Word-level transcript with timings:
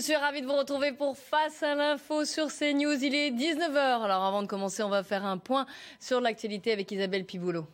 suis 0.00 0.16
ravie 0.16 0.40
de 0.40 0.46
vous 0.46 0.56
retrouver 0.56 0.92
pour 0.92 1.16
Face 1.16 1.62
à 1.62 1.74
l'info 1.74 2.24
sur 2.24 2.48
CNews. 2.48 3.04
Il 3.04 3.14
est 3.14 3.30
19h. 3.30 4.02
Alors 4.02 4.24
avant 4.24 4.42
de 4.42 4.46
commencer, 4.46 4.82
on 4.82 4.88
va 4.88 5.02
faire 5.02 5.24
un 5.26 5.36
point 5.36 5.66
sur 5.98 6.20
l'actualité 6.20 6.72
avec 6.72 6.90
Isabelle 6.90 7.26
Piboulot. 7.26 7.66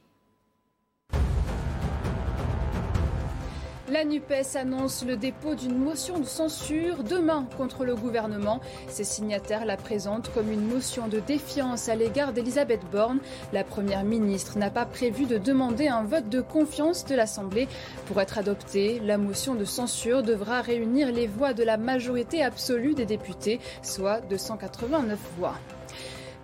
La 3.88 4.04
NUPES 4.04 4.56
annonce 4.56 5.04
le 5.04 5.16
dépôt 5.16 5.54
d'une 5.54 5.78
motion 5.78 6.18
de 6.18 6.24
censure 6.24 7.04
demain 7.04 7.46
contre 7.56 7.84
le 7.84 7.94
gouvernement. 7.94 8.60
Ses 8.88 9.04
signataires 9.04 9.64
la 9.64 9.77
présentent 9.77 10.28
comme 10.34 10.50
une 10.50 10.66
motion 10.66 11.06
de 11.06 11.20
défiance 11.20 11.88
à 11.88 11.94
l'égard 11.94 12.33
d'Elisabeth 12.33 12.80
Borne. 12.91 13.20
La 13.52 13.62
première 13.62 14.02
ministre 14.02 14.58
n'a 14.58 14.70
pas 14.70 14.86
prévu 14.86 15.27
de 15.27 15.38
demander 15.38 15.86
un 15.86 16.02
vote 16.02 16.28
de 16.28 16.41
confiance 16.41 17.05
de 17.05 17.14
l'Assemblée. 17.14 17.69
Pour 18.06 18.20
être 18.20 18.38
adoptée, 18.38 19.00
la 19.05 19.19
motion 19.19 19.55
de 19.55 19.64
censure 19.64 20.24
devra 20.24 20.62
réunir 20.62 21.12
les 21.12 21.28
voix 21.28 21.52
de 21.52 21.62
la 21.62 21.77
majorité 21.77 22.42
absolue 22.42 22.94
des 22.94 23.06
députés, 23.06 23.61
soit 23.83 24.20
289 24.22 25.16
voix. 25.39 25.55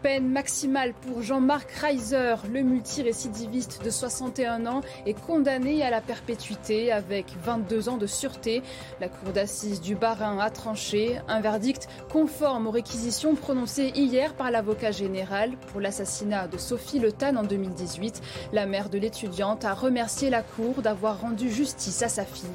Peine 0.03 0.29
maximale 0.29 0.95
pour 0.95 1.23
Jean-Marc 1.23 1.71
Reiser, 1.71 2.35
le 2.53 2.63
multirécidiviste 2.63 3.85
de 3.85 3.91
61 3.91 4.67
ans, 4.67 4.81
est 5.07 5.15
condamné 5.15 5.85
à 5.85 5.91
la 5.91 6.01
perpétuité 6.01 6.91
avec 6.91 7.27
22 7.45 7.89
ans 7.89 7.99
de 7.99 8.09
sûreté. 8.09 8.63
La 9.01 9.09
cour 9.09 9.33
d'assises 9.33 9.81
du 9.81 9.95
Bas-Rhin 9.95 10.41
a 10.41 10.51
tranché 10.51 11.21
un 11.29 11.41
verdict 11.41 11.89
conforme 12.11 12.67
aux 12.67 12.73
réquisitions 12.73 13.37
prononcées 13.37 13.93
hier 13.95 14.35
par 14.35 14.51
l'avocat 14.51 14.91
général 14.91 15.53
pour 15.69 15.81
l'assassinat 15.81 16.49
de 16.49 16.59
Sophie 16.59 16.99
Le 16.99 17.13
Tan 17.13 17.37
en 17.37 17.45
2018. 17.45 18.21
La 18.53 18.67
mère 18.67 18.89
de 18.89 18.99
l'étudiante 18.99 19.65
a 19.65 19.73
remercié 19.73 20.31
la 20.31 20.43
cour 20.43 20.83
d'avoir 20.83 21.21
rendu 21.21 21.49
justice 21.49 22.03
à 22.03 22.09
sa 22.09 22.25
fille. 22.25 22.51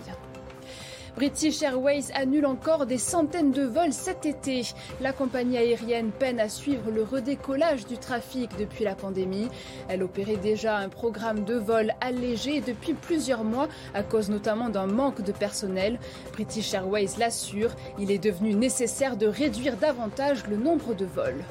British 1.18 1.64
Airways 1.64 2.12
annule 2.14 2.46
encore 2.46 2.86
des 2.86 3.00
centaines 3.00 3.50
de 3.52 3.64
vols 3.64 3.92
cet 3.92 4.28
été. 4.28 4.62
La 5.02 5.14
compagnie 5.14 5.58
aérienne 5.58 6.12
peine 6.12 6.40
à 6.40 6.48
suivre 6.48 6.92
le 6.92 7.02
redécollage 7.02 7.88
du 7.88 7.98
trafic 7.98 8.52
depuis 8.60 8.84
la 8.84 8.94
pandémie. 8.94 9.48
Elle 9.90 10.04
opérait 10.04 10.38
déjà 10.38 10.78
un 10.78 10.90
programme 10.90 11.44
de 11.44 11.56
vols 11.56 11.96
allégé 12.02 12.62
depuis 12.62 12.94
plusieurs 12.94 13.44
mois 13.44 13.68
à 13.96 14.04
cause 14.04 14.30
notamment 14.30 14.70
d'un 14.70 14.86
manque 14.86 15.24
de 15.24 15.32
personnel. 15.32 16.00
British 16.34 16.76
Airways 16.76 17.18
l'assure, 17.18 17.72
il 17.98 18.12
est 18.12 18.24
devenu 18.24 18.54
nécessaire 18.54 19.18
de 19.18 19.26
réduire 19.26 19.76
davantage 19.78 20.46
le 20.48 20.58
nombre 20.58 20.94
de 20.94 21.06
vols. 21.06 21.44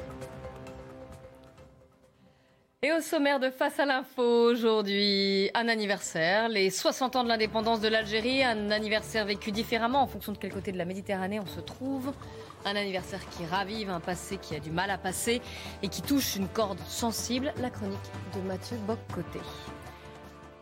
Et 2.83 2.91
au 2.91 3.01
sommaire 3.01 3.39
de 3.39 3.49
Face 3.49 3.79
à 3.79 3.87
l'info 3.87 4.21
aujourd'hui, 4.21 5.49
un 5.55 5.67
anniversaire, 5.67 6.47
les 6.47 6.69
60 6.69 7.15
ans 7.15 7.23
de 7.23 7.27
l'indépendance 7.27 7.81
de 7.81 7.87
l'Algérie, 7.87 8.43
un 8.43 8.69
anniversaire 8.69 9.25
vécu 9.25 9.51
différemment 9.51 10.03
en 10.03 10.05
fonction 10.05 10.31
de 10.31 10.37
quel 10.37 10.53
côté 10.53 10.71
de 10.71 10.77
la 10.77 10.85
Méditerranée 10.85 11.39
on 11.39 11.47
se 11.47 11.59
trouve, 11.59 12.13
un 12.65 12.75
anniversaire 12.75 13.27
qui 13.31 13.43
ravive 13.47 13.89
un 13.89 13.99
passé 13.99 14.37
qui 14.37 14.55
a 14.55 14.59
du 14.59 14.69
mal 14.69 14.91
à 14.91 14.99
passer 14.99 15.41
et 15.81 15.87
qui 15.87 16.03
touche 16.03 16.35
une 16.35 16.47
corde 16.47 16.77
sensible, 16.85 17.51
la 17.59 17.71
chronique 17.71 17.97
de 18.35 18.41
Mathieu 18.41 18.77
Boccoté. 18.85 19.39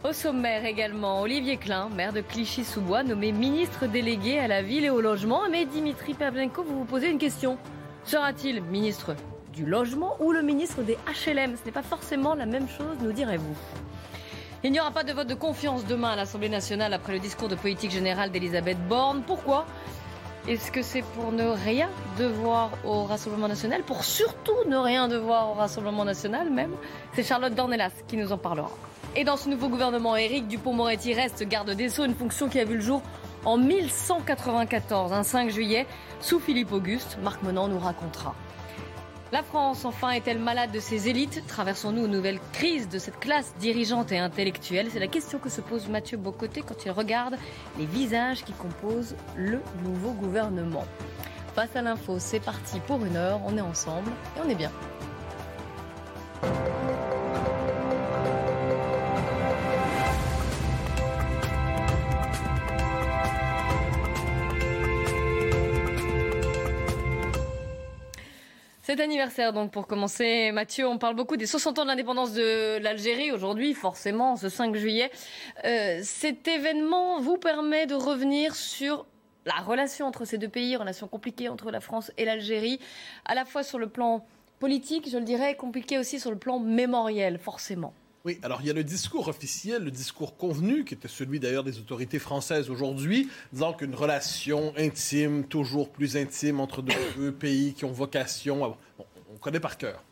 Au 0.05 0.13
sommaire 0.13 0.63
également, 0.63 1.19
Olivier 1.19 1.57
Klein, 1.57 1.89
maire 1.89 2.13
de 2.13 2.21
Clichy-sous-Bois, 2.21 3.03
nommé 3.03 3.33
ministre 3.33 3.87
délégué 3.87 4.39
à 4.39 4.47
la 4.47 4.61
ville 4.61 4.85
et 4.85 4.89
au 4.89 5.01
logement. 5.01 5.49
Mais 5.51 5.65
Dimitri 5.65 6.13
Pavlenko, 6.13 6.63
vous 6.63 6.77
vous 6.77 6.85
posez 6.85 7.09
une 7.09 7.17
question. 7.17 7.57
Sera-t-il 8.05 8.61
ministre 8.61 9.17
du 9.55 9.65
logement 9.65 10.15
ou 10.19 10.31
le 10.31 10.41
ministre 10.41 10.81
des 10.81 10.97
HLM. 11.07 11.55
Ce 11.57 11.65
n'est 11.65 11.71
pas 11.71 11.81
forcément 11.81 12.35
la 12.35 12.45
même 12.45 12.67
chose, 12.67 12.97
nous 13.01 13.11
direz-vous. 13.11 13.55
Il 14.63 14.71
n'y 14.71 14.79
aura 14.79 14.91
pas 14.91 15.03
de 15.03 15.13
vote 15.13 15.27
de 15.27 15.35
confiance 15.35 15.85
demain 15.85 16.09
à 16.09 16.15
l'Assemblée 16.15 16.49
nationale 16.49 16.93
après 16.93 17.13
le 17.13 17.19
discours 17.19 17.47
de 17.47 17.55
politique 17.55 17.91
générale 17.91 18.31
d'Elisabeth 18.31 18.77
Borne. 18.87 19.23
Pourquoi? 19.25 19.65
Est-ce 20.47 20.71
que 20.71 20.81
c'est 20.81 21.01
pour 21.01 21.31
ne 21.31 21.45
rien 21.45 21.89
devoir 22.19 22.71
au 22.83 23.03
Rassemblement 23.03 23.47
national? 23.47 23.83
Pour 23.83 24.03
surtout 24.03 24.55
ne 24.67 24.77
rien 24.77 25.07
devoir 25.07 25.51
au 25.51 25.53
Rassemblement 25.53 26.05
national 26.05 26.51
même? 26.51 26.71
C'est 27.13 27.23
Charlotte 27.23 27.55
Dornelas 27.55 27.91
qui 28.07 28.17
nous 28.17 28.31
en 28.31 28.37
parlera. 28.37 28.71
Et 29.15 29.23
dans 29.23 29.37
ce 29.37 29.49
nouveau 29.49 29.69
gouvernement, 29.69 30.15
Éric 30.15 30.47
Dupont-Moretti 30.47 31.13
reste 31.13 31.43
garde 31.47 31.71
des 31.71 31.89
Sceaux, 31.89 32.05
une 32.05 32.15
fonction 32.15 32.49
qui 32.49 32.59
a 32.59 32.65
vu 32.65 32.75
le 32.75 32.81
jour 32.81 33.01
en 33.45 33.57
1194, 33.57 35.13
un 35.13 35.23
5 35.23 35.49
juillet, 35.49 35.87
sous 36.19 36.39
Philippe 36.39 36.73
Auguste. 36.73 37.17
Marc 37.23 37.41
Menant 37.43 37.67
nous 37.67 37.79
racontera. 37.79 38.35
La 39.31 39.41
France, 39.41 39.85
enfin, 39.85 40.11
est-elle 40.11 40.37
malade 40.37 40.71
de 40.71 40.79
ses 40.79 41.09
élites 41.09 41.43
Traversons-nous 41.47 42.05
une 42.05 42.11
nouvelle 42.11 42.39
crise 42.53 42.87
de 42.87 42.99
cette 42.99 43.19
classe 43.19 43.55
dirigeante 43.59 44.11
et 44.11 44.19
intellectuelle 44.19 44.87
C'est 44.91 44.99
la 44.99 45.07
question 45.07 45.39
que 45.39 45.49
se 45.49 45.61
pose 45.61 45.89
Mathieu 45.89 46.17
Bocoté 46.17 46.61
quand 46.61 46.85
il 46.85 46.91
regarde 46.91 47.35
les 47.79 47.85
visages 47.85 48.43
qui 48.43 48.53
composent 48.53 49.15
le 49.35 49.61
nouveau 49.83 50.11
gouvernement. 50.11 50.85
Face 51.55 51.75
à 51.75 51.81
l'info, 51.81 52.17
c'est 52.19 52.39
parti 52.39 52.79
pour 52.81 53.03
une 53.03 53.15
heure, 53.15 53.41
on 53.45 53.57
est 53.57 53.61
ensemble 53.61 54.11
et 54.37 54.41
on 54.45 54.49
est 54.49 54.55
bien. 54.55 54.71
Cet 68.85 68.99
anniversaire, 68.99 69.51
donc, 69.51 69.71
pour 69.71 69.87
commencer, 69.87 70.51
Mathieu, 70.51 70.87
on 70.87 70.99
parle 70.99 71.15
beaucoup 71.15 71.37
des 71.37 71.47
60 71.47 71.79
ans 71.79 71.83
de 71.85 71.87
l'indépendance 71.87 72.33
de 72.33 72.77
l'Algérie 72.77 73.31
aujourd'hui, 73.31 73.73
forcément, 73.73 74.35
ce 74.35 74.47
5 74.47 74.75
juillet. 74.75 75.09
Euh, 75.63 76.01
cet 76.03 76.47
événement 76.47 77.19
vous 77.19 77.37
permet 77.37 77.87
de 77.87 77.95
revenir 77.95 78.53
sur 78.53 79.07
la 79.47 79.55
relation 79.55 80.05
entre 80.05 80.23
ces 80.23 80.37
deux 80.37 80.49
pays, 80.49 80.75
relation 80.75 81.07
compliquée 81.07 81.49
entre 81.49 81.71
la 81.71 81.79
France 81.79 82.11
et 82.19 82.25
l'Algérie, 82.25 82.79
à 83.25 83.33
la 83.33 83.43
fois 83.43 83.63
sur 83.63 83.79
le 83.79 83.89
plan 83.89 84.23
politique, 84.59 85.09
je 85.09 85.17
le 85.17 85.23
dirais, 85.23 85.55
compliqué 85.55 85.97
aussi 85.97 86.19
sur 86.19 86.29
le 86.29 86.37
plan 86.37 86.59
mémoriel, 86.59 87.39
forcément. 87.39 87.91
Oui, 88.25 88.39
alors 88.41 88.59
il 88.61 88.67
y 88.67 88.71
a 88.71 88.73
le 88.73 88.83
discours 88.83 89.27
officiel, 89.27 89.83
le 89.83 89.91
discours 89.91 90.35
convenu, 90.35 90.83
qui 90.83 90.95
était 90.95 91.07
celui 91.07 91.39
d'ailleurs 91.39 91.63
des 91.63 91.77
autorités 91.77 92.17
françaises 92.17 92.71
aujourd'hui, 92.71 93.29
disant 93.53 93.71
qu'une 93.73 93.93
relation 93.93 94.73
intime, 94.77 95.43
toujours 95.43 95.91
plus 95.91 96.17
intime 96.17 96.59
entre 96.59 96.81
deux 96.81 97.31
pays 97.39 97.75
qui 97.75 97.85
ont 97.85 97.91
vocation. 97.91 98.75
Bon, 98.97 99.05
on 99.31 99.37
connaît 99.37 99.59
par 99.59 99.77
cœur. 99.77 100.03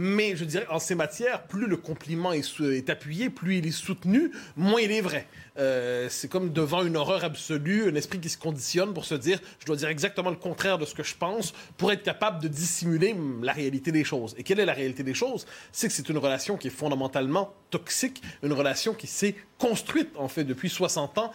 Mais 0.00 0.36
je 0.36 0.44
dirais, 0.44 0.66
en 0.70 0.78
ces 0.78 0.94
matières, 0.94 1.42
plus 1.48 1.66
le 1.66 1.76
compliment 1.76 2.32
est, 2.32 2.88
appuyé, 2.88 3.30
plus 3.30 3.56
il 3.56 3.66
est 3.66 3.72
soutenu, 3.72 4.30
moins 4.54 4.80
il 4.80 4.92
est 4.92 5.00
vrai. 5.00 5.26
Euh, 5.58 6.06
c'est 6.08 6.28
comme 6.28 6.52
devant 6.52 6.84
une 6.84 6.96
horreur 6.96 7.24
absolue, 7.24 7.88
un 7.88 7.94
esprit 7.96 8.20
qui 8.20 8.28
se 8.28 8.38
conditionne 8.38 8.94
pour 8.94 9.04
se 9.04 9.16
dire, 9.16 9.40
je 9.58 9.66
dois 9.66 9.74
dire 9.74 9.88
exactement 9.88 10.30
le 10.30 10.36
contraire 10.36 10.78
de 10.78 10.84
ce 10.84 10.94
que 10.94 11.02
je 11.02 11.16
pense 11.16 11.52
pour 11.76 11.90
être 11.90 12.04
capable 12.04 12.40
de 12.40 12.46
dissimuler 12.46 13.16
la 13.42 13.52
réalité 13.52 13.90
des 13.90 14.04
choses. 14.04 14.36
Et 14.38 14.44
quelle 14.44 14.60
est 14.60 14.66
la 14.66 14.72
réalité 14.72 15.02
des 15.02 15.14
choses? 15.14 15.46
C'est 15.72 15.88
que 15.88 15.92
c'est 15.92 16.08
une 16.08 16.18
relation 16.18 16.56
qui 16.56 16.68
est 16.68 16.70
fondamentalement 16.70 17.52
toxique, 17.70 18.22
une 18.44 18.52
relation 18.52 18.94
qui 18.94 19.08
s'est 19.08 19.34
construite, 19.58 20.10
en 20.14 20.28
fait, 20.28 20.44
depuis 20.44 20.68
60 20.68 21.18
ans 21.18 21.32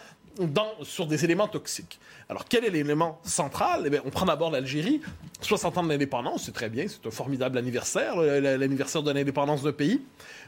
sur 0.82 1.06
des 1.06 1.24
éléments 1.24 1.48
toxiques. 1.48 1.98
Alors, 2.28 2.46
quel 2.46 2.64
est 2.64 2.70
l'élément 2.70 3.20
central? 3.22 3.82
Eh 3.86 3.90
bien, 3.90 4.02
On 4.04 4.10
prend 4.10 4.26
d'abord 4.26 4.50
l'Algérie. 4.50 5.00
60 5.40 5.78
ans 5.78 5.82
de 5.82 5.88
l'indépendance, 5.88 6.44
c'est 6.44 6.54
très 6.54 6.70
bien, 6.70 6.86
c'est 6.88 7.06
un 7.06 7.10
formidable 7.10 7.58
anniversaire, 7.58 8.16
l'anniversaire 8.16 9.02
de 9.02 9.12
l'indépendance 9.12 9.62
d'un 9.62 9.72
pays. 9.72 10.00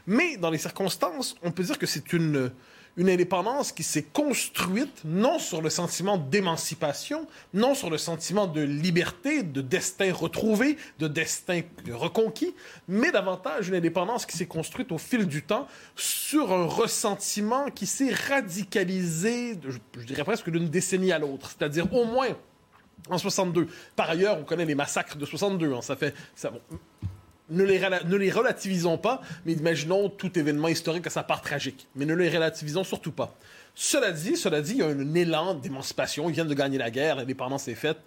Mais 0.07 0.37
dans 0.37 0.49
les 0.49 0.57
circonstances, 0.57 1.35
on 1.43 1.51
peut 1.51 1.63
dire 1.63 1.77
que 1.77 1.85
c'est 1.85 2.13
une, 2.13 2.51
une 2.97 3.09
indépendance 3.09 3.71
qui 3.71 3.83
s'est 3.83 4.03
construite 4.03 5.03
non 5.05 5.39
sur 5.39 5.61
le 5.61 5.69
sentiment 5.69 6.17
d'émancipation, 6.17 7.27
non 7.53 7.75
sur 7.75 7.89
le 7.89 7.97
sentiment 7.97 8.47
de 8.47 8.61
liberté, 8.61 9.43
de 9.43 9.61
destin 9.61 10.11
retrouvé, 10.11 10.77
de 10.99 11.07
destin 11.07 11.61
reconquis, 11.91 12.55
mais 12.87 13.11
davantage 13.11 13.69
une 13.69 13.75
indépendance 13.75 14.25
qui 14.25 14.35
s'est 14.35 14.47
construite 14.47 14.91
au 14.91 14.97
fil 14.97 15.27
du 15.27 15.43
temps 15.43 15.67
sur 15.95 16.51
un 16.51 16.65
ressentiment 16.65 17.69
qui 17.69 17.85
s'est 17.85 18.11
radicalisé, 18.11 19.57
je, 19.67 20.03
dirais 20.03 20.23
presque 20.23 20.49
d'une 20.49 20.69
décennie 20.69 21.11
à 21.11 21.19
l'autre. 21.19 21.51
C'est-à-dire 21.51 21.93
au 21.93 22.05
moins 22.05 22.29
en 23.09 23.17
62. 23.17 23.67
Par 23.95 24.09
ailleurs, 24.09 24.37
on 24.39 24.43
connaît 24.43 24.65
les 24.65 24.75
massacres 24.75 25.17
de 25.17 25.25
62. 25.25 25.73
Hein. 25.73 25.81
ça 25.81 25.95
fait, 25.95 26.13
ça, 26.35 26.51
ne 27.49 27.63
les, 27.63 28.31
relativisons 28.31 28.97
pas, 28.97 29.21
mais 29.45 29.53
imaginons 29.53 30.09
tout 30.09 30.37
événement 30.37 30.67
historique 30.67 31.07
à 31.07 31.09
sa 31.09 31.23
part 31.23 31.41
tragique. 31.41 31.87
Mais 31.95 32.05
ne 32.05 32.13
les 32.13 32.29
relativisons 32.29 32.83
surtout 32.83 33.11
pas. 33.11 33.35
Cela 33.75 34.11
dit, 34.11 34.35
cela 34.35 34.61
dit, 34.61 34.71
il 34.71 34.77
y 34.77 34.83
a 34.83 34.87
un 34.87 35.13
élan 35.13 35.53
d'émancipation. 35.53 36.29
Ils 36.29 36.33
viennent 36.33 36.47
de 36.47 36.53
gagner 36.53 36.77
la 36.77 36.91
guerre, 36.91 37.17
l'indépendance 37.17 37.67
est 37.67 37.75
faite. 37.75 37.97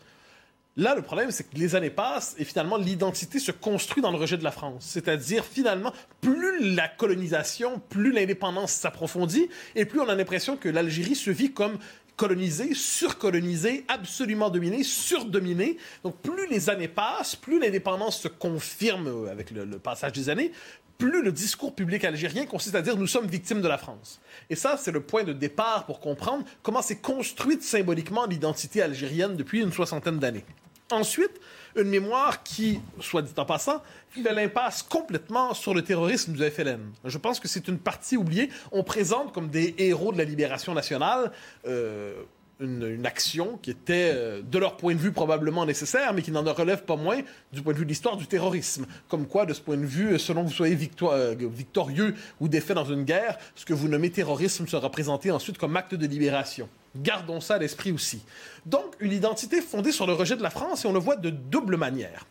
Là, 0.76 0.94
le 0.94 1.02
problème, 1.02 1.31
c'est 1.32 1.44
que 1.44 1.56
les 1.56 1.75
années 1.75 1.90
passent 1.90 2.37
et 2.38 2.44
finalement, 2.44 2.76
l'identité 2.76 3.38
se 3.40 3.50
construit 3.50 4.02
dans 4.02 4.12
le 4.12 4.16
rejet 4.16 4.37
de 4.37 4.44
la 4.44 4.52
France. 4.52 4.84
C'est-à-dire, 4.87 5.44
finalement, 5.44 5.92
plus 6.20 6.75
la 6.75 6.87
colonisation, 6.87 7.82
plus 7.88 8.12
l'indépendance 8.12 8.72
s'approfondit 8.72 9.48
et 9.75 9.84
plus 9.84 10.00
on 10.00 10.08
a 10.08 10.14
l'impression 10.14 10.56
que 10.56 10.69
l'Algérie 10.69 11.16
se 11.16 11.31
vit 11.31 11.52
comme 11.52 11.78
colonisé, 12.20 12.75
surcolonisé, 12.75 13.87
absolument 13.88 14.50
dominé, 14.50 14.84
surdominé. 14.84 15.78
Donc 16.05 16.19
plus 16.19 16.46
les 16.49 16.69
années 16.69 16.87
passent, 16.87 17.34
plus 17.34 17.58
l'indépendance 17.58 18.20
se 18.20 18.28
confirme 18.28 19.26
avec 19.31 19.50
le, 19.50 19.78
passage 19.78 20.12
des 20.12 20.28
années, 20.28 20.52
plus 20.99 21.22
le 21.22 21.32
discours 21.32 21.75
public 21.75 22.05
algérien 22.05 22.44
consiste 22.44 22.75
à 22.75 22.82
dire 22.82 22.99
nous 22.99 23.06
sommes 23.06 23.26
victimes 23.26 23.62
de 23.62 23.69
la 23.69 23.78
France. 23.78 24.20
Et 24.50 24.55
ça, 24.55 24.76
c'est 24.76 24.90
le 24.90 25.00
point 25.00 25.25
de 25.25 25.32
départ 25.32 25.87
pour 25.87 25.99
comprendre 25.99 26.44
comment 26.62 26.82
s'est 26.82 26.99
construite 26.99 27.62
symboliquement 27.62 28.26
l'identité 28.26 28.82
algérienne 28.82 29.34
depuis 29.34 29.62
une 29.62 29.73
soixantaine 29.73 30.19
d'années. 30.19 30.44
Ensuite, 30.90 31.40
une 31.82 31.88
mémoire 31.88 32.42
qui, 32.42 32.80
soit 33.00 33.22
dit 33.22 33.32
en 33.36 33.44
passant, 33.44 33.82
fait 34.08 34.22
l'impasse 34.32 34.82
complètement 34.82 35.54
sur 35.54 35.74
le 35.74 35.82
terrorisme 35.82 36.32
du 36.32 36.42
FLN. 36.42 36.80
Je 37.04 37.18
pense 37.18 37.40
que 37.40 37.48
c'est 37.48 37.68
une 37.68 37.78
partie 37.78 38.16
oubliée. 38.16 38.50
On 38.72 38.82
présente 38.82 39.32
comme 39.32 39.48
des 39.48 39.74
héros 39.78 40.12
de 40.12 40.18
la 40.18 40.24
libération 40.24 40.74
nationale. 40.74 41.32
Euh, 41.66 42.22
une, 42.60 43.06
action 43.06 43.58
qui 43.62 43.70
était, 43.70 44.12
euh, 44.14 44.42
de 44.42 44.58
leur 44.58 44.76
point 44.76 44.94
de 44.94 45.00
vue, 45.00 45.12
probablement 45.12 45.64
nécessaire, 45.64 46.12
mais 46.12 46.22
qui 46.22 46.30
n'en 46.30 46.42
relève 46.52 46.84
pas 46.84 46.96
moins 46.96 47.20
du 47.52 47.62
point 47.62 47.72
de 47.72 47.78
vue 47.78 47.84
de 47.84 47.88
l'histoire 47.88 48.16
du 48.16 48.26
terrorisme. 48.26 48.86
Comme 49.08 49.26
quoi, 49.26 49.46
de 49.46 49.54
ce 49.54 49.60
point 49.60 49.76
de 49.76 49.86
vue, 49.86 50.18
selon 50.18 50.44
que 50.44 50.48
vous 50.48 50.54
soyez 50.54 50.78
euh, 51.02 51.34
victorieux 51.38 52.14
ou 52.38 52.48
défait 52.48 52.74
dans 52.74 52.84
une 52.84 53.04
guerre, 53.04 53.38
ce 53.54 53.64
que 53.64 53.72
vous 53.72 53.88
nommez 53.88 54.10
terrorisme 54.10 54.66
sera 54.66 54.90
présenté 54.90 55.30
ensuite 55.30 55.58
comme 55.58 55.76
acte 55.76 55.94
de 55.94 56.06
libération. 56.06 56.68
Gardons 56.96 57.40
ça 57.40 57.54
à 57.54 57.58
l'esprit 57.58 57.92
aussi. 57.92 58.22
Donc, 58.66 58.94
une 59.00 59.12
identité 59.12 59.60
fondée 59.60 59.92
sur 59.92 60.06
le 60.06 60.12
rejet 60.12 60.37
de 60.37 60.42
la 60.42 60.50
France, 60.50 60.84
et 60.84 60.88
on 60.88 60.92
le 60.92 60.98
voit 60.98 61.16
de 61.16 61.31
double 61.31 61.76
manière. 61.76 62.26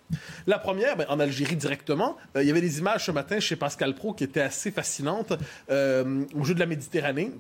La 0.48 0.60
première, 0.60 0.98
ben, 0.98 1.06
en 1.10 1.20
Algérie 1.20 1.56
directement, 1.56 2.18
euh, 2.36 2.44
il 2.44 2.48
y 2.48 2.52
avait 2.52 2.62
des 2.62 2.80
images 2.80 3.06
ce 3.06 3.12
matin 3.12 3.40
chez 3.40 3.56
Pascal 3.56 3.96
Pro 3.96 4.14
qui 4.14 4.24
étaient 4.24 4.42
assez 4.42 4.72
fascinantes 4.72 5.34
au 5.70 6.44
jeu 6.44 6.54
de 6.54 6.60
la 6.60 6.66
Méditerranée 6.66 7.32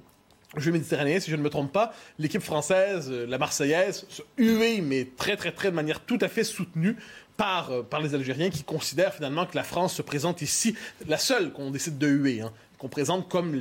jeu 0.57 0.71
méditerranéen, 0.71 1.19
si 1.19 1.29
je 1.29 1.35
ne 1.35 1.41
me 1.41 1.49
trompe 1.49 1.71
pas, 1.71 1.93
l'équipe 2.17 2.41
française, 2.41 3.09
euh, 3.11 3.25
la 3.27 3.37
Marseillaise, 3.37 4.05
huée, 4.37 4.81
mais 4.81 5.07
très, 5.17 5.37
très, 5.37 5.51
très 5.51 5.69
de 5.69 5.75
manière 5.75 5.99
tout 5.99 6.17
à 6.21 6.27
fait 6.27 6.43
soutenue 6.43 6.95
par, 7.37 7.71
euh, 7.71 7.83
par 7.83 8.01
les 8.01 8.15
Algériens 8.15 8.49
qui 8.49 8.63
considèrent 8.63 9.13
finalement 9.13 9.45
que 9.45 9.55
la 9.55 9.63
France 9.63 9.93
se 9.93 10.01
présente 10.01 10.41
ici, 10.41 10.75
la 11.07 11.17
seule 11.17 11.51
qu'on 11.51 11.71
décide 11.71 11.97
de 11.97 12.07
huer, 12.07 12.41
hein, 12.41 12.51
qu'on 12.79 12.87
présente 12.87 13.27
comme, 13.27 13.53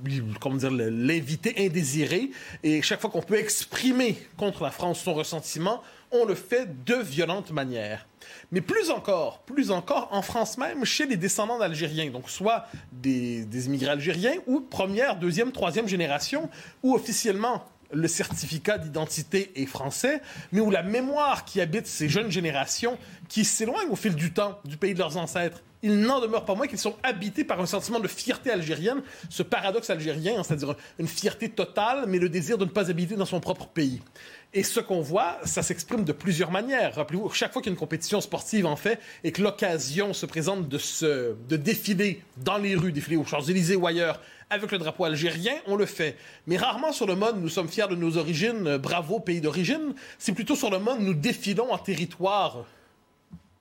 l'invité 0.00 1.54
indésiré. 1.58 2.30
Et 2.62 2.82
chaque 2.82 3.00
fois 3.00 3.10
qu'on 3.10 3.22
peut 3.22 3.38
exprimer 3.38 4.18
contre 4.36 4.62
la 4.62 4.70
France 4.70 5.00
son 5.00 5.14
ressentiment, 5.14 5.82
on 6.12 6.26
le 6.26 6.34
fait 6.34 6.84
de 6.84 6.94
violentes 6.94 7.50
manières. 7.50 8.06
Mais 8.52 8.60
plus 8.60 8.90
encore, 8.90 9.40
plus 9.40 9.70
encore, 9.70 10.08
en 10.12 10.22
France 10.22 10.58
même, 10.58 10.84
chez 10.84 11.06
les 11.06 11.16
descendants 11.16 11.58
d'Algériens, 11.58 12.10
donc 12.10 12.28
soit 12.28 12.66
des, 12.92 13.44
des 13.46 13.66
immigrés 13.66 13.90
algériens 13.90 14.34
ou 14.46 14.60
première, 14.60 15.16
deuxième, 15.16 15.52
troisième 15.52 15.88
génération, 15.88 16.50
ou 16.82 16.94
officiellement 16.94 17.64
le 17.92 18.08
certificat 18.08 18.78
d'identité 18.78 19.52
est 19.54 19.66
français, 19.66 20.20
mais 20.52 20.60
où 20.60 20.70
la 20.70 20.82
mémoire 20.82 21.44
qui 21.44 21.60
habite 21.60 21.86
ces 21.86 22.08
jeunes 22.08 22.30
générations, 22.30 22.98
qui 23.28 23.44
s'éloignent 23.44 23.90
au 23.90 23.96
fil 23.96 24.14
du 24.14 24.32
temps 24.32 24.58
du 24.64 24.76
pays 24.76 24.92
de 24.92 24.98
leurs 24.98 25.16
ancêtres, 25.16 25.62
il 25.82 26.00
n'en 26.00 26.20
demeure 26.20 26.44
pas 26.44 26.54
moins 26.54 26.66
qu'ils 26.66 26.78
sont 26.78 26.96
habités 27.02 27.44
par 27.44 27.60
un 27.60 27.66
sentiment 27.66 28.00
de 28.00 28.08
fierté 28.08 28.50
algérienne, 28.50 29.02
ce 29.28 29.42
paradoxe 29.42 29.90
algérien, 29.90 30.38
hein, 30.38 30.42
c'est-à-dire 30.42 30.74
une 30.98 31.06
fierté 31.06 31.48
totale, 31.48 32.04
mais 32.08 32.18
le 32.18 32.28
désir 32.28 32.58
de 32.58 32.64
ne 32.64 32.70
pas 32.70 32.90
habiter 32.90 33.16
dans 33.16 33.26
son 33.26 33.40
propre 33.40 33.66
pays. 33.66 34.00
Et 34.54 34.62
ce 34.62 34.80
qu'on 34.80 35.00
voit, 35.00 35.38
ça 35.44 35.62
s'exprime 35.62 36.04
de 36.04 36.12
plusieurs 36.12 36.50
manières. 36.50 36.94
Rappelez-vous, 36.94 37.28
chaque 37.30 37.52
fois 37.52 37.60
qu'il 37.60 37.70
y 37.70 37.72
a 37.72 37.74
une 37.74 37.78
compétition 37.78 38.20
sportive 38.20 38.64
en 38.64 38.76
fait 38.76 38.98
et 39.22 39.32
que 39.32 39.42
l'occasion 39.42 40.14
se 40.14 40.24
présente 40.24 40.68
de, 40.68 40.78
se, 40.78 41.34
de 41.48 41.56
défiler 41.56 42.22
dans 42.38 42.56
les 42.56 42.74
rues, 42.74 42.92
défiler 42.92 43.16
aux 43.16 43.24
Champs-Élysées 43.24 43.76
ou 43.76 43.86
ailleurs 43.86 44.20
avec 44.48 44.70
le 44.70 44.78
drapeau 44.78 45.04
algérien, 45.04 45.54
on 45.66 45.76
le 45.76 45.86
fait. 45.86 46.16
Mais 46.46 46.56
rarement 46.56 46.92
sur 46.92 47.06
le 47.06 47.16
mode 47.16 47.40
nous 47.40 47.48
sommes 47.48 47.68
fiers 47.68 47.88
de 47.88 47.96
nos 47.96 48.16
origines, 48.16 48.66
euh, 48.66 48.78
bravo 48.78 49.18
pays 49.18 49.40
d'origine. 49.40 49.94
C'est 50.18 50.32
plutôt 50.32 50.54
sur 50.54 50.70
le 50.70 50.78
mode 50.78 51.00
nous 51.00 51.14
défilons 51.14 51.72
en 51.72 51.78
territoire 51.78 52.64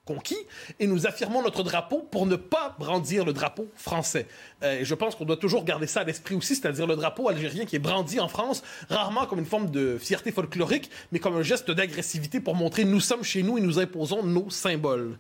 conquis 0.06 0.38
et 0.80 0.88
nous 0.88 1.07
affirmons 1.07 1.42
notre 1.42 1.63
drapeau 1.63 2.07
pour 2.12 2.25
ne 2.25 2.36
pas 2.36 2.75
brandir 2.80 3.25
le 3.25 3.34
drapeau 3.34 3.68
français. 3.75 4.28
Euh, 4.63 4.80
et 4.80 4.86
je 4.86 4.96
pense 4.96 5.16
qu'on 5.16 5.25
doit 5.25 5.38
toujours 5.38 5.66
garder 5.66 5.88
ça 5.88 6.02
à 6.02 6.04
l'esprit 6.04 6.36
aussi, 6.36 6.56
c'est-à-dire 6.56 6.88
le 6.88 6.96
drapeau 6.96 7.28
algérien 7.28 7.66
qui 7.66 7.75
est 7.75 7.80
brandi 7.80 8.19
en 8.19 8.28
France, 8.28 8.63
rarement 8.90 9.25
comme 9.25 9.40
une 9.40 9.46
forme 9.46 9.72
de 9.72 9.98
fierté 9.98 10.31
folklorique, 10.31 10.90
mais 11.12 11.19
comme 11.19 11.36
un 11.36 11.44
geste 11.44 11.72
d'agressivité 11.72 12.40
pour 12.40 12.56
montrer 12.56 12.86
nous 12.86 13.00
sommes 13.00 13.24
chez 13.24 13.44
nous 13.44 13.57
et 13.57 13.62
nous 13.62 13.80
imposons 13.80 14.24
nos 14.24 14.50
symboles. 14.50 15.18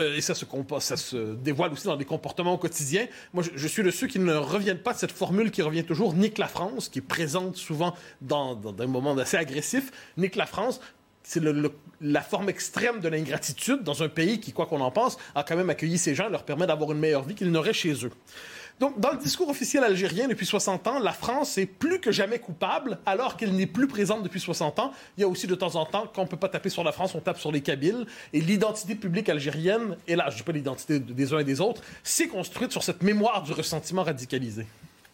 Euh, 0.00 0.16
et 0.16 0.20
ça 0.20 0.34
se, 0.34 0.44
ça 0.80 0.96
se 0.96 1.34
dévoile 1.34 1.72
aussi 1.72 1.86
dans 1.86 1.96
des 1.96 2.04
comportements 2.04 2.54
au 2.54 2.58
quotidien. 2.58 3.06
Moi, 3.32 3.42
je, 3.54 3.68
suis 3.68 3.82
de 3.82 3.90
ceux 3.90 4.06
qui 4.06 4.18
ne 4.18 4.34
reviennent 4.34 4.78
pas 4.78 4.92
de 4.92 4.98
cette 4.98 5.12
formule 5.12 5.50
qui 5.50 5.62
revient 5.62 5.84
toujours, 5.84 6.14
nique 6.14 6.38
la 6.38 6.48
France, 6.48 6.88
qui 6.88 6.98
est 6.98 7.02
présente 7.02 7.56
souvent 7.56 7.94
dans, 8.20 8.54
dans 8.54 8.72
des 8.72 8.86
moments 8.86 9.16
assez 9.16 9.36
agressifs. 9.36 9.90
Nique 10.16 10.36
la 10.36 10.46
France, 10.46 10.80
c'est 11.28 11.42
la 12.00 12.20
forme 12.20 12.48
extrême 12.48 13.00
de 13.00 13.08
l'ingratitude 13.08 13.82
dans 13.82 14.04
un 14.04 14.08
pays 14.08 14.38
qui, 14.38 14.52
quoi 14.52 14.66
qu'on 14.66 14.80
en 14.80 14.92
pense, 14.92 15.18
a 15.34 15.42
quand 15.42 15.56
même 15.56 15.70
accueilli 15.70 15.98
ces 15.98 16.14
gens 16.14 16.28
et 16.28 16.30
leur 16.30 16.44
permet 16.44 16.68
d'avoir 16.68 16.92
une 16.92 17.00
meilleure 17.00 17.24
vie 17.24 17.34
qu'ils 17.34 17.50
n'auraient 17.50 17.72
chez 17.72 18.04
eux. 18.04 18.12
Donc, 18.78 19.00
dans 19.00 19.10
le 19.10 19.18
discours 19.18 19.48
officiel 19.48 19.82
algérien 19.82 20.28
depuis 20.28 20.46
60 20.46 20.86
ans, 20.86 20.98
la 21.00 21.12
France 21.12 21.58
est 21.58 21.66
plus 21.66 21.98
que 21.98 22.12
jamais 22.12 22.38
coupable, 22.38 22.98
alors 23.06 23.36
qu'elle 23.36 23.56
n'est 23.56 23.66
plus 23.66 23.88
présente 23.88 24.22
depuis 24.22 24.38
60 24.38 24.78
ans. 24.78 24.92
Il 25.16 25.22
y 25.22 25.24
a 25.24 25.28
aussi 25.28 25.48
de 25.48 25.56
temps 25.56 25.74
en 25.74 25.84
temps, 25.84 26.06
quand 26.14 26.22
on 26.22 26.26
ne 26.26 26.30
peut 26.30 26.36
pas 26.36 26.48
taper 26.48 26.68
sur 26.68 26.84
la 26.84 26.92
France, 26.92 27.16
on 27.16 27.20
tape 27.20 27.40
sur 27.40 27.50
les 27.50 27.60
Kabyles. 27.60 28.06
Et 28.32 28.40
l'identité 28.40 28.94
publique 28.94 29.28
algérienne, 29.28 29.96
et 30.06 30.14
là, 30.14 30.28
je 30.30 30.36
dis 30.36 30.42
pas 30.44 30.52
l'identité 30.52 31.00
des 31.00 31.32
uns 31.32 31.40
et 31.40 31.44
des 31.44 31.60
autres, 31.60 31.82
s'est 32.04 32.28
construite 32.28 32.70
sur 32.70 32.84
cette 32.84 33.02
mémoire 33.02 33.42
du 33.42 33.52
ressentiment 33.52 34.04
radicalisé. 34.04 34.64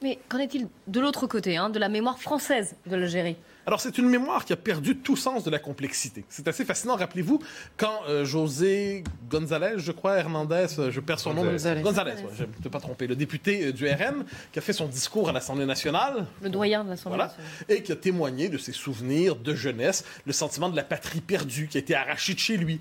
Mais 0.03 0.19
qu'en 0.29 0.39
est-il 0.39 0.69
de 0.87 1.01
l'autre 1.01 1.27
côté, 1.27 1.57
hein, 1.57 1.71
de 1.71 1.79
la 1.79 1.89
mémoire 1.89 2.19
française 2.19 2.75
de 2.87 2.97
l'Algérie? 2.97 3.37
Alors, 3.65 3.81
c'est 3.81 3.97
une 3.99 4.09
mémoire 4.09 4.45
qui 4.45 4.53
a 4.53 4.57
perdu 4.57 4.97
tout 4.97 5.15
sens 5.15 5.45
de 5.45 5.51
la 5.51 5.61
complexité. 5.61 6.25
C'est 6.29 6.49
assez 6.49 6.65
fascinant. 6.65 6.97
Rappelez-vous, 6.97 7.41
quand 7.77 8.01
euh, 8.09 8.25
José 8.25 9.05
González, 9.31 9.75
je 9.77 9.93
crois, 9.93 10.19
Hernandez, 10.19 10.67
euh, 10.79 10.91
je 10.91 11.01
perds 11.01 11.21
son 11.21 11.33
nom. 11.33 11.45
González, 11.45 11.83
González 11.83 12.15
je 12.35 12.43
ne 12.43 12.49
peux 12.49 12.71
pas 12.71 12.81
tromper. 12.81 13.07
Le 13.07 13.15
député 13.15 13.67
euh, 13.67 13.73
du 13.73 13.87
RN 13.89 14.25
qui 14.51 14.59
a 14.59 14.63
fait 14.63 14.73
son 14.73 14.89
discours 14.89 15.29
à 15.29 15.33
l'Assemblée 15.33 15.67
nationale. 15.67 16.27
Le 16.43 16.51
doyen 16.51 16.83
de 16.83 16.91
l'Assemblée 16.91 17.19
nationale. 17.19 17.47
Et 17.69 17.83
qui 17.85 17.93
a 17.93 17.97
témoigné 17.97 18.49
de 18.49 18.59
ses 18.59 18.73
souvenirs 18.73 19.37
de 19.37 19.55
jeunesse, 19.55 20.05
le 20.27 20.33
sentiment 20.33 20.69
de 20.69 20.75
la 20.75 20.83
patrie 20.85 21.21
perdue 21.21 21.69
qui 21.69 21.79
a 21.79 21.81
été 21.81 21.95
arraché 21.95 22.35
de 22.35 22.41
chez 22.41 22.57
lui 22.57 22.81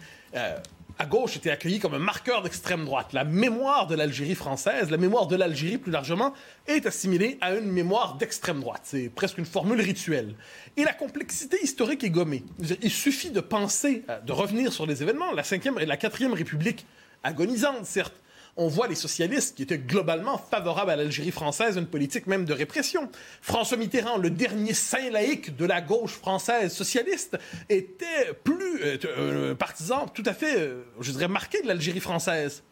à 1.02 1.08
gauche 1.08 1.36
était 1.36 1.50
accueilli 1.50 1.80
comme 1.80 1.96
un 1.96 2.00
marqueur 2.00 2.44
d'extrême 2.44 2.86
droite. 2.86 3.12
La 3.12 3.24
mémoire 3.24 3.88
de 3.88 3.96
l'Algérie 3.96 4.36
française, 4.36 4.92
la 4.92 4.98
mémoire 4.98 5.26
de 5.26 5.36
l'Algérie 5.36 5.80
plus 5.80 5.92
largement, 5.92 6.32
est 6.68 6.86
assimilée 6.86 7.40
à 7.42 7.56
une 7.56 7.72
mémoire 7.72 8.18
d'extrême 8.18 8.60
droite. 8.60 8.82
C'est 8.84 9.10
presque 9.10 9.40
une 9.40 9.48
formule 9.48 9.82
rituelle. 9.82 10.36
Et 10.78 10.84
la 10.84 10.94
complexité 10.94 11.58
historique 11.64 12.04
est 12.04 12.12
gommée. 12.12 12.44
Il 12.84 12.92
suffit 12.92 13.32
de 13.32 13.40
penser, 13.40 14.04
euh, 14.10 14.20
de 14.20 14.32
revenir 14.32 14.72
sur 14.72 14.86
les 14.86 15.02
événements. 15.02 15.32
La 15.32 15.42
5e 15.42 15.82
et 15.82 15.88
la 15.88 15.98
4e 15.98 16.34
République, 16.34 16.86
agonisante 17.24 17.84
certes, 17.84 18.21
on 18.58 18.68
voit 18.68 18.88
les 18.88 18.96
socialistes 18.96 19.56
qui 19.56 19.64
étaient 19.64 19.78
globalement 19.78 20.38
favorables 20.38 20.92
à 20.92 20.96
l'Algérie 20.96 21.32
française, 21.32 21.78
une 21.78 21.88
politique 21.88 22.28
même 22.28 22.46
de 22.46 22.54
répression. 22.54 23.10
François 23.42 23.78
Mitterrand, 23.78 24.18
le 24.18 24.30
dernier 24.30 24.74
saint 24.74 25.10
laïque 25.10 25.56
de 25.56 25.66
la 25.66 25.82
gauche 25.82 26.14
française 26.14 26.74
socialiste, 26.74 27.38
était 27.70 28.34
plus 28.44 28.82
euh, 28.84 28.98
euh, 29.06 29.56
partisan, 29.56 30.08
tout 30.08 30.24
à 30.26 30.34
fait, 30.34 30.58
euh, 30.58 30.84
je 31.00 31.12
dirais, 31.12 31.28
marqué 31.28 31.62
de 31.62 31.68
l'Algérie 31.68 32.00
française. 32.00 32.64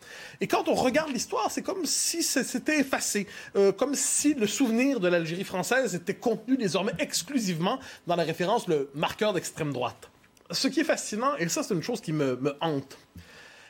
Et 0.41 0.47
quand 0.47 0.67
on 0.67 0.75
regarde 0.75 1.11
l'histoire, 1.11 1.49
c'est 1.51 1.61
comme 1.61 1.85
si 1.85 2.23
c'était 2.23 2.79
effacé, 2.79 3.27
comme 3.77 3.93
si 3.93 4.33
le 4.33 4.47
souvenir 4.47 4.99
de 4.99 5.07
l'Algérie 5.07 5.43
française 5.43 5.95
était 5.95 6.15
contenu 6.15 6.57
désormais 6.57 6.93
exclusivement 6.97 7.79
dans 8.07 8.15
la 8.15 8.23
référence, 8.23 8.67
le 8.67 8.89
marqueur 8.95 9.33
d'extrême 9.33 9.73
droite. 9.73 10.09
Ce 10.51 10.67
qui 10.67 10.79
est 10.79 10.85
fascinant, 10.85 11.35
et 11.37 11.47
ça 11.49 11.61
c'est 11.61 11.73
une 11.73 11.83
chose 11.83 12.01
qui 12.01 12.13
me 12.13 12.55
hante, 12.61 12.97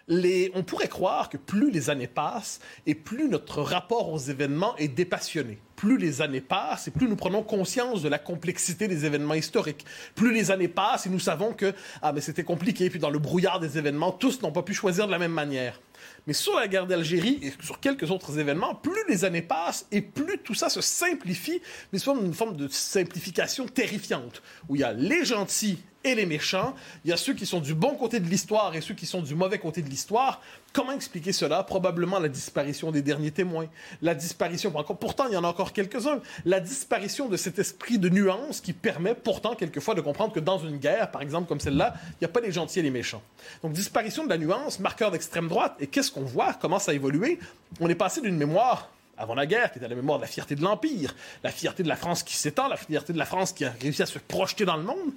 on 0.09 0.63
pourrait 0.63 0.87
croire 0.87 1.29
que 1.29 1.37
plus 1.37 1.71
les 1.71 1.89
années 1.89 2.07
passent 2.07 2.59
et 2.85 2.95
plus 2.95 3.29
notre 3.29 3.61
rapport 3.61 4.11
aux 4.11 4.17
événements 4.17 4.75
est 4.77 4.87
dépassionné. 4.87 5.59
Plus 5.75 5.97
les 5.97 6.21
années 6.21 6.41
passent 6.41 6.87
et 6.87 6.91
plus 6.91 7.07
nous 7.07 7.15
prenons 7.15 7.43
conscience 7.43 8.01
de 8.01 8.09
la 8.09 8.19
complexité 8.19 8.87
des 8.87 9.05
événements 9.05 9.35
historiques. 9.35 9.85
Plus 10.15 10.33
les 10.33 10.51
années 10.51 10.67
passent 10.67 11.05
et 11.05 11.09
nous 11.09 11.19
savons 11.19 11.53
que 11.53 11.73
ah 12.01 12.11
mais 12.11 12.21
c'était 12.21 12.43
compliqué 12.43 12.89
puis 12.89 12.99
dans 12.99 13.09
le 13.09 13.19
brouillard 13.19 13.59
des 13.59 13.77
événements 13.77 14.11
tous 14.11 14.41
n'ont 14.41 14.51
pas 14.51 14.63
pu 14.63 14.73
choisir 14.73 15.05
de 15.05 15.11
la 15.11 15.19
même 15.19 15.31
manière. 15.31 15.79
Mais 16.27 16.33
sur 16.33 16.55
la 16.55 16.67
guerre 16.67 16.87
d'Algérie 16.87 17.39
et 17.41 17.53
sur 17.63 17.79
quelques 17.79 18.09
autres 18.11 18.39
événements, 18.39 18.75
plus 18.75 19.03
les 19.07 19.25
années 19.25 19.41
passent 19.41 19.85
et 19.91 20.01
plus 20.01 20.37
tout 20.39 20.53
ça 20.53 20.69
se 20.69 20.81
simplifie, 20.81 21.61
mais 21.91 21.99
sous 21.99 22.15
une 22.19 22.33
forme 22.33 22.55
de 22.55 22.67
simplification 22.67 23.65
terrifiante, 23.67 24.41
où 24.67 24.75
il 24.75 24.81
y 24.81 24.83
a 24.83 24.93
les 24.93 25.25
gentils 25.25 25.79
et 26.03 26.15
les 26.15 26.25
méchants. 26.25 26.73
Il 27.03 27.09
y 27.09 27.13
a 27.13 27.17
ceux 27.17 27.33
qui 27.33 27.45
sont 27.45 27.59
du 27.59 27.73
bon 27.73 27.95
côté 27.95 28.19
de 28.19 28.27
l'histoire 28.27 28.75
et 28.75 28.81
ceux 28.81 28.93
qui 28.93 29.05
sont 29.05 29.21
du 29.21 29.35
mauvais 29.35 29.59
côté 29.59 29.81
de 29.81 29.89
l'histoire. 29.89 30.41
Comment 30.71 30.91
expliquer 30.91 31.33
cela? 31.33 31.63
Probablement 31.63 32.19
la 32.19 32.29
disparition 32.29 32.91
des 32.91 33.01
derniers 33.01 33.31
témoins. 33.31 33.67
La 34.01 34.15
disparition, 34.15 34.71
pourtant 34.71 35.27
il 35.27 35.33
y 35.33 35.37
en 35.37 35.43
a 35.43 35.47
encore 35.47 35.73
quelques-uns, 35.73 36.19
la 36.45 36.59
disparition 36.59 37.27
de 37.27 37.37
cet 37.37 37.59
esprit 37.59 37.97
de 37.97 38.09
nuance 38.09 38.61
qui 38.61 38.73
permet 38.73 39.15
pourtant 39.15 39.55
quelquefois 39.55 39.95
de 39.95 40.01
comprendre 40.01 40.33
que 40.33 40.39
dans 40.39 40.59
une 40.59 40.77
guerre, 40.77 41.11
par 41.11 41.21
exemple 41.21 41.47
comme 41.47 41.59
celle-là, 41.59 41.93
il 42.11 42.17
n'y 42.21 42.25
a 42.25 42.29
pas 42.29 42.41
les 42.41 42.51
gentils 42.51 42.79
et 42.79 42.83
les 42.83 42.91
méchants. 42.91 43.23
Donc 43.63 43.73
disparition 43.73 44.23
de 44.23 44.29
la 44.29 44.37
nuance, 44.37 44.79
marqueur 44.79 45.11
d'extrême 45.11 45.47
droite. 45.47 45.75
Et 45.79 45.87
qu'est-ce 45.87 46.11
qu'on 46.11 46.21
voit? 46.21 46.53
Comment 46.53 46.79
ça 46.79 46.91
a 46.91 46.93
évolué? 46.93 47.39
On 47.79 47.89
est 47.89 47.95
passé 47.95 48.21
d'une 48.21 48.37
mémoire 48.37 48.89
avant 49.17 49.35
la 49.35 49.45
guerre, 49.45 49.71
qui 49.71 49.79
était 49.79 49.87
la 49.87 49.95
mémoire 49.95 50.17
de 50.17 50.23
la 50.23 50.29
fierté 50.29 50.55
de 50.55 50.61
l'Empire, 50.61 51.13
la 51.43 51.51
fierté 51.51 51.83
de 51.83 51.89
la 51.89 51.97
France 51.97 52.23
qui 52.23 52.35
s'étend, 52.37 52.69
la 52.69 52.77
fierté 52.77 53.11
de 53.11 53.17
la 53.17 53.25
France 53.25 53.51
qui 53.51 53.65
a 53.65 53.71
réussi 53.81 54.01
à 54.01 54.05
se 54.05 54.17
projeter 54.17 54.63
dans 54.63 54.77
le 54.77 54.83
monde, 54.83 55.11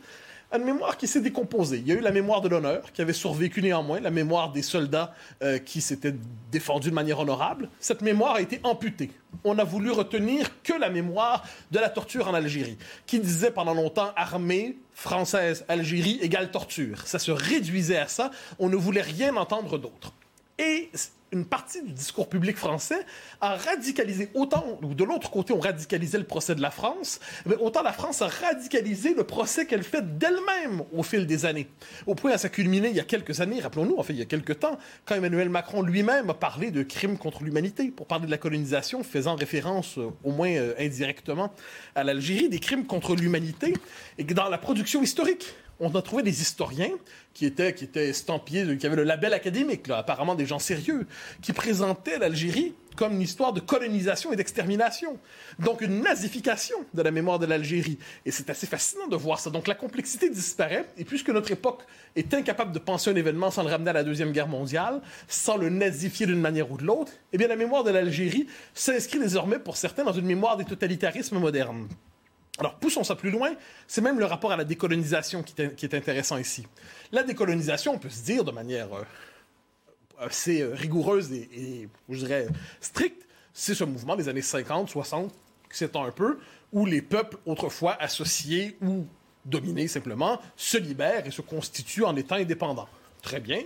une 0.52 0.64
mémoire 0.64 0.96
qui 0.96 1.06
s'est 1.06 1.20
décomposée. 1.20 1.78
Il 1.78 1.88
y 1.88 1.92
a 1.92 1.94
eu 1.94 2.00
la 2.00 2.10
mémoire 2.10 2.40
de 2.40 2.48
l'honneur, 2.48 2.92
qui 2.92 3.02
avait 3.02 3.12
survécu 3.12 3.62
néanmoins, 3.62 4.00
la 4.00 4.10
mémoire 4.10 4.52
des 4.52 4.62
soldats 4.62 5.14
euh, 5.42 5.58
qui 5.58 5.80
s'étaient 5.80 6.14
défendus 6.50 6.90
de 6.90 6.94
manière 6.94 7.18
honorable. 7.18 7.68
Cette 7.80 8.02
mémoire 8.02 8.36
a 8.36 8.40
été 8.40 8.60
amputée. 8.62 9.10
On 9.44 9.58
a 9.58 9.64
voulu 9.64 9.90
retenir 9.90 10.50
que 10.62 10.72
la 10.72 10.90
mémoire 10.90 11.44
de 11.70 11.78
la 11.78 11.88
torture 11.88 12.28
en 12.28 12.34
Algérie, 12.34 12.76
qui 13.06 13.18
disait 13.18 13.50
pendant 13.50 13.74
longtemps 13.74 14.12
armée 14.16 14.76
française, 14.92 15.64
Algérie 15.68 16.18
égale 16.20 16.50
torture. 16.50 17.06
Ça 17.06 17.18
se 17.18 17.30
réduisait 17.30 17.98
à 17.98 18.08
ça. 18.08 18.30
On 18.58 18.68
ne 18.68 18.76
voulait 18.76 19.00
rien 19.00 19.36
entendre 19.36 19.78
d'autre. 19.78 20.12
Et 20.58 20.90
une 21.32 21.46
partie 21.46 21.82
du 21.82 21.92
discours 21.92 22.28
public 22.28 22.56
français 22.56 23.04
a 23.40 23.56
radicalisé, 23.56 24.30
autant, 24.34 24.78
ou 24.82 24.94
de 24.94 25.04
l'autre 25.04 25.30
côté, 25.30 25.52
on 25.52 25.60
radicalisait 25.60 26.18
le 26.18 26.24
procès 26.24 26.54
de 26.54 26.60
la 26.60 26.70
France, 26.70 27.20
mais 27.46 27.56
autant 27.56 27.82
la 27.82 27.92
France 27.92 28.22
a 28.22 28.28
radicalisé 28.28 29.14
le 29.14 29.24
procès 29.24 29.66
qu'elle 29.66 29.82
fait 29.82 30.18
d'elle-même 30.18 30.82
au 30.92 31.02
fil 31.02 31.26
des 31.26 31.46
années. 31.46 31.68
Au 32.06 32.14
point 32.14 32.32
à 32.32 32.38
ça 32.38 32.48
culminé 32.48 32.88
il 32.90 32.96
y 32.96 33.00
a 33.00 33.04
quelques 33.04 33.40
années, 33.40 33.60
rappelons-nous, 33.60 33.96
en 33.96 34.02
fait, 34.02 34.12
il 34.12 34.18
y 34.18 34.22
a 34.22 34.26
quelques 34.26 34.60
temps, 34.60 34.78
quand 35.06 35.14
Emmanuel 35.14 35.48
Macron 35.48 35.82
lui-même 35.82 36.30
a 36.30 36.34
parlé 36.34 36.70
de 36.70 36.82
crimes 36.82 37.16
contre 37.16 37.42
l'humanité, 37.42 37.90
pour 37.90 38.06
parler 38.06 38.26
de 38.26 38.30
la 38.30 38.38
colonisation, 38.38 39.02
faisant 39.02 39.34
référence, 39.34 39.98
euh, 39.98 40.10
au 40.24 40.32
moins 40.32 40.50
euh, 40.50 40.74
indirectement, 40.78 41.52
à 41.94 42.04
l'Algérie, 42.04 42.48
des 42.48 42.58
crimes 42.58 42.86
contre 42.86 43.16
l'humanité, 43.16 43.72
et 44.18 44.24
que 44.24 44.34
dans 44.34 44.48
la 44.48 44.58
production 44.58 45.02
historique, 45.02 45.54
on 45.82 45.92
a 45.96 46.00
trouvé 46.00 46.22
des 46.22 46.40
historiens 46.42 46.92
qui 47.34 47.44
étaient, 47.44 47.74
qui 47.74 47.84
étaient 47.84 48.08
estampillés, 48.08 48.78
qui 48.78 48.86
avaient 48.86 48.96
le 48.96 49.02
label 49.02 49.34
académique, 49.34 49.90
apparemment 49.90 50.36
des 50.36 50.46
gens 50.46 50.60
sérieux, 50.60 51.08
qui 51.42 51.52
présentaient 51.52 52.18
l'Algérie 52.18 52.74
comme 52.94 53.14
une 53.14 53.22
histoire 53.22 53.52
de 53.52 53.58
colonisation 53.58 54.32
et 54.32 54.36
d'extermination. 54.36 55.18
Donc 55.58 55.80
une 55.80 56.00
nazification 56.02 56.76
de 56.94 57.02
la 57.02 57.10
mémoire 57.10 57.40
de 57.40 57.46
l'Algérie. 57.46 57.98
Et 58.24 58.30
c'est 58.30 58.48
assez 58.48 58.68
fascinant 58.68 59.08
de 59.08 59.16
voir 59.16 59.40
ça. 59.40 59.50
Donc 59.50 59.66
la 59.66 59.74
complexité 59.74 60.30
disparaît, 60.30 60.86
et 60.96 61.04
puisque 61.04 61.30
notre 61.30 61.50
époque 61.50 61.82
est 62.14 62.32
incapable 62.32 62.70
de 62.70 62.78
penser 62.78 63.10
un 63.10 63.16
événement 63.16 63.50
sans 63.50 63.64
le 63.64 63.70
ramener 63.70 63.90
à 63.90 63.94
la 63.94 64.04
Deuxième 64.04 64.30
Guerre 64.30 64.48
mondiale, 64.48 65.00
sans 65.26 65.56
le 65.56 65.68
nazifier 65.68 66.26
d'une 66.26 66.40
manière 66.40 66.70
ou 66.70 66.76
de 66.76 66.84
l'autre, 66.84 67.10
eh 67.32 67.38
bien 67.38 67.48
la 67.48 67.56
mémoire 67.56 67.82
de 67.82 67.90
l'Algérie 67.90 68.46
s'inscrit 68.72 69.18
désormais 69.18 69.58
pour 69.58 69.76
certains 69.76 70.04
dans 70.04 70.12
une 70.12 70.26
mémoire 70.26 70.56
des 70.56 70.64
totalitarismes 70.64 71.40
modernes. 71.40 71.88
Alors, 72.62 72.76
poussons 72.76 73.02
ça 73.02 73.16
plus 73.16 73.32
loin, 73.32 73.56
c'est 73.88 74.00
même 74.00 74.20
le 74.20 74.24
rapport 74.24 74.52
à 74.52 74.56
la 74.56 74.62
décolonisation 74.62 75.42
qui 75.42 75.60
est, 75.60 75.94
intéressant 75.94 76.38
ici. 76.38 76.64
La 77.10 77.24
décolonisation, 77.24 77.94
on 77.94 77.98
peut 77.98 78.08
se 78.08 78.22
dire 78.22 78.44
de 78.44 78.52
manière 78.52 78.86
euh, 78.94 79.02
assez 80.20 80.62
euh, 80.62 80.72
rigoureuse 80.72 81.32
et, 81.32 81.88
je 82.08 82.18
dirais, 82.18 82.46
stricte, 82.80 83.26
c'est 83.52 83.74
ce 83.74 83.82
mouvement 83.82 84.14
des 84.14 84.28
années 84.28 84.42
50, 84.42 84.88
60, 84.88 85.32
qui 85.68 85.76
s'étend 85.76 86.04
un 86.04 86.12
peu, 86.12 86.38
où 86.72 86.86
les 86.86 87.02
peuples 87.02 87.36
autrefois 87.46 88.00
associés 88.00 88.76
ou 88.80 89.06
dominés 89.44 89.88
simplement 89.88 90.40
se 90.54 90.78
libèrent 90.78 91.26
et 91.26 91.32
se 91.32 91.42
constituent 91.42 92.04
en 92.04 92.14
étant 92.14 92.36
indépendants. 92.36 92.88
Très 93.22 93.40
bien, 93.40 93.64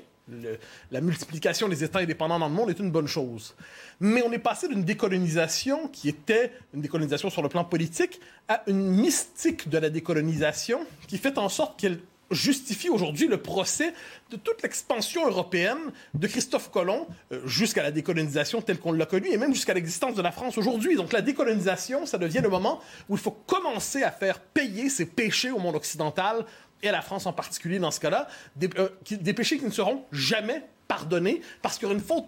la 0.91 1.01
multiplication 1.01 1.69
des 1.69 1.85
États 1.85 2.01
indépendants 2.01 2.39
dans 2.39 2.49
le 2.49 2.55
monde 2.55 2.71
est 2.71 2.79
une 2.79 2.91
bonne 2.91 3.07
chose. 3.07 3.55
Mais 4.01 4.23
on 4.23 4.33
est 4.33 4.39
passé 4.39 4.69
d'une 4.69 4.85
décolonisation 4.85 5.89
qui 5.89 6.09
était 6.09 6.53
une 6.75 6.81
décolonisation 6.81 7.31
sur 7.31 7.43
le 7.43 7.49
plan 7.49 7.65
politique 7.65 8.21
à 8.49 8.63
une 8.67 8.91
mystique 8.91 9.69
de 9.69 9.79
la 9.79 9.91
décolonisation 9.91 10.81
qui 11.07 11.19
fait 11.19 11.39
en 11.39 11.49
sorte 11.49 11.79
qu'elle 11.79 12.01
justifie 12.31 12.89
aujourd'hui 12.89 13.29
le 13.29 13.37
procès 13.37 13.93
de 14.31 14.37
toute 14.37 14.63
l'expansion 14.63 15.27
européenne 15.27 15.79
de 16.15 16.27
Christophe 16.27 16.71
Colomb 16.71 17.07
euh, 17.33 17.47
jusqu'à 17.47 17.83
la 17.83 17.93
décolonisation 17.93 18.63
telle 18.63 18.79
qu'on 18.79 18.93
l'a 18.93 19.07
connue 19.07 19.31
et 19.31 19.37
même 19.37 19.55
jusqu'à 19.55 19.75
l'existence 19.75 20.17
de 20.17 20.23
la 20.23 20.33
France 20.33 20.59
aujourd'hui. 20.59 20.97
Donc 20.97 21.13
la 21.13 21.23
décolonisation, 21.23 22.07
ça 22.07 22.19
devient 22.19 22.41
le 22.43 22.49
moment 22.49 22.81
où 23.09 23.15
il 23.15 23.21
faut 23.21 23.31
commencer 23.31 24.03
à 24.03 24.11
faire 24.11 24.41
payer 24.41 24.89
ses 24.89 25.07
péchés 25.07 25.53
au 25.53 25.59
monde 25.59 25.77
occidental 25.77 26.45
et 26.83 26.91
la 26.91 27.03
France 27.03 27.27
en 27.27 27.33
particulier 27.33 27.79
dans 27.79 27.91
ce 27.91 28.01
cas-là, 28.01 28.29
des, 28.55 28.71
euh, 28.79 28.89
des 29.11 29.33
péchés 29.33 29.59
qui 29.59 29.65
ne 29.65 29.71
seront 29.71 30.05
jamais 30.13 30.63
pardonnés 30.89 31.41
parce 31.63 31.77
qu'il 31.77 31.85
y 31.85 31.87
aura 31.87 31.95
une 31.95 32.05
faute 32.05 32.27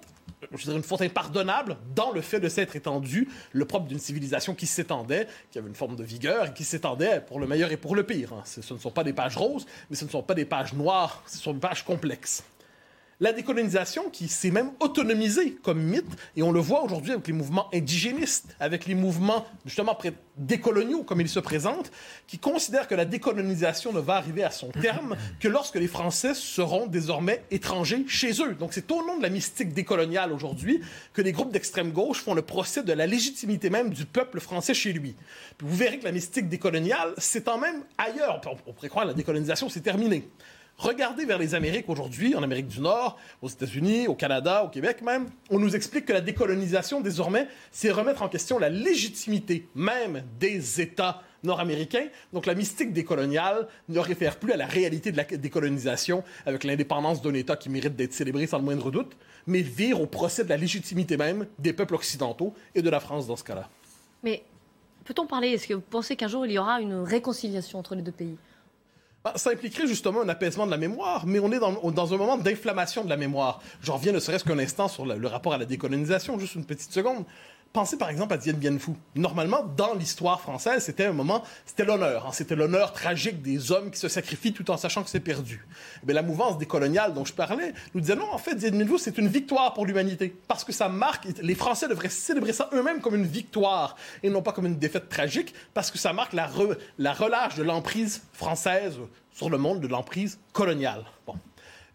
je 0.52 0.64
dirais 0.64 0.76
une 0.76 0.82
faute 0.82 1.02
impardonnable 1.02 1.76
dans 1.94 2.12
le 2.12 2.20
fait 2.20 2.40
de 2.40 2.48
s'être 2.48 2.76
étendu, 2.76 3.28
le 3.52 3.64
propre 3.64 3.86
d'une 3.86 3.98
civilisation 3.98 4.54
qui 4.54 4.66
s'étendait, 4.66 5.26
qui 5.50 5.58
avait 5.58 5.68
une 5.68 5.74
forme 5.74 5.96
de 5.96 6.04
vigueur 6.04 6.46
et 6.46 6.52
qui 6.52 6.64
s'étendait 6.64 7.20
pour 7.20 7.40
le 7.40 7.46
meilleur 7.46 7.72
et 7.72 7.76
pour 7.76 7.96
le 7.96 8.04
pire. 8.04 8.32
Hein. 8.32 8.42
Ce 8.44 8.60
ne 8.72 8.78
sont 8.78 8.90
pas 8.90 9.04
des 9.04 9.12
pages 9.12 9.36
roses, 9.36 9.66
mais 9.90 9.96
ce 9.96 10.04
ne 10.04 10.10
sont 10.10 10.22
pas 10.22 10.34
des 10.34 10.44
pages 10.44 10.74
noires, 10.74 11.22
ce 11.26 11.38
sont 11.38 11.54
des 11.54 11.60
pages 11.60 11.84
complexes 11.84 12.44
la 13.20 13.32
décolonisation 13.32 14.10
qui 14.10 14.28
s'est 14.28 14.50
même 14.50 14.70
autonomisée 14.80 15.52
comme 15.62 15.82
mythe, 15.82 16.10
et 16.36 16.42
on 16.42 16.52
le 16.52 16.60
voit 16.60 16.82
aujourd'hui 16.82 17.12
avec 17.12 17.26
les 17.26 17.32
mouvements 17.32 17.68
indigénistes, 17.74 18.56
avec 18.60 18.86
les 18.86 18.94
mouvements 18.94 19.46
justement 19.66 19.98
décoloniaux 20.36 21.02
comme 21.02 21.20
ils 21.20 21.28
se 21.28 21.40
présentent, 21.40 21.90
qui 22.26 22.38
considèrent 22.38 22.86
que 22.86 22.94
la 22.94 23.04
décolonisation 23.04 23.92
ne 23.92 24.00
va 24.00 24.14
arriver 24.14 24.44
à 24.44 24.50
son 24.50 24.68
terme 24.68 25.16
que 25.40 25.48
lorsque 25.48 25.74
les 25.74 25.88
Français 25.88 26.34
seront 26.34 26.86
désormais 26.86 27.42
étrangers 27.50 28.04
chez 28.06 28.40
eux. 28.40 28.54
Donc 28.54 28.72
c'est 28.72 28.90
au 28.92 29.04
nom 29.04 29.18
de 29.18 29.22
la 29.22 29.30
mystique 29.30 29.72
décoloniale 29.72 30.32
aujourd'hui 30.32 30.80
que 31.12 31.22
les 31.22 31.32
groupes 31.32 31.52
d'extrême 31.52 31.90
gauche 31.90 32.22
font 32.22 32.34
le 32.34 32.42
procès 32.42 32.84
de 32.84 32.92
la 32.92 33.06
légitimité 33.06 33.68
même 33.68 33.90
du 33.90 34.04
peuple 34.04 34.38
français 34.38 34.74
chez 34.74 34.92
lui. 34.92 35.16
vous 35.60 35.76
verrez 35.76 35.98
que 35.98 36.04
la 36.04 36.12
mystique 36.12 36.48
décoloniale 36.48 37.14
s'étend 37.18 37.58
même 37.58 37.82
ailleurs. 37.96 38.40
On 38.66 38.72
pourrait 38.72 38.88
croire 38.88 39.04
que 39.04 39.10
la 39.10 39.14
décolonisation 39.14 39.68
c'est 39.68 39.80
terminé. 39.80 40.28
Regardez 40.78 41.24
vers 41.24 41.38
les 41.38 41.56
Amériques 41.56 41.88
aujourd'hui, 41.88 42.36
en 42.36 42.42
Amérique 42.44 42.68
du 42.68 42.80
Nord, 42.80 43.18
aux 43.42 43.48
États-Unis, 43.48 44.06
au 44.06 44.14
Canada, 44.14 44.62
au 44.64 44.68
Québec 44.68 45.02
même. 45.02 45.28
On 45.50 45.58
nous 45.58 45.74
explique 45.74 46.06
que 46.06 46.12
la 46.12 46.20
décolonisation, 46.20 47.00
désormais, 47.00 47.48
c'est 47.72 47.90
remettre 47.90 48.22
en 48.22 48.28
question 48.28 48.60
la 48.60 48.68
légitimité 48.68 49.66
même 49.74 50.22
des 50.38 50.80
États 50.80 51.20
nord-américains. 51.42 52.06
Donc 52.32 52.46
la 52.46 52.54
mystique 52.54 52.92
décoloniale 52.92 53.66
ne 53.88 53.98
réfère 53.98 54.36
plus 54.36 54.52
à 54.52 54.56
la 54.56 54.66
réalité 54.66 55.10
de 55.10 55.16
la 55.16 55.24
décolonisation 55.24 56.22
avec 56.46 56.62
l'indépendance 56.62 57.22
d'un 57.22 57.34
État 57.34 57.56
qui 57.56 57.70
mérite 57.70 57.96
d'être 57.96 58.12
célébré 58.12 58.46
sans 58.46 58.58
le 58.58 58.64
moindre 58.64 58.92
doute, 58.92 59.16
mais 59.48 59.62
vire 59.62 60.00
au 60.00 60.06
procès 60.06 60.44
de 60.44 60.48
la 60.48 60.56
légitimité 60.56 61.16
même 61.16 61.46
des 61.58 61.72
peuples 61.72 61.96
occidentaux 61.96 62.54
et 62.76 62.82
de 62.82 62.90
la 62.90 63.00
France 63.00 63.26
dans 63.26 63.36
ce 63.36 63.42
cas-là. 63.42 63.68
Mais 64.22 64.44
peut-on 65.04 65.26
parler, 65.26 65.48
est-ce 65.48 65.66
que 65.66 65.74
vous 65.74 65.80
pensez 65.80 66.14
qu'un 66.14 66.28
jour 66.28 66.46
il 66.46 66.52
y 66.52 66.58
aura 66.58 66.80
une 66.80 67.00
réconciliation 67.00 67.80
entre 67.80 67.96
les 67.96 68.02
deux 68.02 68.12
pays? 68.12 68.36
Bah, 69.24 69.32
ça 69.36 69.50
impliquerait 69.50 69.86
justement 69.86 70.22
un 70.22 70.28
apaisement 70.28 70.64
de 70.64 70.70
la 70.70 70.76
mémoire, 70.76 71.26
mais 71.26 71.40
on 71.40 71.50
est 71.50 71.58
dans, 71.58 72.14
un 72.14 72.16
moment 72.16 72.38
d'inflammation 72.38 73.04
de 73.04 73.08
la 73.08 73.16
mémoire. 73.16 73.60
Je 73.82 73.90
reviens 73.90 74.12
ne 74.12 74.20
serait-ce 74.20 74.44
qu'un 74.44 74.58
instant 74.58 74.86
sur 74.86 75.04
le, 75.04 75.26
rapport 75.26 75.52
à 75.52 75.58
la 75.58 75.64
décolonisation, 75.64 76.38
juste 76.38 76.54
une 76.54 76.64
petite 76.64 76.92
seconde. 76.92 77.24
Pensez 77.72 77.98
par 77.98 78.08
exemple 78.08 78.32
à 78.32 78.38
Dien 78.38 78.54
Bien 78.54 78.78
Phu. 78.78 78.92
Normalement, 79.14 79.62
dans 79.76 79.94
l'histoire 79.94 80.40
française, 80.40 80.82
c'était 80.84 81.04
un 81.04 81.12
moment, 81.12 81.42
c'était 81.66 81.84
l'honneur. 81.84 82.26
Hein. 82.26 82.30
c'était 82.32 82.56
l'honneur 82.56 82.92
tragique 82.92 83.42
des 83.42 83.72
hommes 83.72 83.90
qui 83.90 83.98
se 83.98 84.08
sacrifient 84.08 84.54
tout 84.54 84.70
en 84.70 84.78
sachant 84.78 85.02
que 85.02 85.10
c'est 85.10 85.20
perdu. 85.20 85.66
Mais 86.06 86.14
la 86.14 86.22
mouvance 86.22 86.56
décoloniale 86.56 87.12
dont 87.12 87.26
je 87.26 87.34
parlais 87.34 87.74
nous 87.94 88.00
disait 88.00 88.16
non, 88.16 88.32
en 88.32 88.38
fait, 88.38 88.54
Dien 88.54 88.70
Bien 88.70 88.86
Phu, 88.86 88.98
c'est 88.98 89.18
une 89.18 89.28
victoire 89.28 89.74
pour 89.74 89.84
l'humanité. 89.84 90.34
Parce 90.48 90.64
que 90.64 90.72
ça 90.72 90.88
marque, 90.88 91.26
les 91.42 91.54
Français 91.54 91.88
devraient 91.88 92.08
célébrer 92.08 92.54
ça 92.54 92.70
eux-mêmes 92.72 93.00
comme 93.00 93.14
une 93.14 93.26
victoire 93.26 93.96
et 94.22 94.30
non 94.30 94.40
pas 94.40 94.52
comme 94.52 94.66
une 94.66 94.78
défaite 94.78 95.10
tragique, 95.10 95.54
parce 95.74 95.90
que 95.90 95.98
ça 95.98 96.14
marque 96.14 96.32
la, 96.32 96.48
la 96.98 97.12
relâche 97.12 97.56
de 97.56 97.62
l'emprise 97.62 98.22
française 98.32 98.98
sur 99.30 99.50
le 99.50 99.58
monde, 99.58 99.80
de 99.80 99.88
l'emprise 99.88 100.38
coloniale. 100.52 101.04
Bon. 101.26 101.34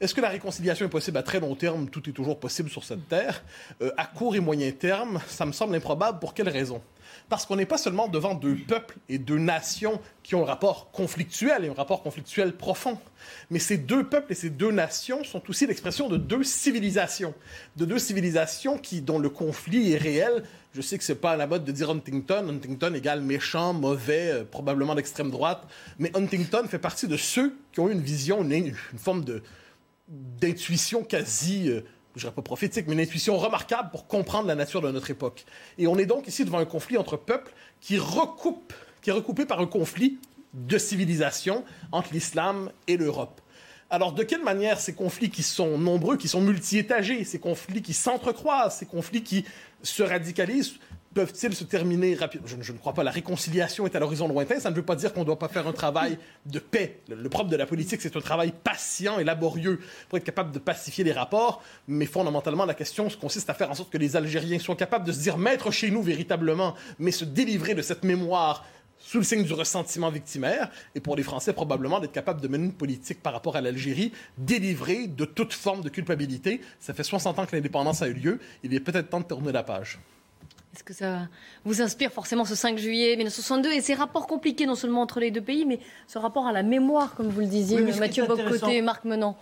Est-ce 0.01 0.13
que 0.13 0.21
la 0.21 0.29
réconciliation 0.29 0.85
est 0.85 0.89
possible 0.89 1.17
à 1.17 1.23
très 1.23 1.39
long 1.39 1.55
terme? 1.55 1.87
Tout 1.87 2.09
est 2.09 2.13
toujours 2.13 2.39
possible 2.39 2.69
sur 2.69 2.83
cette 2.83 3.07
terre. 3.07 3.43
Euh, 3.81 3.91
à 3.95 4.05
court 4.05 4.35
et 4.35 4.39
moyen 4.39 4.71
terme, 4.71 5.19
ça 5.27 5.45
me 5.45 5.51
semble 5.51 5.75
improbable. 5.75 6.19
Pour 6.19 6.33
quelle 6.33 6.49
raison? 6.49 6.81
Parce 7.29 7.45
qu'on 7.45 7.55
n'est 7.55 7.67
pas 7.67 7.77
seulement 7.77 8.07
devant 8.07 8.33
deux 8.33 8.55
peuples 8.55 8.97
et 9.07 9.17
deux 9.17 9.37
nations 9.37 10.01
qui 10.23 10.35
ont 10.35 10.43
un 10.43 10.45
rapport 10.45 10.91
conflictuel 10.91 11.65
et 11.65 11.69
un 11.69 11.73
rapport 11.73 12.01
conflictuel 12.01 12.53
profond. 12.53 12.97
Mais 13.49 13.59
ces 13.59 13.77
deux 13.77 14.03
peuples 14.03 14.31
et 14.31 14.35
ces 14.35 14.49
deux 14.49 14.71
nations 14.71 15.23
sont 15.23 15.41
aussi 15.47 15.67
l'expression 15.67 16.09
de 16.09 16.17
deux 16.17 16.43
civilisations. 16.43 17.33
De 17.77 17.85
deux 17.85 17.99
civilisations 17.99 18.77
qui, 18.77 19.01
dont 19.01 19.19
le 19.19 19.29
conflit 19.29 19.93
est 19.93 19.97
réel. 19.97 20.43
Je 20.73 20.81
sais 20.81 20.97
que 20.97 21.03
c'est 21.03 21.15
pas 21.15 21.31
à 21.31 21.37
la 21.37 21.45
mode 21.45 21.65
de 21.65 21.71
dire 21.71 21.91
Huntington. 21.91 22.49
Huntington 22.49 22.93
égale 22.95 23.21
méchant, 23.21 23.73
mauvais, 23.73 24.31
euh, 24.31 24.43
probablement 24.43 24.95
d'extrême 24.95 25.29
droite. 25.29 25.67
Mais 25.99 26.11
Huntington 26.17 26.65
fait 26.67 26.79
partie 26.79 27.07
de 27.07 27.15
ceux 27.15 27.55
qui 27.71 27.79
ont 27.79 27.89
eu 27.89 27.93
une 27.93 28.01
vision, 28.01 28.43
une 28.43 28.73
forme 28.97 29.23
de, 29.23 29.43
d'intuition 30.13 31.03
quasi 31.03 31.69
euh, 31.69 31.81
je 32.15 32.21
dirais 32.21 32.33
pas 32.33 32.41
prophétique, 32.41 32.85
mais 32.87 32.93
une 32.93 32.99
intuition 32.99 33.37
remarquable 33.37 33.89
pour 33.91 34.07
comprendre 34.07 34.47
la 34.47 34.55
nature 34.55 34.81
de 34.81 34.91
notre 34.91 35.09
époque. 35.09 35.45
Et 35.77 35.87
on 35.87 35.97
est 35.97 36.05
donc 36.05 36.27
ici 36.27 36.45
devant 36.45 36.59
un 36.59 36.65
conflit 36.65 36.97
entre 36.97 37.17
peuples 37.17 37.51
qui 37.81 37.97
recoupe, 37.97 38.73
qui 39.01 39.09
est 39.09 39.13
recoupé 39.13 39.45
par 39.45 39.59
un 39.59 39.65
conflit 39.65 40.19
de 40.53 40.77
civilisation 40.77 41.63
entre 41.91 42.13
l'islam 42.13 42.71
et 42.87 42.97
l'Europe. 42.97 43.41
Alors, 43.89 44.13
de 44.13 44.23
quelle 44.23 44.43
manière 44.43 44.79
ces 44.79 44.93
conflits 44.93 45.29
qui 45.29 45.43
sont 45.43 45.77
nombreux, 45.77 46.17
qui 46.17 46.27
sont 46.27 46.41
multi-étagés, 46.41 47.23
ces 47.23 47.39
conflits 47.39 47.81
qui 47.81 47.93
s'entrecroisent, 47.93 48.77
ces 48.77 48.85
conflits 48.85 49.23
qui 49.23 49.45
se 49.81 50.03
radicalisent, 50.03 50.73
peuvent-ils 51.13 51.55
se 51.55 51.63
terminer 51.63 52.15
rapidement? 52.15 52.47
Je, 52.47 52.71
ne 52.71 52.77
crois 52.77 52.93
pas. 52.93 53.03
La 53.03 53.11
réconciliation 53.11 53.85
est 53.85 53.95
à 53.95 53.99
l'horizon 53.99 54.27
lointain. 54.27 54.59
Ça 54.59 54.69
ne 54.69 54.75
veut 54.75 54.83
pas 54.83 54.95
dire 54.95 55.13
qu'on 55.13 55.21
ne 55.21 55.25
doit 55.25 55.39
pas 55.39 55.47
faire 55.47 55.67
un 55.67 55.73
travail 55.73 56.17
de 56.45 56.59
paix. 56.59 57.01
Le, 57.09 57.29
propre 57.29 57.49
de 57.49 57.55
la 57.55 57.65
politique, 57.65 58.01
c'est 58.01 58.15
un 58.15 58.21
travail 58.21 58.53
patient 58.63 59.19
et 59.19 59.23
laborieux 59.23 59.79
pour 60.09 60.17
être 60.17 60.23
capable 60.23 60.51
de 60.51 60.59
pacifier 60.59 61.03
les 61.03 61.11
rapports. 61.11 61.61
Mais 61.87 62.05
fondamentalement, 62.05 62.65
la 62.65 62.73
question 62.73 63.07
consiste 63.19 63.49
à 63.49 63.53
faire 63.53 63.69
en 63.69 63.75
sorte 63.75 63.91
que 63.91 63.97
les 63.97 64.15
Algériens 64.15 64.59
soient 64.59 64.75
capables 64.75 65.05
de 65.05 65.11
se 65.11 65.19
dire 65.19 65.37
maître 65.37 65.71
chez 65.71 65.91
nous 65.91 66.01
véritablement, 66.01 66.75
mais 66.99 67.11
se 67.11 67.25
délivrer 67.25 67.75
de 67.75 67.81
cette 67.81 68.03
mémoire 68.03 68.65
sous 69.03 69.17
le 69.17 69.23
signe 69.23 69.43
du 69.43 69.53
ressentiment 69.53 70.09
victimaire, 70.09 70.69
et 70.95 71.01
pour 71.01 71.17
les 71.17 71.23
Français 71.23 71.51
probablement 71.51 71.99
d'être 71.99 72.13
capables 72.13 72.39
de 72.39 72.47
mener 72.47 72.65
une 72.65 72.73
politique 72.73 73.21
par 73.21 73.33
rapport 73.33 73.57
à 73.57 73.61
l'Algérie 73.61 74.13
délivrée 74.37 75.07
de 75.07 75.25
toute 75.25 75.51
forme 75.51 75.81
de 75.81 75.89
culpabilité. 75.89 76.61
Ça 76.79 76.93
fait 76.93 77.03
60 77.03 77.37
ans 77.37 77.45
que 77.45 77.53
l'indépendance 77.53 78.01
a 78.01 78.07
eu 78.07 78.13
lieu, 78.13 78.39
il 78.63 78.73
est 78.73 78.79
peut-être 78.79 79.09
temps 79.09 79.19
de 79.19 79.25
tourner 79.25 79.51
la 79.51 79.63
page. 79.63 79.99
Est-ce 80.73 80.83
que 80.83 80.93
ça 80.93 81.27
vous 81.65 81.83
inspire 81.83 82.11
forcément 82.11 82.45
ce 82.45 82.55
5 82.55 82.79
juillet 82.79 83.15
1962 83.15 83.71
et 83.73 83.81
ces 83.81 83.93
rapports 83.93 84.25
compliqués 84.25 84.65
non 84.65 84.73
seulement 84.73 85.01
entre 85.01 85.19
les 85.19 85.29
deux 85.29 85.41
pays, 85.41 85.65
mais 85.65 85.79
ce 86.07 86.17
rapport 86.17 86.47
à 86.47 86.51
la 86.51 86.63
mémoire, 86.63 87.13
comme 87.13 87.29
vous 87.29 87.41
le 87.41 87.47
disiez, 87.47 87.79
Mathieu 87.99 88.25
Boccoté 88.25 88.77
et 88.77 88.81
Marc 88.81 89.05
Menant 89.05 89.37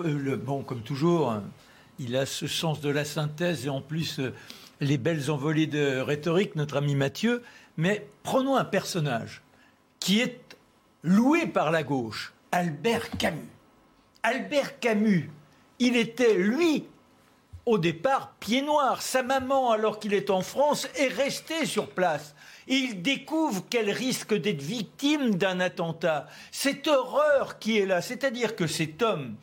euh, 0.00 0.36
Bon, 0.36 0.62
comme 0.62 0.82
toujours, 0.82 1.36
il 1.98 2.14
a 2.16 2.26
ce 2.26 2.46
sens 2.46 2.82
de 2.82 2.90
la 2.90 3.06
synthèse 3.06 3.64
et 3.64 3.70
en 3.70 3.80
plus 3.80 4.20
euh, 4.20 4.34
les 4.80 4.98
belles 4.98 5.30
envolées 5.30 5.66
de 5.66 6.00
rhétorique, 6.00 6.54
notre 6.54 6.76
ami 6.76 6.94
Mathieu. 6.94 7.42
Mais 7.78 8.06
prenons 8.22 8.56
un 8.56 8.64
personnage 8.64 9.42
qui 10.00 10.20
est 10.20 10.38
loué 11.02 11.46
par 11.46 11.70
la 11.70 11.82
gauche, 11.82 12.34
Albert 12.52 13.08
Camus. 13.16 13.48
Albert 14.22 14.78
Camus, 14.80 15.30
il 15.78 15.96
était, 15.96 16.34
lui, 16.34 16.84
au 17.66 17.78
départ, 17.78 18.34
pied 18.40 18.62
noir. 18.62 19.02
Sa 19.02 19.22
maman, 19.22 19.70
alors 19.70 19.98
qu'il 19.98 20.14
est 20.14 20.30
en 20.30 20.42
France, 20.42 20.88
est 20.96 21.08
restée 21.08 21.66
sur 21.66 21.88
place. 21.88 22.34
Il 22.66 23.02
découvre 23.02 23.64
qu'elle 23.68 23.90
risque 23.90 24.34
d'être 24.34 24.62
victime 24.62 25.34
d'un 25.34 25.60
attentat. 25.60 26.26
Cette 26.50 26.88
horreur 26.88 27.58
qui 27.58 27.78
est 27.78 27.86
là, 27.86 28.02
c'est-à-dire 28.02 28.56
que 28.56 28.66
cet 28.66 29.02
homme, 29.02 29.36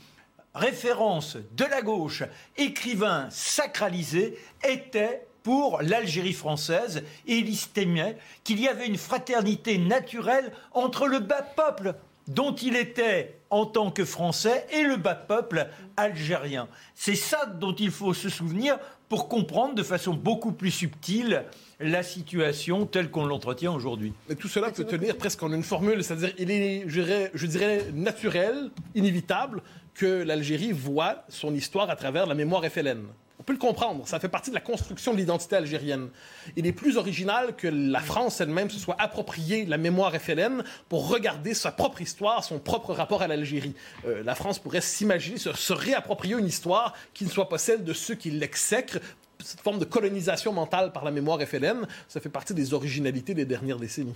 référence 0.53 1.37
de 1.53 1.65
la 1.65 1.81
gauche, 1.81 2.23
écrivain 2.57 3.27
sacralisé, 3.29 4.37
était 4.63 5.25
pour 5.43 5.81
l'Algérie 5.81 6.33
française 6.33 7.03
et 7.25 7.37
il 7.37 7.49
estimait 7.49 8.17
qu'il 8.43 8.59
y 8.59 8.67
avait 8.67 8.85
une 8.85 8.97
fraternité 8.97 9.77
naturelle 9.77 10.51
entre 10.73 11.07
le 11.07 11.19
bas 11.19 11.41
peuple 11.41 11.95
dont 12.33 12.55
il 12.55 12.75
était 12.75 13.35
en 13.49 13.65
tant 13.65 13.91
que 13.91 14.05
Français 14.05 14.65
et 14.71 14.83
le 14.83 14.95
bas 14.95 15.15
peuple 15.15 15.67
algérien. 15.97 16.67
C'est 16.95 17.15
ça 17.15 17.45
dont 17.45 17.75
il 17.75 17.91
faut 17.91 18.13
se 18.13 18.29
souvenir 18.29 18.77
pour 19.09 19.27
comprendre 19.27 19.75
de 19.75 19.83
façon 19.83 20.13
beaucoup 20.13 20.53
plus 20.53 20.71
subtile 20.71 21.43
la 21.81 22.01
situation 22.01 22.85
telle 22.85 23.11
qu'on 23.11 23.25
l'entretient 23.25 23.73
aujourd'hui. 23.73 24.13
Mais 24.29 24.35
tout 24.35 24.47
cela 24.47 24.71
peut 24.71 24.85
tenir 24.85 25.17
presque 25.17 25.43
en 25.43 25.51
une 25.51 25.63
formule, 25.63 26.03
c'est-à-dire 26.03 26.31
il 26.37 26.49
est, 26.49 26.85
je 26.87 27.45
dirais, 27.45 27.87
naturel, 27.93 28.71
inévitable 28.95 29.61
que 29.93 30.23
l'Algérie 30.23 30.71
voit 30.71 31.25
son 31.27 31.53
histoire 31.53 31.89
à 31.89 31.97
travers 31.97 32.25
la 32.25 32.35
mémoire 32.35 32.63
FLN. 32.63 33.03
On 33.41 33.43
peut 33.43 33.53
le 33.53 33.57
comprendre, 33.57 34.07
ça 34.07 34.19
fait 34.19 34.29
partie 34.29 34.51
de 34.51 34.55
la 34.55 34.61
construction 34.61 35.13
de 35.13 35.17
l'identité 35.17 35.55
algérienne. 35.55 36.09
Il 36.55 36.67
est 36.67 36.71
plus 36.71 36.97
original 36.97 37.55
que 37.55 37.67
la 37.67 37.99
France 37.99 38.39
elle-même 38.39 38.69
se 38.69 38.77
soit 38.77 38.95
appropriée 38.99 39.65
la 39.65 39.79
mémoire 39.79 40.13
FLN 40.13 40.63
pour 40.89 41.09
regarder 41.09 41.55
sa 41.55 41.71
propre 41.71 42.03
histoire, 42.03 42.43
son 42.43 42.59
propre 42.59 42.93
rapport 42.93 43.23
à 43.23 43.27
l'Algérie. 43.27 43.73
Euh, 44.05 44.21
la 44.23 44.35
France 44.35 44.59
pourrait 44.59 44.79
s'imaginer, 44.79 45.39
se, 45.39 45.73
réapproprier 45.73 46.35
une 46.35 46.45
histoire 46.45 46.93
qui 47.15 47.25
ne 47.25 47.31
soit 47.31 47.49
pas 47.49 47.57
celle 47.57 47.83
de 47.83 47.93
ceux 47.93 48.13
qui 48.13 48.29
l'exècrent, 48.29 48.99
cette 49.39 49.61
forme 49.61 49.79
de 49.79 49.85
colonisation 49.85 50.53
mentale 50.53 50.91
par 50.91 51.03
la 51.03 51.09
mémoire 51.09 51.41
FLN, 51.41 51.87
ça 52.07 52.19
fait 52.19 52.29
partie 52.29 52.53
des 52.53 52.75
originalités 52.75 53.33
des 53.33 53.45
dernières 53.45 53.79
décennies. 53.79 54.13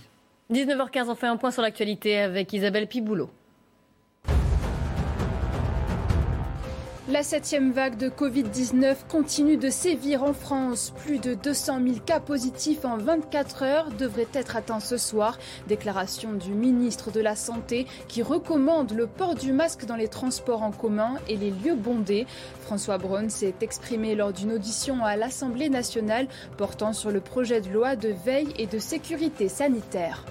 19h15, 0.51 1.05
on 1.09 1.15
fait 1.15 1.25
un 1.25 1.37
point 1.37 1.49
sur 1.49 1.63
l'actualité 1.63 2.19
avec 2.19 2.53
Isabelle 2.53 2.85
Piboulot. 2.87 3.31
La 7.07 7.21
septième 7.21 7.71
vague 7.71 7.97
de 7.97 8.09
Covid-19 8.09 8.95
continue 9.07 9.57
de 9.57 9.69
sévir 9.69 10.23
en 10.23 10.33
France. 10.33 10.91
Plus 11.03 11.19
de 11.19 11.35
200 11.35 11.79
000 11.85 11.99
cas 12.03 12.19
positifs 12.19 12.83
en 12.83 12.97
24 12.97 13.61
heures 13.61 13.91
devraient 13.91 14.27
être 14.33 14.55
atteints 14.55 14.79
ce 14.79 14.97
soir. 14.97 15.37
Déclaration 15.67 16.33
du 16.33 16.49
ministre 16.49 17.11
de 17.11 17.19
la 17.19 17.35
Santé 17.35 17.85
qui 18.07 18.23
recommande 18.23 18.91
le 18.93 19.05
port 19.05 19.35
du 19.35 19.53
masque 19.53 19.85
dans 19.85 19.95
les 19.95 20.07
transports 20.07 20.63
en 20.63 20.71
commun 20.71 21.17
et 21.29 21.37
les 21.37 21.51
lieux 21.51 21.75
bondés. 21.75 22.25
François 22.61 22.97
Braun 22.97 23.29
s'est 23.29 23.53
exprimé 23.61 24.15
lors 24.15 24.33
d'une 24.33 24.53
audition 24.53 25.05
à 25.05 25.15
l'Assemblée 25.15 25.69
nationale 25.69 26.27
portant 26.57 26.91
sur 26.91 27.11
le 27.11 27.21
projet 27.21 27.61
de 27.61 27.69
loi 27.69 27.95
de 27.95 28.09
veille 28.25 28.51
et 28.57 28.65
de 28.65 28.79
sécurité 28.79 29.47
sanitaire. 29.47 30.25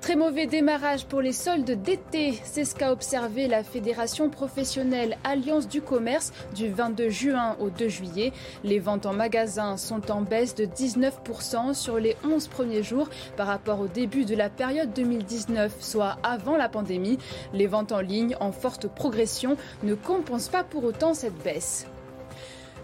Très 0.00 0.16
mauvais 0.16 0.46
démarrage 0.46 1.04
pour 1.04 1.20
les 1.20 1.34
soldes 1.34 1.82
d'été. 1.82 2.40
C'est 2.42 2.64
ce 2.64 2.74
qu'a 2.74 2.90
observé 2.90 3.48
la 3.48 3.62
Fédération 3.62 4.30
professionnelle 4.30 5.18
Alliance 5.24 5.68
du 5.68 5.82
commerce 5.82 6.32
du 6.54 6.68
22 6.70 7.10
juin 7.10 7.54
au 7.60 7.68
2 7.68 7.88
juillet. 7.88 8.32
Les 8.64 8.78
ventes 8.78 9.04
en 9.04 9.12
magasin 9.12 9.76
sont 9.76 10.10
en 10.10 10.22
baisse 10.22 10.54
de 10.54 10.64
19% 10.64 11.74
sur 11.74 11.98
les 11.98 12.16
11 12.24 12.48
premiers 12.48 12.82
jours 12.82 13.10
par 13.36 13.46
rapport 13.46 13.78
au 13.78 13.88
début 13.88 14.24
de 14.24 14.34
la 14.34 14.48
période 14.48 14.94
2019, 14.94 15.76
soit 15.80 16.16
avant 16.22 16.56
la 16.56 16.70
pandémie. 16.70 17.18
Les 17.52 17.66
ventes 17.66 17.92
en 17.92 18.00
ligne 18.00 18.36
en 18.40 18.52
forte 18.52 18.88
progression 18.88 19.58
ne 19.82 19.94
compensent 19.94 20.50
pas 20.50 20.64
pour 20.64 20.84
autant 20.84 21.12
cette 21.12 21.36
baisse. 21.44 21.86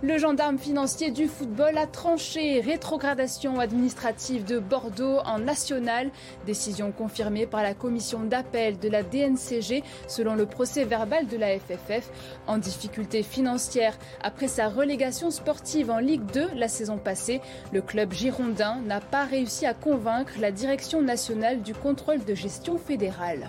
Le 0.03 0.19
gendarme 0.19 0.59
financier 0.59 1.11
du 1.11 1.27
football 1.27 1.79
a 1.79 1.87
tranché 1.87 2.61
rétrogradation 2.61 3.61
administrative 3.61 4.45
de 4.45 4.59
Bordeaux 4.59 5.21
en 5.25 5.39
national, 5.39 6.11
décision 6.45 6.93
confirmée 6.93 7.47
par 7.47 7.63
la 7.63 7.73
commission 7.73 8.21
d'appel 8.21 8.79
de 8.79 8.91
la 8.91 9.03
DNCG 9.03 9.83
selon 10.07 10.35
le 10.35 10.45
procès 10.45 10.85
verbal 10.85 11.27
de 11.27 11.39
la 11.39 11.59
FFF. 11.59 12.11
En 12.47 12.59
difficulté 12.59 13.23
financière 13.23 13.97
après 14.23 14.49
sa 14.49 14.69
relégation 14.69 15.31
sportive 15.31 15.91
en 15.91 15.99
Ligue 15.99 16.27
2 16.31 16.51
la 16.55 16.69
saison 16.69 16.99
passée, 16.99 17.41
le 17.73 17.81
club 17.81 18.13
girondin 18.13 18.83
n'a 18.85 19.01
pas 19.01 19.25
réussi 19.25 19.65
à 19.65 19.73
convaincre 19.73 20.33
la 20.39 20.53
direction 20.53 21.01
nationale 21.01 21.63
du 21.63 21.73
contrôle 21.73 22.23
de 22.23 22.35
gestion 22.35 22.77
fédérale. 22.77 23.49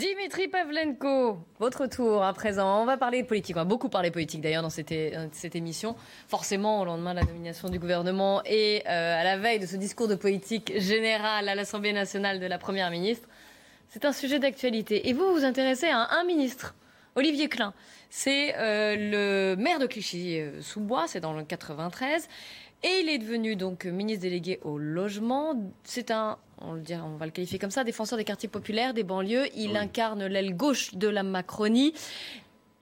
Dimitri 0.00 0.48
Pavlenko, 0.48 1.36
votre 1.58 1.86
tour 1.86 2.24
à 2.24 2.32
présent. 2.32 2.80
On 2.80 2.86
va 2.86 2.96
parler 2.96 3.20
de 3.20 3.26
politique. 3.26 3.54
On 3.54 3.58
va 3.58 3.66
beaucoup 3.66 3.90
parler 3.90 4.10
politique 4.10 4.40
d'ailleurs 4.40 4.62
dans 4.62 4.70
cette, 4.70 4.90
émission. 5.54 5.94
Forcément, 6.26 6.80
au 6.80 6.86
lendemain 6.86 7.12
de 7.12 7.20
la 7.20 7.26
nomination 7.26 7.68
du 7.68 7.78
gouvernement 7.78 8.40
et 8.46 8.82
euh, 8.88 9.20
à 9.20 9.24
la 9.24 9.36
veille 9.36 9.58
de 9.58 9.66
ce 9.66 9.76
discours 9.76 10.08
de 10.08 10.14
politique 10.14 10.72
générale 10.80 11.50
à 11.50 11.54
l'Assemblée 11.54 11.92
nationale 11.92 12.40
de 12.40 12.46
la 12.46 12.56
Première 12.56 12.90
ministre, 12.90 13.28
c'est 13.90 14.06
un 14.06 14.12
sujet 14.12 14.38
d'actualité. 14.38 15.10
Et 15.10 15.12
vous 15.12 15.34
vous 15.34 15.44
intéressez 15.44 15.88
à 15.88 16.08
un, 16.18 16.24
ministre, 16.24 16.74
Olivier 17.14 17.50
Klein. 17.50 17.74
C'est 18.08 18.54
euh, 18.56 18.96
le 18.96 19.62
maire 19.62 19.80
de 19.80 19.86
Clichy-sous-Bois, 19.86 21.08
c'est 21.08 21.20
dans 21.20 21.34
le 21.34 21.44
93. 21.44 22.26
Et 22.82 23.00
il 23.02 23.10
est 23.10 23.18
devenu 23.18 23.54
donc 23.54 23.84
ministre 23.84 24.22
délégué 24.22 24.60
au 24.62 24.78
logement. 24.78 25.54
C'est 25.84 26.10
un 26.10 26.38
on, 26.60 26.74
le 26.74 26.82
on 27.02 27.16
va 27.16 27.26
le 27.26 27.32
qualifier 27.32 27.58
comme 27.58 27.70
ça, 27.70 27.84
défenseur 27.84 28.18
des 28.18 28.24
quartiers 28.24 28.48
populaires, 28.48 28.94
des 28.94 29.02
banlieues. 29.02 29.46
Il 29.56 29.76
incarne 29.76 30.24
l'aile 30.26 30.56
gauche 30.56 30.94
de 30.94 31.08
la 31.08 31.22
Macronie. 31.22 31.94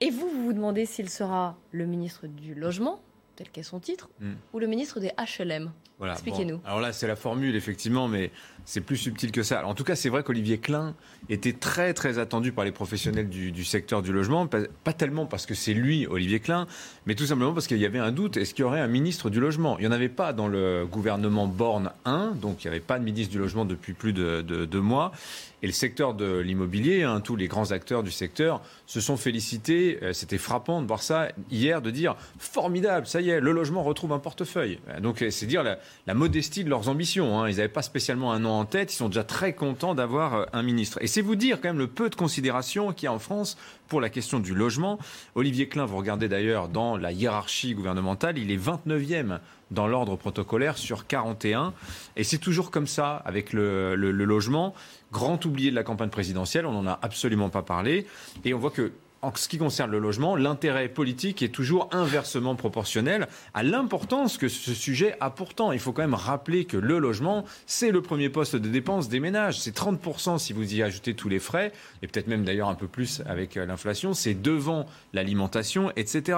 Et 0.01 0.09
vous, 0.09 0.29
vous 0.29 0.45
vous 0.45 0.53
demandez 0.53 0.85
s'il 0.85 1.09
sera 1.09 1.57
le 1.71 1.85
ministre 1.85 2.27
du 2.27 2.55
Logement, 2.55 3.01
tel 3.35 3.49
qu'est 3.49 3.63
son 3.63 3.79
titre, 3.79 4.09
hmm. 4.21 4.33
ou 4.53 4.59
le 4.59 4.67
ministre 4.67 4.99
des 4.99 5.11
HLM. 5.17 5.71
Expliquez-nous. 6.01 6.61
alors 6.65 6.79
là, 6.79 6.93
c'est 6.93 7.07
la 7.07 7.15
formule, 7.15 7.55
effectivement, 7.55 8.07
mais 8.07 8.31
c'est 8.65 8.81
plus 8.81 8.97
subtil 8.97 9.31
que 9.31 9.43
ça. 9.43 9.65
en 9.65 9.75
tout 9.75 9.83
cas, 9.83 9.95
c'est 9.95 10.09
vrai 10.09 10.23
qu'Olivier 10.23 10.57
Klein 10.57 10.95
était 11.29 11.53
très, 11.53 11.93
très 11.93 12.19
attendu 12.19 12.51
par 12.51 12.63
les 12.63 12.71
professionnels 12.71 13.27
du, 13.29 13.63
secteur 13.65 14.01
du 14.01 14.13
logement. 14.13 14.47
Pas, 14.47 14.93
tellement 14.93 15.25
parce 15.25 15.45
que 15.45 15.55
c'est 15.55 15.73
lui, 15.73 16.07
Olivier 16.07 16.39
Klein, 16.39 16.67
mais 17.05 17.15
tout 17.15 17.25
simplement 17.25 17.53
parce 17.53 17.67
qu'il 17.67 17.77
y 17.77 17.85
avait 17.85 17.99
un 17.99 18.11
doute. 18.11 18.37
Est-ce 18.37 18.53
qu'il 18.53 18.63
y 18.63 18.65
aurait 18.65 18.79
un 18.79 18.87
ministre 18.87 19.29
du 19.29 19.39
logement? 19.39 19.77
Il 19.77 19.81
n'y 19.81 19.87
en 19.87 19.91
avait 19.91 20.09
pas 20.09 20.33
dans 20.33 20.47
le 20.47 20.85
gouvernement 20.85 21.47
Borne 21.47 21.91
1, 22.05 22.31
donc 22.31 22.63
il 22.63 22.67
n'y 22.67 22.75
avait 22.75 22.79
pas 22.79 22.99
de 22.99 23.03
ministre 23.03 23.31
du 23.31 23.39
logement 23.39 23.65
depuis 23.65 23.93
plus 23.93 24.13
de 24.13 24.41
deux 24.41 24.81
mois. 24.81 25.11
Et 25.61 25.67
le 25.67 25.73
secteur 25.73 26.13
de 26.13 26.37
l'immobilier, 26.39 27.03
hein, 27.03 27.21
tous 27.21 27.35
les 27.35 27.47
grands 27.47 27.71
acteurs 27.71 28.03
du 28.03 28.11
secteur 28.11 28.61
se 28.85 29.01
sont 29.01 29.17
félicités. 29.17 29.99
Euh, 30.01 30.13
c'était 30.13 30.37
frappant 30.37 30.81
de 30.81 30.87
voir 30.87 31.01
ça 31.01 31.29
hier, 31.51 31.81
de 31.81 31.91
dire 31.91 32.15
formidable, 32.37 33.07
ça 33.07 33.21
y 33.21 33.29
est, 33.29 33.39
le 33.39 33.51
logement 33.51 33.83
retrouve 33.83 34.13
un 34.13 34.19
portefeuille. 34.19 34.79
Euh, 34.89 34.99
donc 34.99 35.23
c'est 35.29 35.45
dire 35.45 35.63
la, 35.63 35.79
la 36.07 36.13
modestie 36.13 36.63
de 36.63 36.69
leurs 36.69 36.89
ambitions. 36.89 37.39
Hein. 37.39 37.49
Ils 37.49 37.57
n'avaient 37.57 37.67
pas 37.67 37.81
spécialement 37.81 38.31
un 38.31 38.39
nom 38.39 38.51
en 38.51 38.65
tête. 38.65 38.93
Ils 38.93 38.97
sont 38.97 39.09
déjà 39.09 39.23
très 39.23 39.53
contents 39.53 39.95
d'avoir 39.95 40.33
euh, 40.35 40.45
un 40.53 40.63
ministre. 40.63 40.97
Et 41.01 41.07
c'est 41.07 41.21
vous 41.21 41.35
dire 41.35 41.59
quand 41.61 41.69
même 41.69 41.77
le 41.77 41.87
peu 41.87 42.09
de 42.09 42.15
considération 42.15 42.93
qu'il 42.93 43.05
y 43.05 43.07
a 43.07 43.13
en 43.13 43.19
France 43.19 43.57
pour 43.87 44.01
la 44.01 44.09
question 44.09 44.39
du 44.39 44.53
logement. 44.53 44.99
Olivier 45.35 45.67
Klein, 45.67 45.85
vous 45.85 45.97
regardez 45.97 46.29
d'ailleurs 46.29 46.69
dans 46.69 46.95
la 46.95 47.11
hiérarchie 47.11 47.73
gouvernementale, 47.73 48.37
il 48.37 48.51
est 48.51 48.57
29e 48.57 49.39
dans 49.71 49.87
l'ordre 49.87 50.15
protocolaire 50.15 50.77
sur 50.77 51.07
41. 51.07 51.73
Et 52.15 52.23
c'est 52.23 52.37
toujours 52.37 52.71
comme 52.71 52.87
ça 52.87 53.15
avec 53.25 53.53
le, 53.53 53.95
le, 53.95 54.11
logement. 54.11 54.73
Grand 55.11 55.43
oublié 55.45 55.71
de 55.71 55.75
la 55.75 55.83
campagne 55.83 56.09
présidentielle, 56.09 56.65
on 56.65 56.81
n'en 56.81 56.91
a 56.91 56.99
absolument 57.01 57.49
pas 57.49 57.63
parlé. 57.63 58.05
Et 58.45 58.53
on 58.53 58.59
voit 58.59 58.71
que 58.71 58.91
en 59.21 59.33
ce 59.35 59.47
qui 59.47 59.57
concerne 59.57 59.91
le 59.91 59.99
logement, 59.99 60.35
l'intérêt 60.35 60.87
politique 60.87 61.41
est 61.41 61.49
toujours 61.49 61.89
inversement 61.91 62.55
proportionnel 62.55 63.27
à 63.53 63.63
l'importance 63.63 64.37
que 64.37 64.47
ce 64.47 64.73
sujet 64.73 65.15
a 65.19 65.29
pourtant. 65.29 65.71
Il 65.71 65.79
faut 65.79 65.91
quand 65.91 66.01
même 66.01 66.13
rappeler 66.13 66.65
que 66.65 66.77
le 66.77 66.99
logement, 66.99 67.43
c'est 67.65 67.91
le 67.91 68.01
premier 68.01 68.29
poste 68.29 68.55
de 68.55 68.69
dépense 68.69 69.09
des 69.09 69.19
ménages. 69.19 69.59
C'est 69.59 69.75
30% 69.75 70.37
si 70.37 70.53
vous 70.53 70.73
y 70.73 70.81
ajoutez 70.81 71.15
tous 71.15 71.29
les 71.29 71.39
frais, 71.39 71.73
et 72.01 72.07
peut-être 72.07 72.27
même 72.27 72.45
d'ailleurs 72.45 72.69
un 72.69 72.75
peu 72.75 72.87
plus 72.87 73.21
avec 73.25 73.57
euh, 73.57 73.65
l'inflation. 73.65 74.13
C'est 74.13 74.41
devant 74.41 74.85
l'alimentation, 75.13 75.91
etc. 75.95 76.37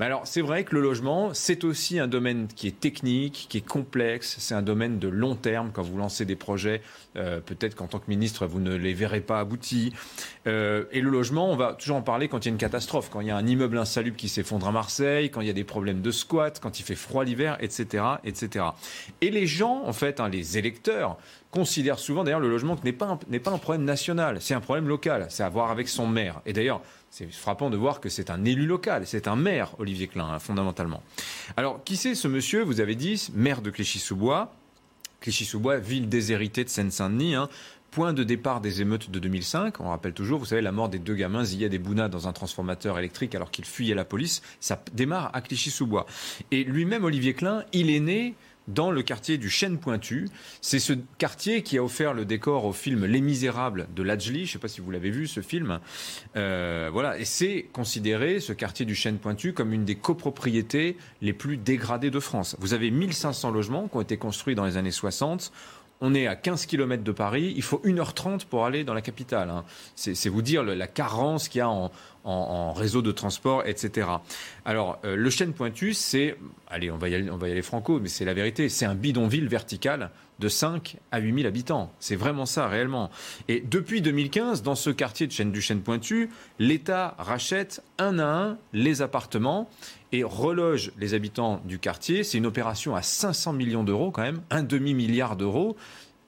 Mais 0.00 0.06
alors, 0.06 0.26
c'est 0.26 0.40
vrai 0.40 0.64
que 0.64 0.74
le 0.74 0.80
logement, 0.80 1.34
c'est 1.34 1.62
aussi 1.62 2.00
un 2.00 2.08
domaine 2.08 2.48
qui 2.48 2.66
est 2.66 2.80
technique, 2.80 3.46
qui 3.48 3.58
est 3.58 3.66
complexe. 3.66 4.36
C'est 4.40 4.54
un 4.54 4.62
domaine 4.62 4.98
de 4.98 5.06
long 5.06 5.36
terme. 5.36 5.70
Quand 5.72 5.82
vous 5.82 5.96
lancez 5.96 6.24
des 6.24 6.34
projets, 6.34 6.82
euh, 7.16 7.40
peut-être 7.40 7.76
qu'en 7.76 7.86
tant 7.86 8.00
que 8.00 8.08
ministre, 8.08 8.46
vous 8.46 8.60
ne 8.60 8.74
les 8.74 8.92
verrez 8.92 9.20
pas 9.20 9.38
aboutis. 9.38 9.92
Euh, 10.48 10.84
et 10.90 11.00
le 11.00 11.10
logement, 11.10 11.48
on 11.48 11.56
va 11.56 11.74
toujours 11.74 11.96
en 11.96 12.02
parler 12.02 12.26
quand 12.26 12.44
il 12.44 12.46
y 12.46 12.48
a 12.48 12.52
une 12.52 12.58
catastrophe, 12.58 13.08
quand 13.08 13.20
il 13.20 13.28
y 13.28 13.30
a 13.30 13.36
un 13.36 13.46
immeuble 13.46 13.78
insalubre 13.78 14.16
qui 14.16 14.28
s'effondre 14.28 14.66
à 14.66 14.72
Marseille, 14.72 15.30
quand 15.30 15.40
il 15.42 15.46
y 15.46 15.50
a 15.50 15.54
des 15.54 15.64
problèmes 15.64 16.02
de 16.02 16.10
squat, 16.10 16.58
quand 16.60 16.80
il 16.80 16.82
fait 16.82 16.96
froid 16.96 17.24
l'hiver, 17.24 17.56
etc., 17.60 18.04
etc. 18.24 18.64
Et 19.20 19.30
les 19.30 19.46
gens, 19.46 19.84
en 19.84 19.92
fait, 19.92 20.18
hein, 20.18 20.28
les 20.28 20.58
électeurs, 20.58 21.18
considèrent 21.54 22.00
souvent 22.00 22.24
d'ailleurs 22.24 22.40
le 22.40 22.50
logement 22.50 22.76
n'est 22.82 22.92
pas, 22.92 23.16
n'est 23.28 23.38
pas 23.38 23.52
un 23.52 23.58
problème 23.58 23.84
national, 23.84 24.38
c'est 24.40 24.54
un 24.54 24.60
problème 24.60 24.88
local, 24.88 25.26
c'est 25.28 25.44
à 25.44 25.48
voir 25.48 25.70
avec 25.70 25.88
son 25.88 26.08
maire. 26.08 26.40
Et 26.46 26.52
d'ailleurs, 26.52 26.82
c'est 27.16 27.30
frappant 27.30 27.70
de 27.70 27.76
voir 27.76 28.00
que 28.00 28.08
c'est 28.08 28.28
un 28.28 28.44
élu 28.44 28.66
local, 28.66 29.06
c'est 29.06 29.28
un 29.28 29.36
maire, 29.36 29.76
Olivier 29.78 30.08
Klein, 30.08 30.26
hein, 30.26 30.40
fondamentalement. 30.40 31.00
Alors, 31.56 31.84
qui 31.84 31.96
c'est 31.96 32.16
ce 32.16 32.26
monsieur? 32.26 32.64
Vous 32.64 32.80
avez 32.80 32.96
dit, 32.96 33.28
maire 33.34 33.62
de 33.62 33.70
Clichy-sous-Bois. 33.70 34.52
Clichy-sous-Bois, 35.20 35.76
ville 35.76 36.08
déshéritée 36.08 36.64
de 36.64 36.68
Seine-Saint-Denis, 36.68 37.36
hein. 37.36 37.48
point 37.92 38.14
de 38.14 38.24
départ 38.24 38.60
des 38.60 38.82
émeutes 38.82 39.12
de 39.12 39.20
2005. 39.20 39.78
On 39.78 39.90
rappelle 39.90 40.12
toujours, 40.12 40.40
vous 40.40 40.46
savez, 40.46 40.60
la 40.60 40.72
mort 40.72 40.88
des 40.88 40.98
deux 40.98 41.14
gamins 41.14 41.44
Zia 41.44 41.68
des 41.68 41.78
Bouna 41.78 42.08
dans 42.08 42.26
un 42.26 42.32
transformateur 42.32 42.98
électrique 42.98 43.36
alors 43.36 43.52
qu'ils 43.52 43.64
fuyaient 43.64 43.94
la 43.94 44.04
police. 44.04 44.42
Ça 44.58 44.82
démarre 44.92 45.30
à 45.34 45.40
Clichy-sous-Bois. 45.40 46.06
Et 46.50 46.64
lui-même, 46.64 47.04
Olivier 47.04 47.34
Klein, 47.34 47.62
il 47.72 47.90
est 47.90 48.00
né 48.00 48.34
dans 48.68 48.90
le 48.90 49.02
quartier 49.02 49.38
du 49.38 49.50
Chêne 49.50 49.78
Pointu. 49.78 50.28
C'est 50.60 50.78
ce 50.78 50.92
quartier 51.18 51.62
qui 51.62 51.78
a 51.78 51.84
offert 51.84 52.14
le 52.14 52.24
décor 52.24 52.64
au 52.64 52.72
film 52.72 53.04
Les 53.04 53.20
Misérables 53.20 53.88
de 53.94 54.02
Lajli. 54.02 54.40
Je 54.40 54.42
ne 54.42 54.52
sais 54.52 54.58
pas 54.58 54.68
si 54.68 54.80
vous 54.80 54.90
l'avez 54.90 55.10
vu, 55.10 55.26
ce 55.26 55.40
film. 55.40 55.80
Euh, 56.36 56.90
voilà. 56.92 57.18
Et 57.18 57.24
c'est 57.24 57.66
considéré, 57.72 58.40
ce 58.40 58.52
quartier 58.52 58.86
du 58.86 58.94
Chêne 58.94 59.18
Pointu, 59.18 59.52
comme 59.52 59.72
une 59.72 59.84
des 59.84 59.96
copropriétés 59.96 60.96
les 61.22 61.32
plus 61.32 61.56
dégradées 61.56 62.10
de 62.10 62.20
France. 62.20 62.56
Vous 62.58 62.74
avez 62.74 62.90
1500 62.90 63.50
logements 63.50 63.88
qui 63.88 63.96
ont 63.96 64.00
été 64.00 64.16
construits 64.16 64.54
dans 64.54 64.64
les 64.64 64.76
années 64.76 64.90
60 64.90 65.52
on 66.06 66.12
est 66.12 66.26
à 66.26 66.36
15 66.36 66.66
km 66.66 67.02
de 67.02 67.12
Paris, 67.12 67.54
il 67.56 67.62
faut 67.62 67.80
1h30 67.82 68.44
pour 68.44 68.66
aller 68.66 68.84
dans 68.84 68.92
la 68.92 69.00
capitale. 69.00 69.48
Hein. 69.48 69.64
C'est 69.94 70.28
vous 70.28 70.42
dire 70.42 70.62
la 70.62 70.86
carence 70.86 71.48
qu'il 71.48 71.60
y 71.60 71.62
a 71.62 71.70
en, 71.70 72.72
réseau 72.74 73.00
de 73.00 73.10
transport, 73.10 73.62
etc. 73.66 74.08
Alors, 74.66 74.98
euh, 75.04 75.16
le 75.16 75.30
chêne 75.30 75.52
pointu, 75.52 75.94
c'est, 75.94 76.36
allez, 76.68 76.90
on 76.90 76.96
va, 76.96 77.08
y 77.08 77.14
aller, 77.14 77.30
on 77.30 77.36
va 77.36 77.48
y 77.48 77.52
aller 77.52 77.62
franco, 77.62 78.00
mais 78.00 78.08
c'est 78.08 78.24
la 78.24 78.34
vérité, 78.34 78.68
c'est 78.68 78.86
un 78.86 78.94
bidonville 78.94 79.48
vertical 79.48 80.10
de 80.38 80.48
5 80.48 80.96
à 81.12 81.18
8 81.20 81.34
000 81.34 81.46
habitants. 81.46 81.92
C'est 82.00 82.16
vraiment 82.16 82.46
ça, 82.46 82.66
réellement. 82.66 83.10
Et 83.48 83.60
depuis 83.60 84.02
2015, 84.02 84.62
dans 84.62 84.74
ce 84.74 84.90
quartier 84.90 85.26
de 85.26 85.32
Chêne 85.32 85.52
du 85.52 85.60
Chêne 85.60 85.80
Pointu, 85.80 86.30
l'État 86.58 87.14
rachète 87.18 87.82
un 87.98 88.18
à 88.18 88.26
un 88.26 88.58
les 88.72 89.02
appartements 89.02 89.68
et 90.12 90.24
reloge 90.24 90.92
les 90.98 91.14
habitants 91.14 91.60
du 91.64 91.78
quartier. 91.78 92.24
C'est 92.24 92.38
une 92.38 92.46
opération 92.46 92.94
à 92.94 93.02
500 93.02 93.52
millions 93.52 93.84
d'euros 93.84 94.10
quand 94.10 94.22
même, 94.22 94.42
un 94.50 94.62
demi-milliard 94.62 95.36
d'euros 95.36 95.76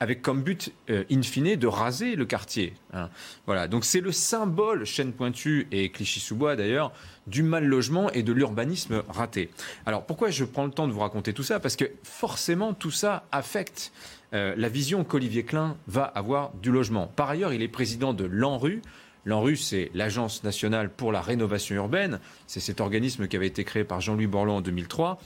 avec 0.01 0.23
comme 0.23 0.43
but 0.43 0.73
euh, 0.91 1.05
in 1.11 1.23
fine 1.23 1.57
de 1.57 1.67
raser 1.67 2.17
le 2.17 2.27
quartier. 2.27 2.75
Hein. 2.93 3.09
Voilà, 3.47 3.69
donc 3.69 3.85
c'est 3.85 4.01
le 4.01 4.13
symbole 4.13 4.85
Chêne 4.85 5.13
Pointu 5.13 5.69
et 5.73 5.91
Clichy-sous-Bois 5.91 6.57
d'ailleurs 6.57 6.93
du 7.27 7.43
mal 7.43 7.65
logement 7.65 8.11
et 8.11 8.23
de 8.23 8.33
l'urbanisme 8.33 9.03
raté. 9.09 9.51
Alors 9.87 10.05
pourquoi 10.05 10.31
je 10.31 10.45
prends 10.45 10.65
le 10.65 10.71
temps 10.71 10.87
de 10.87 10.93
vous 10.93 11.01
raconter 11.01 11.33
tout 11.33 11.43
ça? 11.43 11.61
Parce 11.61 11.77
que 11.77 11.87
forcément 12.03 12.75
tout 12.75 12.91
ça 12.91 13.27
affecte 13.33 13.93
euh, 14.35 14.55
la 14.57 14.69
vision 14.69 15.05
qu'Olivier 15.05 15.45
Klein 15.45 15.77
va 15.87 16.05
avoir 16.05 16.53
du 16.55 16.71
logement. 16.71 17.07
Par 17.07 17.31
ailleurs, 17.31 17.53
il 17.53 17.63
est 17.63 17.69
président 17.69 18.13
de 18.13 18.25
l'ANRU. 18.25 18.83
L'ANRU, 19.27 19.57
c'est 19.57 19.91
l'Agence 19.93 20.45
nationale 20.45 20.89
pour 20.89 21.13
la 21.13 21.21
rénovation 21.21 21.75
urbaine. 21.75 22.21
C'est 22.47 22.61
cet 22.61 22.81
organisme 22.81 23.27
qui 23.27 23.37
avait 23.37 23.49
été 23.49 23.65
créé 23.65 23.85
par 23.85 24.01
Jean-Louis 24.01 24.29
Borloo 24.29 24.53
en 24.53 24.61
2003 24.61 25.19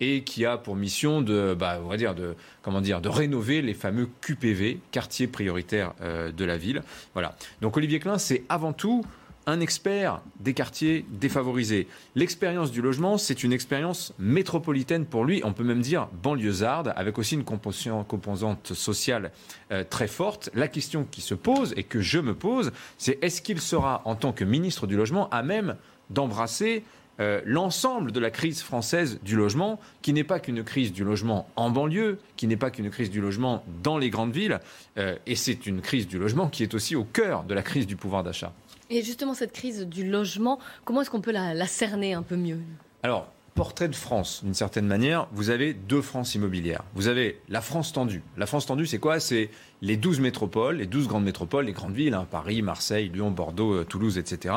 et 0.00 0.22
qui 0.22 0.46
a 0.46 0.56
pour 0.56 0.76
mission 0.76 1.22
de, 1.22 1.56
bah, 1.58 1.80
dire, 1.96 2.14
de, 2.14 2.36
comment 2.62 2.80
dire, 2.80 3.00
de 3.00 3.08
rénover 3.08 3.60
les 3.60 3.74
fameux 3.74 4.08
QPV, 4.20 4.78
quartiers 4.92 5.26
prioritaires 5.26 5.92
euh, 6.00 6.30
de 6.30 6.44
la 6.44 6.56
ville. 6.56 6.82
Voilà. 7.14 7.36
Donc 7.60 7.76
Olivier 7.76 7.98
Klein, 7.98 8.18
c'est 8.18 8.44
avant 8.48 8.72
tout 8.72 9.04
un 9.48 9.60
expert 9.60 10.20
des 10.40 10.52
quartiers 10.52 11.06
défavorisés. 11.08 11.88
L'expérience 12.14 12.70
du 12.70 12.82
logement, 12.82 13.16
c'est 13.16 13.42
une 13.42 13.54
expérience 13.54 14.12
métropolitaine 14.18 15.06
pour 15.06 15.24
lui, 15.24 15.40
on 15.42 15.54
peut 15.54 15.64
même 15.64 15.80
dire 15.80 16.08
banlieusarde, 16.22 16.92
avec 16.96 17.18
aussi 17.18 17.34
une 17.34 17.44
composante 17.44 18.74
sociale 18.74 19.32
euh, 19.72 19.84
très 19.88 20.06
forte. 20.06 20.50
La 20.52 20.68
question 20.68 21.06
qui 21.10 21.22
se 21.22 21.34
pose 21.34 21.72
et 21.78 21.82
que 21.82 22.02
je 22.02 22.18
me 22.18 22.34
pose, 22.34 22.72
c'est 22.98 23.18
est-ce 23.24 23.40
qu'il 23.40 23.58
sera, 23.58 24.02
en 24.04 24.16
tant 24.16 24.32
que 24.32 24.44
ministre 24.44 24.86
du 24.86 24.96
logement, 24.96 25.30
à 25.30 25.42
même 25.42 25.76
d'embrasser 26.10 26.84
euh, 27.18 27.40
l'ensemble 27.46 28.12
de 28.12 28.20
la 28.20 28.30
crise 28.30 28.60
française 28.60 29.18
du 29.22 29.34
logement, 29.34 29.80
qui 30.02 30.12
n'est 30.12 30.24
pas 30.24 30.40
qu'une 30.40 30.62
crise 30.62 30.92
du 30.92 31.04
logement 31.04 31.48
en 31.56 31.70
banlieue, 31.70 32.18
qui 32.36 32.46
n'est 32.48 32.58
pas 32.58 32.70
qu'une 32.70 32.90
crise 32.90 33.08
du 33.08 33.22
logement 33.22 33.64
dans 33.82 33.96
les 33.96 34.10
grandes 34.10 34.32
villes, 34.32 34.60
euh, 34.98 35.16
et 35.26 35.36
c'est 35.36 35.64
une 35.64 35.80
crise 35.80 36.06
du 36.06 36.18
logement 36.18 36.48
qui 36.48 36.62
est 36.62 36.74
aussi 36.74 36.96
au 36.96 37.04
cœur 37.04 37.44
de 37.44 37.54
la 37.54 37.62
crise 37.62 37.86
du 37.86 37.96
pouvoir 37.96 38.22
d'achat? 38.22 38.52
Et 38.90 39.02
justement, 39.02 39.34
cette 39.34 39.52
crise 39.52 39.86
du 39.86 40.08
logement, 40.08 40.58
comment 40.84 41.02
est-ce 41.02 41.10
qu'on 41.10 41.20
peut 41.20 41.32
la, 41.32 41.66
cerner 41.66 42.14
un 42.14 42.22
peu 42.22 42.36
mieux 42.36 42.58
Alors, 43.02 43.28
portrait 43.54 43.88
de 43.88 43.94
France, 43.94 44.42
d'une 44.44 44.54
certaine 44.54 44.86
manière, 44.86 45.28
vous 45.32 45.50
avez 45.50 45.74
deux 45.74 46.00
France 46.00 46.34
immobilières. 46.34 46.84
Vous 46.94 47.08
avez 47.08 47.40
la 47.48 47.60
France 47.60 47.92
tendue. 47.92 48.22
La 48.36 48.46
France 48.46 48.66
tendue, 48.66 48.86
c'est 48.86 48.98
quoi? 48.98 49.20
C'est 49.20 49.50
les 49.82 49.96
12 49.96 50.20
métropoles, 50.20 50.76
les 50.76 50.86
12 50.86 51.06
grandes 51.06 51.24
métropoles, 51.24 51.66
les 51.66 51.72
grandes 51.72 51.94
villes, 51.94 52.14
hein, 52.14 52.26
Paris, 52.30 52.62
Marseille, 52.62 53.10
Lyon, 53.12 53.30
Bordeaux, 53.30 53.74
euh, 53.74 53.84
Toulouse, 53.84 54.16
etc. 54.16 54.54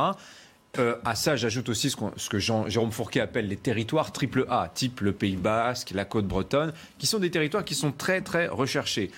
Euh, 0.80 0.96
à 1.04 1.16
ça, 1.16 1.36
j'ajoute 1.36 1.68
aussi 1.68 1.90
ce, 1.90 2.30
que 2.30 2.40
Jean, 2.40 2.70
Jérôme 2.70 2.92
Fourquet 2.92 3.20
appelle 3.20 3.48
les 3.48 3.58
territoires 3.58 4.14
triple 4.14 4.46
A, 4.50 4.72
type 4.74 5.02
le 5.02 5.12
Pays 5.12 5.36
Basque, 5.36 5.92
la 5.94 6.06
Côte 6.06 6.28
Bretonne, 6.28 6.72
qui 6.98 7.08
sont 7.08 7.20
des 7.20 7.32
territoires 7.32 7.66
qui 7.66 7.76
sont 7.76 7.92
très 7.92 8.22
très 8.22 8.48
recherchés. 8.48 9.12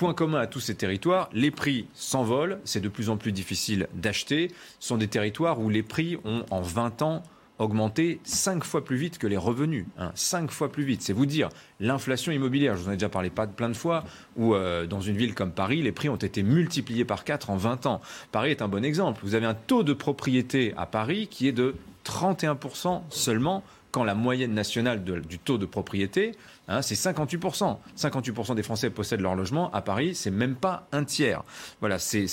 Point 0.00 0.14
commun 0.14 0.40
à 0.40 0.46
tous 0.46 0.60
ces 0.60 0.74
territoires, 0.74 1.28
les 1.34 1.50
prix 1.50 1.86
s'envolent, 1.92 2.58
c'est 2.64 2.80
de 2.80 2.88
plus 2.88 3.10
en 3.10 3.18
plus 3.18 3.32
difficile 3.32 3.86
d'acheter. 3.92 4.50
Ce 4.78 4.88
sont 4.88 4.96
des 4.96 5.08
territoires 5.08 5.60
où 5.60 5.68
les 5.68 5.82
prix 5.82 6.16
ont 6.24 6.46
en 6.50 6.62
20 6.62 7.02
ans 7.02 7.22
augmenté 7.58 8.18
cinq 8.24 8.64
fois 8.64 8.82
plus 8.82 8.96
vite 8.96 9.18
que 9.18 9.26
les 9.26 9.36
revenus. 9.36 9.84
Hein, 9.98 10.10
cinq 10.14 10.52
fois 10.52 10.72
plus 10.72 10.84
vite. 10.84 11.02
C'est 11.02 11.12
vous 11.12 11.26
dire 11.26 11.50
l'inflation 11.80 12.32
immobilière. 12.32 12.78
Je 12.78 12.82
vous 12.84 12.88
en 12.88 12.92
ai 12.92 12.96
déjà 12.96 13.10
parlé 13.10 13.28
pas 13.28 13.46
plein 13.46 13.68
de 13.68 13.76
fois, 13.76 14.04
où 14.36 14.54
euh, 14.54 14.86
dans 14.86 15.02
une 15.02 15.18
ville 15.18 15.34
comme 15.34 15.52
Paris, 15.52 15.82
les 15.82 15.92
prix 15.92 16.08
ont 16.08 16.16
été 16.16 16.42
multipliés 16.42 17.04
par 17.04 17.22
4 17.22 17.50
en 17.50 17.58
20 17.58 17.84
ans. 17.84 18.00
Paris 18.32 18.52
est 18.52 18.62
un 18.62 18.68
bon 18.68 18.82
exemple. 18.82 19.20
Vous 19.22 19.34
avez 19.34 19.44
un 19.44 19.52
taux 19.52 19.82
de 19.82 19.92
propriété 19.92 20.72
à 20.78 20.86
Paris 20.86 21.28
qui 21.30 21.46
est 21.46 21.52
de 21.52 21.74
31% 22.06 23.02
seulement 23.10 23.62
quand 23.90 24.04
la 24.04 24.14
moyenne 24.14 24.54
nationale 24.54 25.02
du 25.04 25.38
taux 25.38 25.58
de 25.58 25.66
propriété, 25.66 26.32
hein, 26.70 26.82
c'est 26.82 26.94
58%. 26.94 27.76
58% 27.98 28.54
des 28.54 28.62
Français 28.62 28.88
possèdent 28.88 29.20
leur 29.20 29.34
logement. 29.34 29.70
À 29.72 29.82
Paris, 29.82 30.14
c'est 30.14 30.30
même 30.30 30.54
pas 30.54 30.86
un 30.92 31.04
tiers. 31.04 31.42
Voilà, 31.80 31.98
c'est, 31.98 32.26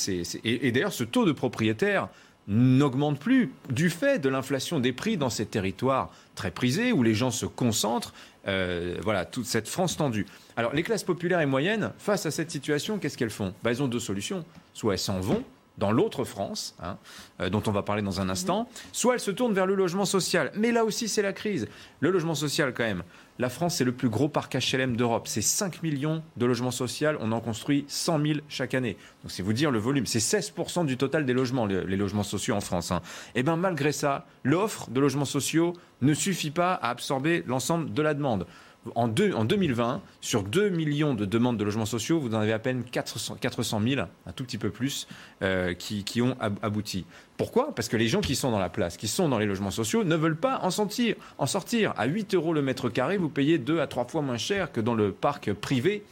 et, 0.46 0.72
d'ailleurs, 0.72 0.94
ce 0.94 1.04
taux 1.04 1.26
de 1.26 1.34
propriétaire 1.34 2.08
n'augmente 2.48 3.20
plus 3.20 3.52
du 3.70 3.90
fait 3.90 4.20
de 4.20 4.30
l'inflation 4.30 4.80
des 4.80 4.94
prix 4.94 5.18
dans 5.18 5.30
ces 5.30 5.46
territoires 5.46 6.12
très 6.36 6.52
prisés 6.52 6.94
où 6.94 7.04
les 7.04 7.14
gens 7.14 7.32
se 7.32 7.46
concentrent. 7.46 8.14
Euh, 8.48 8.96
voilà, 9.04 9.26
toute 9.26 9.46
cette 9.46 9.68
France 9.68 9.98
tendue. 9.98 10.26
Alors, 10.56 10.74
les 10.74 10.84
classes 10.84 11.04
populaires 11.04 11.42
et 11.42 11.46
moyennes, 11.46 11.92
face 11.98 12.26
à 12.26 12.32
cette 12.32 12.50
situation, 12.50 13.00
qu'est-ce 13.00 13.18
qu'elles 13.18 13.30
font? 13.30 13.54
Bah, 13.64 13.72
Elles 13.72 13.84
ont 13.84 13.90
deux 13.90 14.00
solutions. 14.00 14.46
Soit 14.74 14.94
elles 14.94 15.00
s'en 15.00 15.20
vont, 15.20 15.44
dans 15.78 15.92
l'autre 15.92 16.24
France, 16.24 16.76
hein, 16.82 16.98
euh, 17.40 17.50
dont 17.50 17.62
on 17.68 17.72
va 17.72 17.84
parler 17.84 18.02
dans 18.02 18.20
un 18.20 18.30
instant, 18.30 18.68
soit 18.92 19.16
elle 19.16 19.20
se 19.20 19.32
tourne 19.32 19.54
vers 19.54 19.66
le 19.66 19.76
logement 19.76 20.06
social. 20.06 20.52
Mais 20.56 20.72
là 20.72 20.84
aussi, 20.84 21.08
c'est 21.08 21.22
la 21.22 21.34
crise. 21.34 21.68
Le 22.00 22.10
logement 22.10 22.36
social, 22.36 22.74
quand 22.74 22.84
même. 22.84 23.04
La 23.40 23.50
France, 23.50 23.76
c'est 23.76 23.84
le 23.84 23.92
plus 23.92 24.10
gros 24.10 24.30
parc 24.30 24.56
HLM 24.56 24.98
d'Europe. 24.98 25.28
C'est 25.28 25.42
5 25.42 25.84
millions 25.84 26.24
de 26.38 26.46
logements 26.46 26.72
sociaux. 26.72 27.10
On 27.20 27.32
en 27.32 27.40
construit 27.40 27.86
100 27.88 28.22
000 28.22 28.40
chaque 28.50 28.74
année. 28.74 28.98
Donc, 29.24 29.32
c'est 29.32 29.44
vous 29.44 29.54
dire 29.54 29.70
le 29.70 29.78
volume. 29.78 30.08
C'est 30.08 30.20
16% 30.20 30.86
du 30.86 30.98
total 30.98 31.26
des 31.26 31.34
logements, 31.34 31.68
les, 31.68 31.96
logements 31.96 32.24
sociaux 32.24 32.56
en 32.56 32.62
France. 32.62 32.90
Et 32.90 32.94
hein. 32.96 33.02
eh 33.36 33.44
bien, 33.44 33.56
malgré 33.56 33.92
ça, 33.92 34.26
l'offre 34.44 34.90
de 34.90 35.00
logements 35.00 35.26
sociaux 35.26 35.74
ne 36.02 36.14
suffit 36.14 36.52
pas 36.52 36.74
à 36.74 36.90
absorber 36.90 37.44
l'ensemble 37.46 37.94
de 37.94 38.02
la 38.02 38.16
demande. 38.16 38.48
En, 38.96 39.10
deux- 39.10 39.34
en 39.34 39.44
2020, 39.44 40.02
sur 40.22 40.44
2 40.44 40.70
millions 40.70 41.14
de 41.14 41.26
demandes 41.26 41.58
de 41.58 41.64
logements 41.66 41.86
sociaux, 41.86 42.20
vous 42.20 42.34
en 42.34 42.40
avez 42.40 42.54
à 42.54 42.60
peine 42.60 42.84
400, 42.84 43.36
400 43.40 43.82
000, 43.86 44.02
un 44.02 44.32
tout 44.32 44.46
petit 44.46 44.58
peu 44.58 44.70
plus, 44.70 45.08
euh, 45.42 45.74
qui, 45.74 46.22
ont 46.22 46.38
ab- 46.40 46.58
abouti. 46.62 47.06
Pourquoi? 47.36 47.76
Parce 47.76 47.90
que 47.90 47.98
les 47.98 48.08
gens 48.08 48.22
qui 48.22 48.36
sont 48.36 48.50
dans 48.50 48.60
la 48.60 48.70
place, 48.70 48.96
qui 48.96 49.10
sont 49.10 49.28
dans 49.28 49.40
les 49.40 49.46
logements 49.46 49.72
sociaux, 49.72 50.06
ne 50.06 50.16
veulent 50.16 50.38
pas 50.38 50.60
en 50.64 50.72
sortir. 50.72 51.16
En 51.38 51.48
sortir. 51.48 51.94
À 51.98 52.06
8 52.06 52.34
euros 52.34 52.54
le 52.54 52.62
mètre 52.62 52.88
carré, 52.90 53.18
vous 53.18 53.30
payez 53.30 53.58
2 53.58 53.82
à 53.82 53.88
3 53.88 54.06
fois 54.08 54.22
moins 54.22 54.38
cher 54.38 54.72
que 54.72 54.80
dans 54.80 54.96
le 54.96 55.12
parc 55.12 55.52
privé 55.52 56.04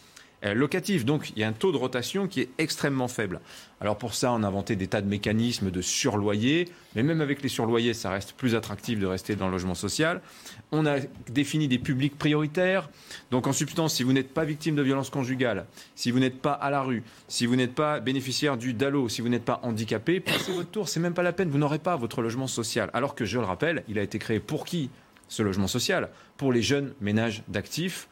locatif. 0.43 1.05
Donc 1.05 1.31
il 1.31 1.39
y 1.39 1.43
a 1.43 1.47
un 1.47 1.53
taux 1.53 1.71
de 1.71 1.77
rotation 1.77 2.27
qui 2.27 2.41
est 2.41 2.49
extrêmement 2.57 3.07
faible. 3.07 3.41
Alors 3.81 3.97
pour 3.97 4.13
ça, 4.13 4.31
on 4.31 4.43
a 4.43 4.47
inventé 4.47 4.75
des 4.75 4.87
tas 4.87 5.01
de 5.01 5.07
mécanismes 5.07 5.71
de 5.71 5.81
surloyer, 5.81 6.69
mais 6.95 7.03
même 7.03 7.21
avec 7.21 7.41
les 7.41 7.49
surloyers, 7.49 7.93
ça 7.93 8.09
reste 8.09 8.33
plus 8.33 8.55
attractif 8.55 8.99
de 8.99 9.05
rester 9.05 9.35
dans 9.35 9.47
le 9.47 9.51
logement 9.51 9.75
social. 9.75 10.21
On 10.71 10.85
a 10.85 10.99
défini 11.29 11.67
des 11.67 11.79
publics 11.79 12.17
prioritaires. 12.17 12.89
Donc 13.31 13.47
en 13.47 13.53
substance, 13.53 13.95
si 13.95 14.03
vous 14.03 14.13
n'êtes 14.13 14.33
pas 14.33 14.45
victime 14.45 14.75
de 14.75 14.81
violence 14.81 15.09
conjugale, 15.09 15.65
si 15.95 16.11
vous 16.11 16.19
n'êtes 16.19 16.39
pas 16.41 16.53
à 16.53 16.69
la 16.69 16.81
rue, 16.81 17.03
si 17.27 17.45
vous 17.45 17.55
n'êtes 17.55 17.75
pas 17.75 17.99
bénéficiaire 17.99 18.57
du 18.57 18.73
DALO, 18.73 19.09
si 19.09 19.21
vous 19.21 19.29
n'êtes 19.29 19.45
pas 19.45 19.59
handicapé, 19.63 20.19
passez 20.19 20.51
votre 20.51 20.69
tour, 20.69 20.89
c'est 20.89 20.99
même 20.99 21.13
pas 21.13 21.23
la 21.23 21.33
peine, 21.33 21.49
vous 21.49 21.57
n'aurez 21.57 21.79
pas 21.79 21.95
votre 21.95 22.21
logement 22.21 22.47
social. 22.47 22.89
Alors 22.93 23.15
que 23.15 23.25
je 23.25 23.39
le 23.39 23.45
rappelle, 23.45 23.83
il 23.87 23.99
a 23.99 24.03
été 24.03 24.19
créé 24.19 24.39
pour 24.39 24.65
qui 24.65 24.89
ce 25.27 25.43
logement 25.43 25.67
social? 25.67 26.09
Pour 26.37 26.53
les 26.53 26.61
jeunes 26.61 26.93
ménages 27.01 27.43
d'actifs 27.47 28.07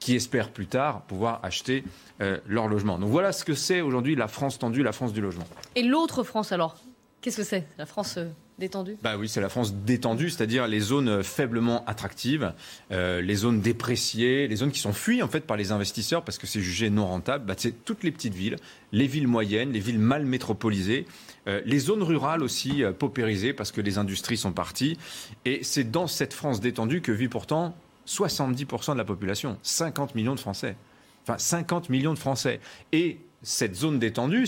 qui 0.00 0.16
espèrent 0.16 0.50
plus 0.50 0.66
tard 0.66 1.02
pouvoir 1.02 1.40
acheter 1.44 1.84
euh, 2.20 2.38
leur 2.48 2.66
logement. 2.66 2.98
Donc 2.98 3.10
voilà 3.10 3.32
ce 3.32 3.44
que 3.44 3.54
c'est 3.54 3.82
aujourd'hui 3.82 4.16
la 4.16 4.28
France 4.28 4.58
tendue, 4.58 4.82
la 4.82 4.92
France 4.92 5.12
du 5.12 5.20
logement. 5.20 5.46
Et 5.76 5.82
l'autre 5.82 6.24
France 6.24 6.50
alors? 6.52 6.76
Qu'est-ce 7.20 7.36
que 7.36 7.44
c'est? 7.44 7.66
La 7.76 7.84
France 7.84 8.14
euh, 8.16 8.30
détendue? 8.58 8.96
Bah 9.02 9.18
oui, 9.18 9.28
c'est 9.28 9.42
la 9.42 9.50
France 9.50 9.74
détendue, 9.74 10.30
c'est-à-dire 10.30 10.66
les 10.66 10.80
zones 10.80 11.22
faiblement 11.22 11.84
attractives, 11.84 12.54
euh, 12.92 13.20
les 13.20 13.34
zones 13.34 13.60
dépréciées, 13.60 14.48
les 14.48 14.56
zones 14.56 14.70
qui 14.70 14.80
sont 14.80 14.94
fuies 14.94 15.22
en 15.22 15.28
fait 15.28 15.40
par 15.40 15.58
les 15.58 15.70
investisseurs 15.70 16.24
parce 16.24 16.38
que 16.38 16.46
c'est 16.46 16.62
jugé 16.62 16.88
non 16.88 17.06
rentable. 17.06 17.44
Bah, 17.44 17.54
c'est 17.58 17.84
toutes 17.84 18.04
les 18.04 18.10
petites 18.10 18.34
villes, 18.34 18.56
les 18.92 19.06
villes 19.06 19.28
moyennes, 19.28 19.70
les 19.72 19.80
villes 19.80 19.98
mal 19.98 20.24
métropolisées, 20.24 21.04
euh, 21.46 21.60
les 21.66 21.78
zones 21.78 22.02
rurales 22.02 22.42
aussi 22.42 22.82
paupérisées 22.98 23.52
parce 23.52 23.70
que 23.70 23.82
les 23.82 23.98
industries 23.98 24.38
sont 24.38 24.52
parties. 24.52 24.96
Et 25.44 25.62
c'est 25.62 25.90
dans 25.90 26.06
cette 26.06 26.32
France 26.32 26.60
détendue 26.60 27.02
que 27.02 27.12
vit 27.12 27.28
pourtant 27.28 27.76
70% 28.10 28.92
de 28.92 28.98
la 28.98 29.04
population, 29.04 29.56
50 29.62 30.14
millions 30.14 30.34
de 30.34 30.40
Français. 30.40 30.76
Enfin, 31.22 31.38
50 31.38 31.90
millions 31.90 32.14
de 32.14 32.18
Français. 32.18 32.60
Et 32.92 33.20
ces 33.42 33.72
zones 33.72 33.98
détendues 33.98 34.46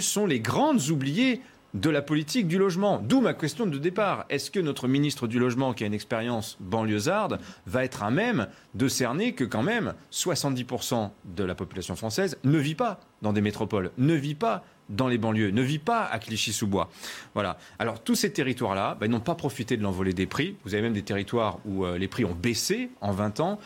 sont 0.00 0.26
les 0.26 0.40
grandes 0.40 0.88
oubliées 0.88 1.40
de 1.74 1.90
la 1.90 2.02
politique 2.02 2.46
du 2.48 2.58
logement. 2.58 2.98
D'où 2.98 3.20
ma 3.20 3.34
question 3.34 3.66
de 3.66 3.78
départ. 3.78 4.26
Est-ce 4.28 4.50
que 4.50 4.60
notre 4.60 4.88
ministre 4.88 5.26
du 5.26 5.38
Logement, 5.38 5.72
qui 5.72 5.84
a 5.84 5.86
une 5.86 5.94
expérience 5.94 6.58
banlieusarde, 6.60 7.40
va 7.66 7.84
être 7.84 8.02
à 8.02 8.10
même 8.10 8.48
de 8.74 8.88
cerner 8.88 9.32
que 9.32 9.44
quand 9.44 9.62
même 9.62 9.94
70% 10.12 11.10
de 11.24 11.44
la 11.44 11.54
population 11.54 11.96
française 11.96 12.36
ne 12.44 12.58
vit 12.58 12.74
pas 12.74 13.00
dans 13.22 13.32
des 13.32 13.40
métropoles, 13.40 13.90
ne 13.96 14.14
vit 14.14 14.34
pas 14.34 14.64
dans 14.92 15.08
les 15.08 15.18
banlieues, 15.18 15.50
ne 15.50 15.62
vit 15.62 15.78
pas 15.78 16.04
à 16.04 16.18
Clichy-sous-Bois. 16.18 16.90
Voilà. 17.34 17.58
Alors 17.78 18.00
tous 18.00 18.14
ces 18.14 18.32
territoires-là, 18.32 18.96
ils 19.02 19.08
n'ont 19.08 19.20
pas 19.20 19.34
profité 19.34 19.76
de 19.76 19.82
l'envolée 19.82 20.12
des 20.12 20.26
prix. 20.26 20.56
Vous 20.64 20.74
avez 20.74 20.82
même 20.82 20.92
des 20.92 21.02
territoires 21.02 21.58
où 21.64 21.84
euh, 21.84 21.98
les 21.98 22.08
prix 22.08 22.24
ont 22.24 22.34
baissé 22.34 22.90
en 23.00 23.12
20 23.12 23.40
ans. 23.40 23.58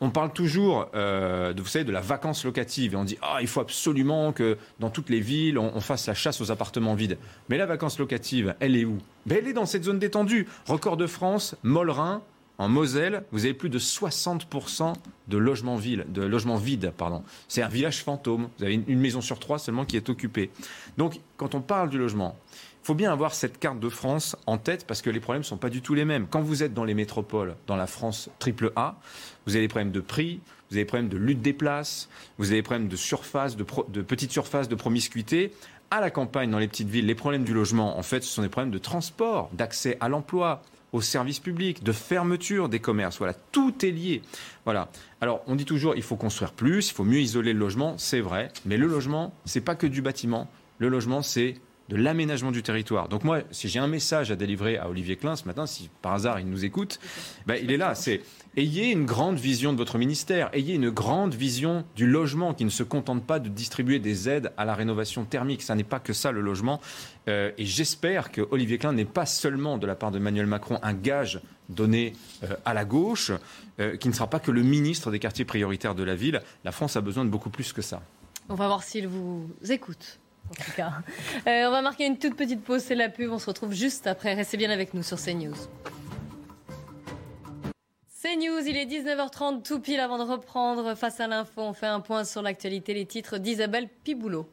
On 0.00 0.10
parle 0.10 0.32
toujours, 0.32 0.88
euh, 0.94 1.52
de, 1.52 1.62
vous 1.62 1.68
savez, 1.68 1.84
de 1.84 1.92
la 1.92 2.00
vacance 2.00 2.44
locative 2.44 2.94
et 2.94 2.96
on 2.96 3.04
dit 3.04 3.16
ah 3.22 3.38
il 3.40 3.46
faut 3.46 3.60
absolument 3.60 4.32
que 4.32 4.58
dans 4.80 4.90
toutes 4.90 5.08
les 5.08 5.20
villes 5.20 5.58
on, 5.58 5.72
on 5.74 5.80
fasse 5.80 6.06
la 6.06 6.14
chasse 6.14 6.40
aux 6.40 6.50
appartements 6.50 6.94
vides. 6.94 7.16
Mais 7.48 7.56
la 7.56 7.66
vacance 7.66 7.98
locative, 7.98 8.54
elle 8.60 8.76
est 8.76 8.84
où? 8.84 8.98
Ben, 9.26 9.38
Elle 9.38 9.48
est 9.48 9.52
dans 9.52 9.66
cette 9.66 9.84
zone 9.84 9.98
détendue. 9.98 10.46
Record 10.66 10.96
de 10.96 11.06
France, 11.06 11.56
Mollerin, 11.62 12.22
en 12.58 12.68
Moselle, 12.68 13.24
vous 13.32 13.44
avez 13.44 13.54
plus 13.54 13.68
de 13.68 13.78
60% 13.78 14.92
de 15.28 15.36
logements, 15.36 15.76
de 15.76 16.60
vides. 16.60 16.92
C'est 17.48 17.62
un 17.62 17.68
village 17.68 18.02
fantôme. 18.04 18.48
Vous 18.58 18.64
avez 18.64 18.74
une, 18.74 19.00
maison 19.00 19.20
sur 19.20 19.38
trois 19.38 19.58
seulement 19.58 19.84
qui 19.84 19.96
est 19.96 20.08
occupée. 20.08 20.50
Donc, 20.96 21.20
quand 21.36 21.54
on 21.54 21.60
parle 21.60 21.88
du 21.90 21.98
logement, 21.98 22.36
il 22.52 22.86
faut 22.86 22.94
bien 22.94 23.10
avoir 23.12 23.34
cette 23.34 23.58
carte 23.58 23.80
de 23.80 23.88
France 23.88 24.36
en 24.46 24.58
tête 24.58 24.86
parce 24.86 25.02
que 25.02 25.10
les 25.10 25.18
problèmes 25.20 25.40
ne 25.40 25.46
sont 25.46 25.56
pas 25.56 25.70
du 25.70 25.80
tout 25.82 25.94
les 25.94 26.04
mêmes. 26.04 26.26
Quand 26.28 26.42
vous 26.42 26.62
êtes 26.62 26.74
dans 26.74 26.84
les 26.84 26.94
métropoles, 26.94 27.56
dans 27.66 27.76
la 27.76 27.86
France 27.86 28.28
triple 28.38 28.72
A, 28.76 28.96
vous 29.46 29.56
avez 29.56 29.64
des 29.64 29.68
problèmes 29.68 29.90
de 29.92 30.00
prix, 30.00 30.40
vous 30.70 30.76
avez 30.76 30.82
des 30.82 30.88
problèmes 30.88 31.08
de 31.08 31.16
lutte 31.16 31.42
des 31.42 31.54
places, 31.54 32.08
vous 32.38 32.48
avez 32.48 32.56
des 32.58 32.62
problèmes 32.62 32.88
de 32.88 32.96
surface, 32.96 33.56
de, 33.56 33.64
pro- 33.64 33.86
de 33.88 34.02
petites 34.02 34.32
surfaces, 34.32 34.68
de 34.68 34.74
promiscuité. 34.74 35.52
À 35.90 36.00
la 36.00 36.10
campagne, 36.10 36.50
dans 36.50 36.58
les 36.58 36.68
petites 36.68 36.88
villes, 36.88 37.06
les 37.06 37.14
problèmes 37.14 37.44
du 37.44 37.54
logement, 37.54 37.98
en 37.98 38.02
fait, 38.02 38.22
ce 38.22 38.28
sont 38.28 38.42
des 38.42 38.48
problèmes 38.48 38.72
de 38.72 38.78
transport, 38.78 39.48
d'accès 39.52 39.96
à 40.00 40.08
l'emploi, 40.08 40.62
aux 40.94 41.00
services 41.00 41.40
publics, 41.40 41.82
de 41.82 41.90
fermeture 41.90 42.68
des 42.68 42.78
commerces. 42.78 43.18
Voilà, 43.18 43.34
tout 43.34 43.84
est 43.84 43.90
lié. 43.90 44.22
Voilà. 44.64 44.88
Alors, 45.20 45.42
on 45.48 45.56
dit 45.56 45.64
toujours, 45.64 45.96
il 45.96 46.04
faut 46.04 46.14
construire 46.14 46.52
plus, 46.52 46.88
il 46.88 46.94
faut 46.94 47.02
mieux 47.02 47.18
isoler 47.18 47.52
le 47.52 47.58
logement, 47.58 47.98
c'est 47.98 48.20
vrai. 48.20 48.52
Mais 48.64 48.76
le 48.76 48.86
logement, 48.86 49.34
c'est 49.44 49.60
pas 49.60 49.74
que 49.74 49.88
du 49.88 50.02
bâtiment. 50.02 50.48
Le 50.78 50.88
logement, 50.88 51.20
c'est 51.20 51.56
de 51.88 51.96
l'aménagement 51.96 52.52
du 52.52 52.62
territoire. 52.62 53.08
Donc 53.08 53.24
moi, 53.24 53.40
si 53.50 53.68
j'ai 53.68 53.80
un 53.80 53.88
message 53.88 54.30
à 54.30 54.36
délivrer 54.36 54.78
à 54.78 54.88
Olivier 54.88 55.16
Klein 55.16 55.34
ce 55.34 55.46
matin, 55.46 55.66
si 55.66 55.90
par 56.00 56.12
hasard 56.12 56.38
il 56.38 56.48
nous 56.48 56.64
écoute, 56.64 57.00
ben, 57.44 57.58
il 57.60 57.72
est 57.72 57.76
là. 57.76 57.96
C'est 57.96 58.22
ayez 58.56 58.90
une 58.90 59.04
grande 59.04 59.36
vision 59.36 59.72
de 59.72 59.78
votre 59.78 59.98
ministère, 59.98 60.50
ayez 60.52 60.74
une 60.74 60.90
grande 60.90 61.34
vision 61.34 61.84
du 61.96 62.06
logement 62.06 62.54
qui 62.54 62.64
ne 62.64 62.70
se 62.70 62.82
contente 62.82 63.24
pas 63.24 63.38
de 63.38 63.48
distribuer 63.48 63.98
des 63.98 64.28
aides 64.28 64.52
à 64.56 64.64
la 64.64 64.74
rénovation 64.74 65.24
thermique. 65.24 65.62
Ça 65.62 65.74
n'est 65.74 65.84
pas 65.84 66.00
que 66.00 66.12
ça 66.12 66.32
le 66.32 66.40
logement. 66.40 66.80
Euh, 67.28 67.50
et 67.58 67.64
j'espère 67.64 68.30
que 68.32 68.42
Olivier 68.50 68.78
Klein 68.78 68.92
n'est 68.92 69.04
pas 69.04 69.26
seulement 69.26 69.78
de 69.78 69.86
la 69.86 69.94
part 69.94 70.10
de 70.10 70.18
Emmanuel 70.18 70.46
Macron 70.46 70.78
un 70.82 70.94
gage 70.94 71.40
donné 71.68 72.12
euh, 72.42 72.56
à 72.64 72.74
la 72.74 72.84
gauche, 72.84 73.32
euh, 73.80 73.96
qui 73.96 74.08
ne 74.08 74.12
sera 74.12 74.28
pas 74.28 74.40
que 74.40 74.50
le 74.50 74.62
ministre 74.62 75.10
des 75.10 75.18
quartiers 75.18 75.44
prioritaires 75.44 75.94
de 75.94 76.02
la 76.02 76.14
ville. 76.14 76.42
La 76.64 76.72
France 76.72 76.96
a 76.96 77.00
besoin 77.00 77.24
de 77.24 77.30
beaucoup 77.30 77.50
plus 77.50 77.72
que 77.72 77.82
ça. 77.82 78.02
On 78.48 78.54
va 78.54 78.66
voir 78.66 78.82
s'il 78.82 79.08
vous 79.08 79.48
écoute. 79.68 80.18
En 80.50 80.54
tout 80.62 80.72
cas. 80.76 80.92
Euh, 81.46 81.66
on 81.68 81.70
va 81.70 81.82
marquer 81.82 82.06
une 82.06 82.18
toute 82.18 82.36
petite 82.36 82.62
pause, 82.62 82.82
c'est 82.82 82.94
la 82.94 83.08
pub. 83.08 83.30
On 83.30 83.38
se 83.38 83.46
retrouve 83.46 83.72
juste 83.72 84.06
après. 84.06 84.34
Restez 84.34 84.56
bien 84.56 84.70
avec 84.70 84.94
nous 84.94 85.02
sur 85.02 85.18
CNews. 85.18 85.54
CNews, 88.24 88.66
il 88.66 88.78
est 88.78 88.86
19h30, 88.86 89.60
tout 89.60 89.80
pile 89.80 90.00
avant 90.00 90.16
de 90.16 90.22
reprendre 90.22 90.94
face 90.94 91.20
à 91.20 91.26
l'info. 91.26 91.60
On 91.60 91.74
fait 91.74 91.84
un 91.84 92.00
point 92.00 92.24
sur 92.24 92.40
l'actualité, 92.40 92.94
les 92.94 93.04
titres 93.04 93.36
d'Isabelle 93.36 93.86
Piboulot. 94.02 94.48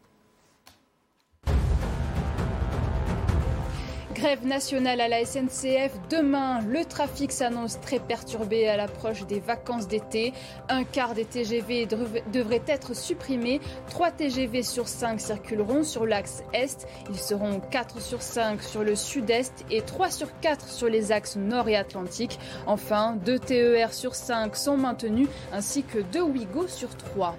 Grève 4.21 4.45
nationale 4.45 5.01
à 5.01 5.07
la 5.07 5.25
SNCF. 5.25 5.91
Demain, 6.11 6.61
le 6.61 6.85
trafic 6.85 7.31
s'annonce 7.31 7.79
très 7.81 7.97
perturbé 7.97 8.67
à 8.67 8.77
l'approche 8.77 9.25
des 9.25 9.39
vacances 9.39 9.87
d'été. 9.87 10.31
Un 10.69 10.83
quart 10.83 11.15
des 11.15 11.25
TGV 11.25 11.87
dev- 11.87 12.21
devrait 12.31 12.61
être 12.67 12.95
supprimé. 12.95 13.59
3 13.89 14.11
TGV 14.11 14.61
sur 14.61 14.87
5 14.87 15.19
circuleront 15.19 15.83
sur 15.83 16.05
l'axe 16.05 16.43
Est. 16.53 16.87
Ils 17.09 17.17
seront 17.17 17.59
4 17.71 17.99
sur 17.99 18.21
5 18.21 18.61
sur 18.61 18.83
le 18.83 18.95
Sud-Est 18.95 19.65
et 19.71 19.81
3 19.81 20.11
sur 20.11 20.27
4 20.39 20.67
sur 20.69 20.87
les 20.87 21.11
axes 21.11 21.35
Nord 21.35 21.67
et 21.69 21.75
Atlantique. 21.75 22.37
Enfin, 22.67 23.17
2 23.25 23.39
TER 23.39 23.91
sur 23.91 24.13
5 24.13 24.55
sont 24.55 24.77
maintenus 24.77 25.29
ainsi 25.51 25.81
que 25.81 25.97
2 25.97 26.21
Ouigo 26.21 26.67
sur 26.67 26.95
3. 26.95 27.35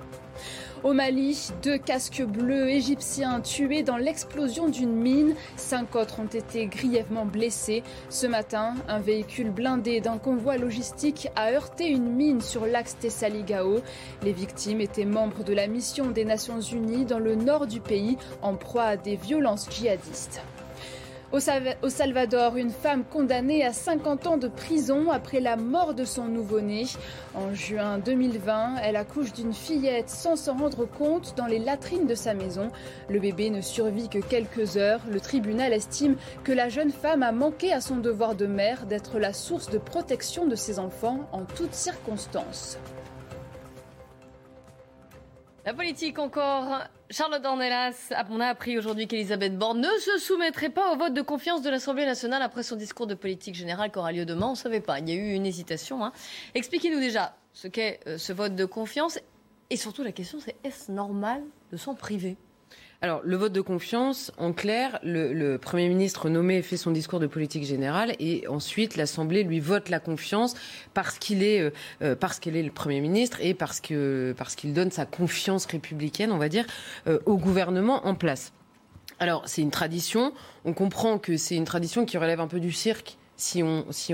Au 0.85 0.95
Mali, 0.95 1.53
deux 1.63 1.79
casques 1.79 2.25
bleus 2.25 2.69
égyptiens 2.69 3.41
tués 3.41 3.85
dans 3.85 3.97
l'explosion 3.97 4.69
d'une 4.69 4.93
mine. 4.93 5.37
Cinq 5.57 5.95
autres 5.95 6.19
ont 6.19 6.27
été 6.27 6.67
grièvement 6.67 7.25
blessés. 7.25 7.85
Ce 8.11 8.27
matin, 8.27 8.75
un 8.89 8.99
véhicule 8.99 9.51
blindé 9.51 10.01
d'un 10.01 10.19
convoi 10.19 10.57
logistique 10.57 11.29
a 11.37 11.53
heurté 11.53 11.87
une 11.87 12.11
mine 12.11 12.41
sur 12.41 12.67
l'axe 12.67 12.97
Tessaligao. 12.99 13.79
Les 14.25 14.33
victimes 14.33 14.81
étaient 14.81 15.05
membres 15.05 15.45
de 15.45 15.55
la 15.55 15.69
mission 15.69 16.11
des 16.11 16.25
Nations 16.25 16.61
Unies 16.61 17.05
dans 17.05 17.21
le 17.21 17.37
nord 17.37 17.69
du 17.69 17.79
pays, 17.79 18.19
en 18.43 18.57
proie 18.57 18.83
à 18.83 18.97
des 18.97 19.15
violences 19.15 19.69
djihadistes. 19.71 20.43
Au 21.33 21.41
Salva- 21.41 21.77
au 21.81 21.89
Salvador, 21.89 22.57
une 22.57 22.71
femme 22.71 23.05
condamnée 23.05 23.65
à 23.65 23.73
50 23.73 24.27
ans 24.27 24.37
de 24.37 24.49
prison 24.49 25.11
après 25.11 25.41
la 25.41 25.57
mort 25.57 25.95
de 25.95 26.05
son 26.05 26.27
nouveau-né. 26.27 26.85
En 27.35 27.55
juin 27.55 27.99
2020, 27.99 28.77
elle 28.83 28.97
accouche 28.97 29.33
d'une 29.33 29.55
fillette 29.55 30.11
sans 30.11 30.37
s'en 30.37 30.59
rendre 30.59 30.85
compte 30.85 31.35
dans 31.35 31.47
les 31.47 31.59
latrines 31.59 32.07
de 32.07 32.15
sa 32.15 32.35
maison. 32.35 32.71
Le 33.09 33.19
bébé 33.19 33.49
ne 33.49 33.63
survit 33.63 34.11
que 34.11 34.19
quelques 34.19 34.77
heures. 34.77 35.01
Le 35.11 35.21
tribunal 35.21 35.73
estime 35.73 36.17
que 36.45 36.53
la 36.53 36.69
jeune 36.69 36.93
femme 36.93 37.23
a 37.23 37.33
manqué 37.33 37.73
à 37.73 37.81
son 37.81 37.97
devoir 37.97 38.35
de 38.35 38.45
mère 38.45 38.85
d'être 38.85 39.19
la 39.19 39.33
source 39.33 39.71
de 39.71 39.79
protection 39.79 40.47
de 40.47 40.55
ses 40.55 40.79
enfants 40.79 41.21
en 41.33 41.45
toutes 41.47 41.75
circonstances. 41.75 42.77
La 45.65 45.73
politique 45.73 46.19
encore. 46.19 46.81
Charlotte 47.13 47.43
Dornelas, 47.43 48.11
on 48.31 48.41
a 48.41 48.47
appris 48.47 48.79
aujourd'hui 48.79 49.07
qu'Elisabeth 49.07 49.59
Borne 49.59 49.83
ne 49.83 49.99
se 50.01 50.17
soumettrait 50.17 50.71
pas 50.71 50.95
au 50.95 50.97
vote 50.97 51.13
de 51.13 51.21
confiance 51.21 51.61
de 51.61 51.69
l'Assemblée 51.69 52.07
nationale 52.07 52.41
après 52.41 52.63
son 52.63 52.75
discours 52.75 53.07
de 53.07 53.15
politique 53.15 53.55
générale 53.55 53.93
qui 53.93 53.99
aura 53.99 54.13
lieu 54.13 54.25
demain. 54.25 54.47
On 54.47 54.53
ne 54.53 54.57
savait 54.57 54.81
pas. 54.81 54.99
Il 54.99 55.11
y 55.11 55.13
a 55.13 55.15
eu 55.17 55.35
une 55.35 55.45
hésitation. 55.45 56.03
hein. 56.03 56.13
Expliquez-nous 56.55 57.01
déjà 57.01 57.37
ce 57.53 57.69
qu'est 57.69 58.01
euh, 58.07 58.17
ce 58.17 58.33
vote 58.33 58.57
de 58.57 58.65
confiance. 58.65 59.19
Et 59.69 59.77
surtout, 59.77 60.03
la 60.03 60.13
question, 60.13 60.39
c'est 60.41 60.57
est-ce 60.65 60.91
normal 60.91 61.43
de 61.71 61.77
s'en 61.77 61.95
priver? 61.95 62.39
Alors, 63.05 63.21
le 63.25 63.37
vote 63.37 63.53
de 63.53 63.61
confiance, 63.61 64.31
en 64.39 64.53
clair, 64.53 65.01
le, 65.03 65.57
Premier 65.57 65.89
ministre 65.89 66.29
nommé 66.29 66.63
fait 66.63 66.77
son 66.77 66.93
discours 66.93 67.19
de 67.19 67.27
politique 67.27 67.65
générale 67.65 68.15
et 68.21 68.47
ensuite 68.47 68.95
l'Assemblée 68.95 69.43
lui 69.43 69.59
vote 69.59 69.89
la 69.89 69.99
confiance 69.99 70.55
parce 70.95 71.19
qu'il 71.19 71.43
est, 71.43 71.61
euh, 71.61 71.71
euh, 72.03 72.15
parce 72.15 72.39
qu'elle 72.39 72.55
est 72.55 72.63
le 72.63 72.71
Premier 72.71 73.01
ministre 73.01 73.39
et 73.41 73.55
parce 73.55 73.81
que 73.81 74.37
parce 74.39 74.55
qu'il 74.55 74.73
donne 74.73 74.93
sa 74.93 75.05
confiance 75.05 75.67
républicaine, 75.67 76.31
on 76.31 76.39
va 76.39 76.49
dire, 76.49 76.65
euh, 77.09 77.19
au 77.27 77.37
gouvernement 77.39 78.07
en 78.07 78.15
place. 78.15 78.53
Alors, 79.19 79.43
c'est 79.47 79.63
une 79.63 79.73
tradition. 79.73 80.33
On 80.65 80.73
comprend 80.73 81.19
que 81.19 81.37
c'est 81.37 81.57
une 81.57 81.65
tradition 81.65 82.05
qui 82.05 82.19
relève 82.19 82.41
un 82.41 82.47
peu 82.47 82.61
du 82.61 82.71
cirque 82.71 83.19
si 83.43 83.63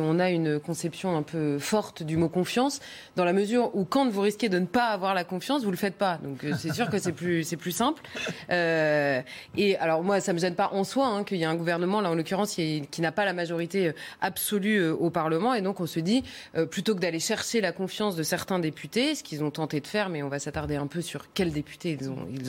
on, 0.00 0.18
a 0.18 0.30
une 0.30 0.58
conception 0.58 1.16
un 1.16 1.22
peu 1.22 1.58
forte 1.58 2.02
du 2.02 2.16
mot 2.16 2.28
confiance, 2.28 2.80
dans 3.16 3.24
la 3.24 3.32
mesure 3.32 3.74
où 3.74 3.84
quand 3.84 4.08
vous 4.08 4.22
risquez 4.22 4.48
de 4.48 4.58
ne 4.58 4.66
pas 4.66 4.86
avoir 4.86 5.14
la 5.14 5.24
confiance, 5.24 5.64
vous 5.64 5.70
le 5.70 5.76
faites 5.76 5.96
pas. 5.96 6.18
Donc 6.22 6.44
euh, 6.44 6.54
c'est 6.58 6.72
sûr 6.72 6.88
que 6.88 6.98
c'est 6.98 7.12
plus, 7.12 7.44
simple. 7.70 8.02
Euh, 8.50 9.20
et 9.56 9.76
alors 9.76 10.02
moi, 10.02 10.20
ça 10.20 10.32
me 10.32 10.38
gêne 10.38 10.54
pas 10.54 10.70
en 10.72 10.84
soi 10.84 11.06
hein, 11.06 11.24
qu'il 11.24 11.36
y 11.36 11.42
ait 11.42 11.46
un 11.46 11.54
gouvernement, 11.54 12.00
là 12.00 12.10
en 12.10 12.14
l'occurrence, 12.14 12.54
qui, 12.54 12.88
n'a 12.98 13.12
pas 13.12 13.24
la 13.24 13.32
majorité 13.32 13.88
euh, 13.88 13.92
absolue 14.20 14.88
au 14.88 15.10
Parlement. 15.10 15.54
Et 15.54 15.60
donc 15.60 15.80
on 15.80 15.86
se 15.86 16.00
dit, 16.00 16.24
plutôt 16.70 16.94
que 16.94 17.00
d'aller 17.00 17.20
chercher 17.20 17.60
la 17.60 17.72
confiance 17.72 18.16
de 18.16 18.22
certains 18.22 18.58
députés, 18.58 19.14
ce 19.14 19.22
qu'ils 19.22 19.44
ont 19.44 19.50
tenté 19.50 19.80
de 19.80 19.86
faire, 19.86 20.08
mais 20.08 20.22
on 20.22 20.28
va 20.28 20.38
s'attarder 20.38 20.76
un 20.76 20.86
peu 20.86 21.02
sur 21.02 21.32
quels 21.32 21.52
députés 21.52 21.98
ils 22.00 22.10
ont, 22.10 22.26
ils 22.32 22.48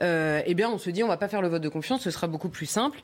eh 0.00 0.54
bien 0.54 0.70
on 0.70 0.78
se 0.78 0.90
dit, 0.90 1.02
on 1.02 1.08
va 1.08 1.16
pas 1.16 1.28
faire 1.28 1.42
le 1.42 1.48
vote 1.48 1.62
de 1.62 1.68
confiance, 1.68 2.02
ce 2.02 2.10
sera 2.10 2.26
beaucoup 2.26 2.48
plus 2.48 2.66
simple 2.66 2.98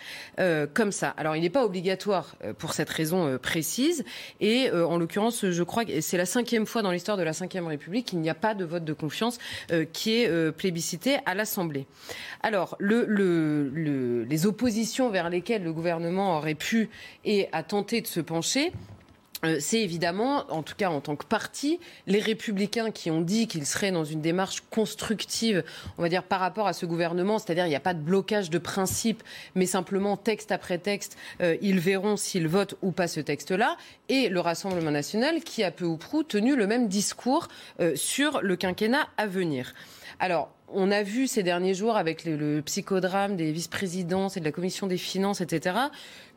comme 0.75 0.93
ça. 0.93 1.09
Alors 1.17 1.37
il 1.37 1.43
n'est 1.43 1.51
pas 1.51 1.65
obligatoire 1.65 2.37
pour 2.63 2.75
cette 2.75 2.91
raison 2.91 3.27
euh, 3.27 3.39
précise. 3.39 4.05
Et 4.41 4.71
euh, 4.71 4.87
en 4.87 4.97
l'occurrence, 4.97 5.51
je 5.51 5.63
crois 5.65 5.85
que 5.85 6.01
c'est 6.01 6.17
la 6.17 6.27
cinquième 6.27 6.65
fois 6.65 6.83
dans 6.83 6.93
l'histoire 6.93 7.17
de 7.17 7.25
la 7.25 7.33
Ve 7.33 7.67
République 7.67 8.07
qu'il 8.07 8.21
n'y 8.21 8.31
a 8.31 8.37
pas 8.37 8.55
de 8.55 8.65
vote 8.65 8.85
de 8.85 8.93
confiance 8.93 9.39
euh, 9.73 9.85
qui 9.85 10.13
est 10.15 10.53
plébiscité 10.53 11.19
à 11.27 11.35
l'Assemblée. 11.35 11.87
Alors, 12.41 12.77
le, 12.79 13.05
le, 13.05 14.23
les 14.23 14.47
oppositions 14.47 15.11
vers 15.11 15.29
lesquelles 15.29 15.65
le 15.65 15.73
gouvernement 15.73 16.39
aurait 16.39 16.55
pu 16.55 16.89
et 17.25 17.49
a 17.51 17.65
tenté 17.65 18.01
de 18.01 18.07
se 18.07 18.21
pencher, 18.21 18.71
c'est 19.59 19.81
évidemment, 19.81 20.45
en 20.51 20.63
tout 20.63 20.75
cas 20.77 20.89
en 20.89 21.01
tant 21.01 21.17
que 21.17 21.27
parti, 21.27 21.81
les 22.07 22.21
républicains 22.21 22.93
qui 22.93 23.11
ont 23.11 23.21
dit 23.21 23.49
qu'ils 23.49 23.67
seraient 23.67 23.91
dans 23.91 24.05
une 24.05 24.21
démarche 24.21 24.63
constructive, 24.71 25.65
on 25.99 26.03
va 26.03 26.09
dire, 26.09 26.23
par 26.23 26.39
rapport 26.39 26.69
à 26.69 26.73
ce 26.73 26.87
gouvernement, 26.87 27.39
c'est-à-dire 27.39 27.67
il 27.67 27.71
n'y 27.71 27.75
a 27.75 27.81
pas 27.81 27.95
de 27.95 28.01
blocage 28.01 28.51
de 28.51 28.59
principe, 28.59 29.23
mais 29.55 29.67
simplement 29.67 30.17
texte 30.17 30.53
après 30.53 30.79
texte, 30.79 31.17
euh, 31.41 31.57
ils 31.61 31.81
verront 31.81 32.17
s'ils 32.17 32.47
votent 32.47 32.77
ou 32.83 32.93
pas 32.93 33.09
ce 33.09 33.21
texte-là, 33.21 33.77
et 34.09 34.29
le 34.29 34.41
Rassemblement 34.41 34.93
national 34.93 35.43
qui 35.43 35.65
a 35.65 35.71
peu 35.73 35.87
ou 35.87 35.97
prou 35.97 36.23
tenu 36.23 36.55
le 36.55 36.67
même 36.67 36.87
discours 36.87 37.49
euh, 37.81 37.97
sur 37.97 38.43
le 38.43 38.55
quinquennat 38.57 39.09
à 39.17 39.27
venir. 39.27 39.75
Alors, 40.21 40.55
on 40.75 40.91
a 40.91 41.03
vu 41.03 41.27
ces 41.27 41.43
derniers 41.43 41.75
jours 41.75 41.97
avec 41.97 42.25
le, 42.25 42.61
psychodrame 42.63 43.37
des 43.37 43.53
vice-présidences 43.53 44.37
et 44.37 44.41
de 44.41 44.45
la 44.45 44.53
commission 44.53 44.87
des 44.87 44.99
finances, 44.99 45.41
etc., 45.41 45.77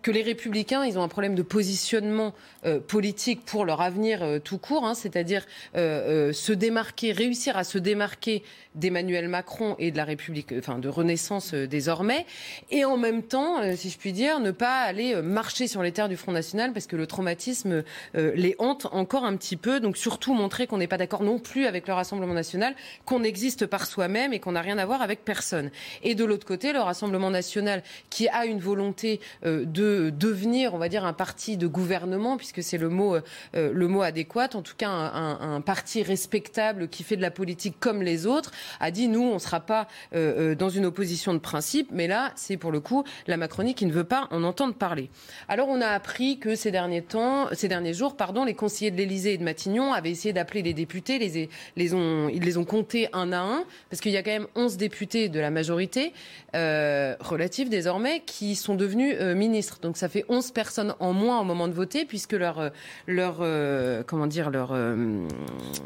que 0.06 0.12
les 0.12 0.22
républicains, 0.22 0.86
ils 0.86 1.00
ont 1.00 1.02
un 1.02 1.08
problème 1.08 1.34
de 1.34 1.42
positionnement 1.42 2.36
euh, 2.64 2.80
politique 2.80 3.44
pour 3.44 3.66
leur 3.66 3.82
avenir 3.82 4.22
euh, 4.22 4.38
tout 4.38 4.60
court, 4.60 4.86
hein, 4.86 4.94
c'est-à-dire 4.94 5.48
euh, 5.76 6.32
se 6.32 6.54
démarquer, 6.54 7.12
réussir 7.12 7.58
à 7.58 7.64
se 7.64 7.80
démarquer 7.80 8.44
d'Emmanuel 8.76 9.28
Macron 9.30 9.76
et 9.80 9.90
de 9.90 9.98
la 9.98 10.06
République, 10.06 10.54
enfin 10.60 10.78
de 10.78 10.90
Renaissance 10.90 11.56
désormais, 11.56 12.28
et 12.70 12.86
en 12.86 12.98
même 12.98 13.24
temps, 13.24 13.62
si 13.76 13.90
je 13.90 13.98
puis 13.98 14.14
dire, 14.14 14.40
ne 14.40 14.52
pas 14.52 14.82
aller 14.82 15.20
marcher 15.24 15.68
sur 15.68 15.82
les 15.82 15.92
terres 15.92 16.10
du 16.10 16.18
Front 16.18 16.34
National 16.34 16.72
parce 16.74 16.86
que 16.86 16.98
le 16.98 17.08
traumatisme 17.08 17.84
les 18.14 18.56
hante 18.60 18.88
encore 18.92 19.24
un 19.24 19.36
petit 19.38 19.56
peu. 19.56 19.80
Donc 19.80 19.96
surtout 19.96 20.34
montrer 20.34 20.68
qu'on 20.68 20.78
n'est 20.78 20.88
pas 20.88 20.98
d'accord 20.98 21.24
non 21.24 21.40
plus 21.40 21.68
avec 21.68 21.88
le 21.88 21.94
Rassemblement 21.94 22.34
national, 22.34 22.76
qu'on 23.06 23.24
existe 23.24 23.66
par 23.66 23.86
soi-même 23.86 24.25
et 24.34 24.40
qu'on 24.40 24.54
n'a 24.54 24.62
rien 24.62 24.78
à 24.78 24.86
voir 24.86 25.02
avec 25.02 25.24
personne. 25.24 25.70
Et 26.04 26.16
de 26.16 26.26
l'autre 26.26 26.46
côté, 26.46 26.74
le 26.74 26.80
Rassemblement 26.80 27.30
national 27.30 27.84
qui 28.10 28.28
a 28.30 28.46
une 28.46 28.60
volonté 28.60 29.20
de 29.44 30.10
devenir, 30.10 30.74
on 30.74 30.78
va 30.78 30.90
dire, 30.90 31.06
un 31.06 31.14
parti 31.14 31.58
de 31.58 31.68
gouvernement, 31.68 32.38
puisque 32.38 32.64
c'est 32.64 32.78
le 32.78 32.90
mot, 32.90 33.16
euh, 33.16 33.72
le 33.74 33.88
mot 33.88 34.02
adéquat, 34.02 34.50
en 34.54 34.62
tout 34.62 34.76
cas 34.78 34.90
un, 34.90 35.62
parti 35.62 36.04
respectable 36.04 36.88
qui 36.88 37.04
fait 37.04 37.16
de 37.16 37.22
la 37.22 37.32
politique 37.32 37.76
comme 37.80 38.02
les 38.02 38.26
autres, 38.26 38.52
a 38.80 38.92
dit 38.92 39.08
nous, 39.08 39.22
on 39.22 39.36
ne 39.36 39.40
sera 39.40 39.60
pas 39.60 39.88
euh, 40.14 40.52
euh, 40.52 40.56
dans 40.56 40.70
une 40.70 40.86
opposition 40.86 41.34
de 41.34 41.40
principe, 41.40 41.90
mais 41.92 42.08
là, 42.08 42.32
c'est 42.36 42.58
pour 42.58 42.72
le 42.72 42.80
coup 42.80 43.04
la 43.28 43.38
Macronie 43.38 43.74
qui 43.74 43.86
ne 43.86 43.92
veut 43.92 44.04
pas 44.04 44.28
en 44.32 44.44
entendre 44.44 44.74
parler. 44.74 45.10
Alors 45.48 45.70
on 45.70 45.82
a 45.82 45.88
appris 45.88 46.40
que 46.40 46.56
ces 46.56 46.72
derniers 46.72 47.02
temps, 47.02 47.48
ces 47.54 47.68
derniers 47.68 47.94
jours, 47.94 48.16
pardon, 48.16 48.46
les 48.46 48.54
conseillers 48.54 48.92
de 48.92 48.98
l'Élysée 48.98 49.34
et 49.34 49.38
de 49.38 49.44
Matignon 49.44 49.94
avaient 49.94 50.12
essayé 50.12 50.34
d'appeler 50.34 50.62
les 50.62 50.74
députés, 50.74 51.20
les, 51.20 51.50
les 51.76 51.94
ont, 51.94 52.30
ils 52.30 52.44
les 52.44 52.58
ont 52.58 52.66
comptés 52.66 53.10
un 53.14 53.32
à 53.32 53.40
un, 53.40 53.64
parce 53.90 54.02
qu'il 54.02 54.12
y 54.16 54.20
a 54.20 54.24
quand 54.24 54.32
même 54.32 54.48
11 54.56 54.78
députés 54.78 55.30
de 55.30 55.40
la 55.40 55.52
majorité 55.52 56.14
relative 56.54 57.70
désormais 57.70 58.22
qui 58.26 58.56
sont 58.56 58.76
devenus 58.76 59.20
ministres. 59.20 59.80
Donc 59.82 59.98
ça 59.98 60.10
fait 60.10 60.26
11 60.30 60.52
personnes 60.52 60.96
en 61.00 61.14
moins 61.14 61.42
au 61.42 61.44
moment 61.44 61.68
de 61.68 61.74
voter 61.74 62.06
puisque 62.06 62.34
leur 62.34 62.60
euh, 62.60 62.70
leur 63.08 63.38
euh, 63.42 64.04
comment 64.06 64.28
dire 64.28 64.50
leur 64.50 64.72
euh, 64.74 65.28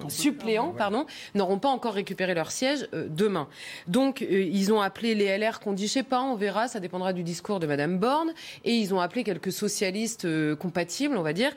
suppléants 0.07 0.73
pardon 0.77 1.05
n'auront 1.35 1.59
pas 1.59 1.69
encore 1.69 1.93
récupéré 1.93 2.33
leur 2.33 2.51
siège 2.51 2.87
demain. 2.93 3.47
Donc 3.87 4.21
ils 4.21 4.71
ont 4.73 4.81
appelé 4.81 5.15
les 5.15 5.37
LR 5.37 5.59
qu'on 5.59 5.73
dit 5.73 5.87
je 5.87 5.93
sais 5.93 6.03
pas, 6.03 6.21
on 6.21 6.35
verra, 6.35 6.67
ça 6.67 6.79
dépendra 6.79 7.13
du 7.13 7.23
discours 7.23 7.59
de 7.59 7.67
madame 7.67 7.97
Borne 7.97 8.33
et 8.63 8.73
ils 8.73 8.93
ont 8.93 8.99
appelé 8.99 9.23
quelques 9.23 9.51
socialistes 9.51 10.27
compatibles, 10.55 11.17
on 11.17 11.21
va 11.21 11.33
dire, 11.33 11.51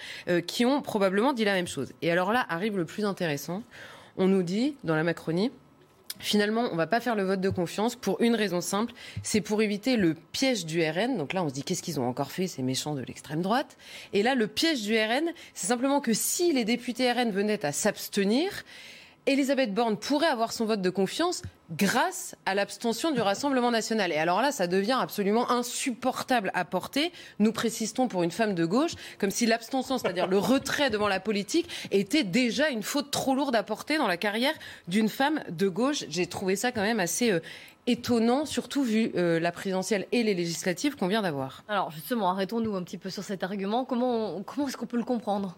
qui 0.47 0.65
ont 0.65 0.81
probablement 0.83 1.33
dit 1.33 1.45
la 1.45 1.55
même 1.55 1.67
chose. 1.67 1.93
Et 2.03 2.11
alors 2.11 2.33
là 2.33 2.45
arrive 2.49 2.77
le 2.77 2.85
plus 2.85 3.05
intéressant. 3.05 3.63
On 4.17 4.27
nous 4.27 4.43
dit 4.43 4.77
dans 4.85 4.95
la 4.95 5.05
Macronie 5.05 5.51
Finalement, 6.23 6.69
on 6.69 6.73
ne 6.73 6.77
va 6.77 6.87
pas 6.87 7.01
faire 7.01 7.17
le 7.17 7.25
vote 7.25 7.41
de 7.41 7.51
confiance 7.51 7.97
pour 7.97 8.21
une 8.23 8.37
raison 8.37 8.61
simple, 8.61 8.93
c'est 9.25 9.41
pour 9.41 9.61
éviter 9.61 9.97
le 9.97 10.15
piège 10.15 10.65
du 10.65 10.81
RN. 10.81 11.19
Donc 11.19 11.33
là, 11.33 11.43
on 11.43 11.49
se 11.49 11.55
dit 11.55 11.65
qu'est-ce 11.65 11.83
qu'ils 11.83 11.99
ont 11.99 12.09
encore 12.09 12.31
fait 12.31 12.47
ces 12.47 12.63
méchants 12.63 12.95
de 12.95 13.03
l'extrême 13.03 13.43
droite? 13.43 13.77
Et 14.13 14.23
là, 14.23 14.37
le 14.37 14.47
piège 14.47 14.83
du 14.83 14.97
RN, 14.97 15.33
c'est 15.53 15.67
simplement 15.67 16.01
que 16.01 16.13
si 16.13 16.53
les 16.53 16.65
députés 16.65 17.11
RN 17.11 17.33
venaient 17.33 17.67
à 17.67 17.73
s'abstenir, 17.73 18.63
Elisabeth 19.27 19.73
Borne 19.73 19.97
pourrait 19.97 20.27
avoir 20.27 20.53
son 20.53 20.65
vote 20.65 20.83
de 20.83 20.91
confiance 20.91 21.43
grâce 21.71 22.35
à 22.45 22.57
l'abstention 22.57 23.13
du 23.13 23.21
Rassemblement 23.21 23.71
national. 23.71 24.11
Et 24.11 24.17
alors 24.17 24.43
là, 24.43 24.51
ça 24.51 24.67
devient 24.67 24.99
absolument 25.01 25.49
insupportable 25.49 26.51
à 26.55 26.65
porter. 26.65 27.13
Nous 27.39 27.53
précisons 27.53 28.09
pour 28.09 28.25
une 28.25 28.33
femme 28.33 28.57
de 28.57 28.65
gauche, 28.65 28.93
comme 29.19 29.31
si 29.31 29.47
l'abstention, 29.47 29.97
c'est-à-dire 29.97 30.27
le 30.27 30.39
retrait 30.39 30.91
devant 30.91 31.07
la 31.07 31.21
politique, 31.21 31.69
était 31.93 32.25
déjà 32.25 32.69
une 32.69 32.83
faute 32.83 33.13
trop 33.13 33.37
lourde 33.37 33.55
à 33.55 33.63
porter 33.63 33.97
dans 33.97 34.09
la 34.09 34.17
carrière 34.17 34.55
d'une 34.89 35.09
femme 35.09 35.41
de 35.49 35.69
gauche. 35.69 36.05
J'ai 36.09 36.27
trouvé 36.27 36.57
ça 36.57 36.73
quand 36.73 36.83
même 36.83 36.99
assez 36.99 37.31
euh, 37.31 37.39
étonnant, 37.87 38.45
surtout 38.45 38.83
vu 38.83 39.13
euh, 39.15 39.39
la 39.39 39.53
présidentielle 39.53 40.09
et 40.11 40.25
les 40.25 40.35
législatives 40.35 40.97
qu'on 40.97 41.07
vient 41.07 41.23
d'avoir. 41.23 41.63
Alors 41.69 41.93
justement, 41.93 42.29
arrêtons-nous 42.31 42.75
un 42.75 42.83
petit 42.83 42.99
peu 42.99 43.09
sur 43.09 43.23
cet 43.23 43.45
argument. 43.45 43.85
Comment, 43.85 44.43
comment 44.43 44.67
est-ce 44.67 44.77
qu'on 44.77 44.87
peut 44.87 44.97
le 44.97 45.05
comprendre? 45.05 45.57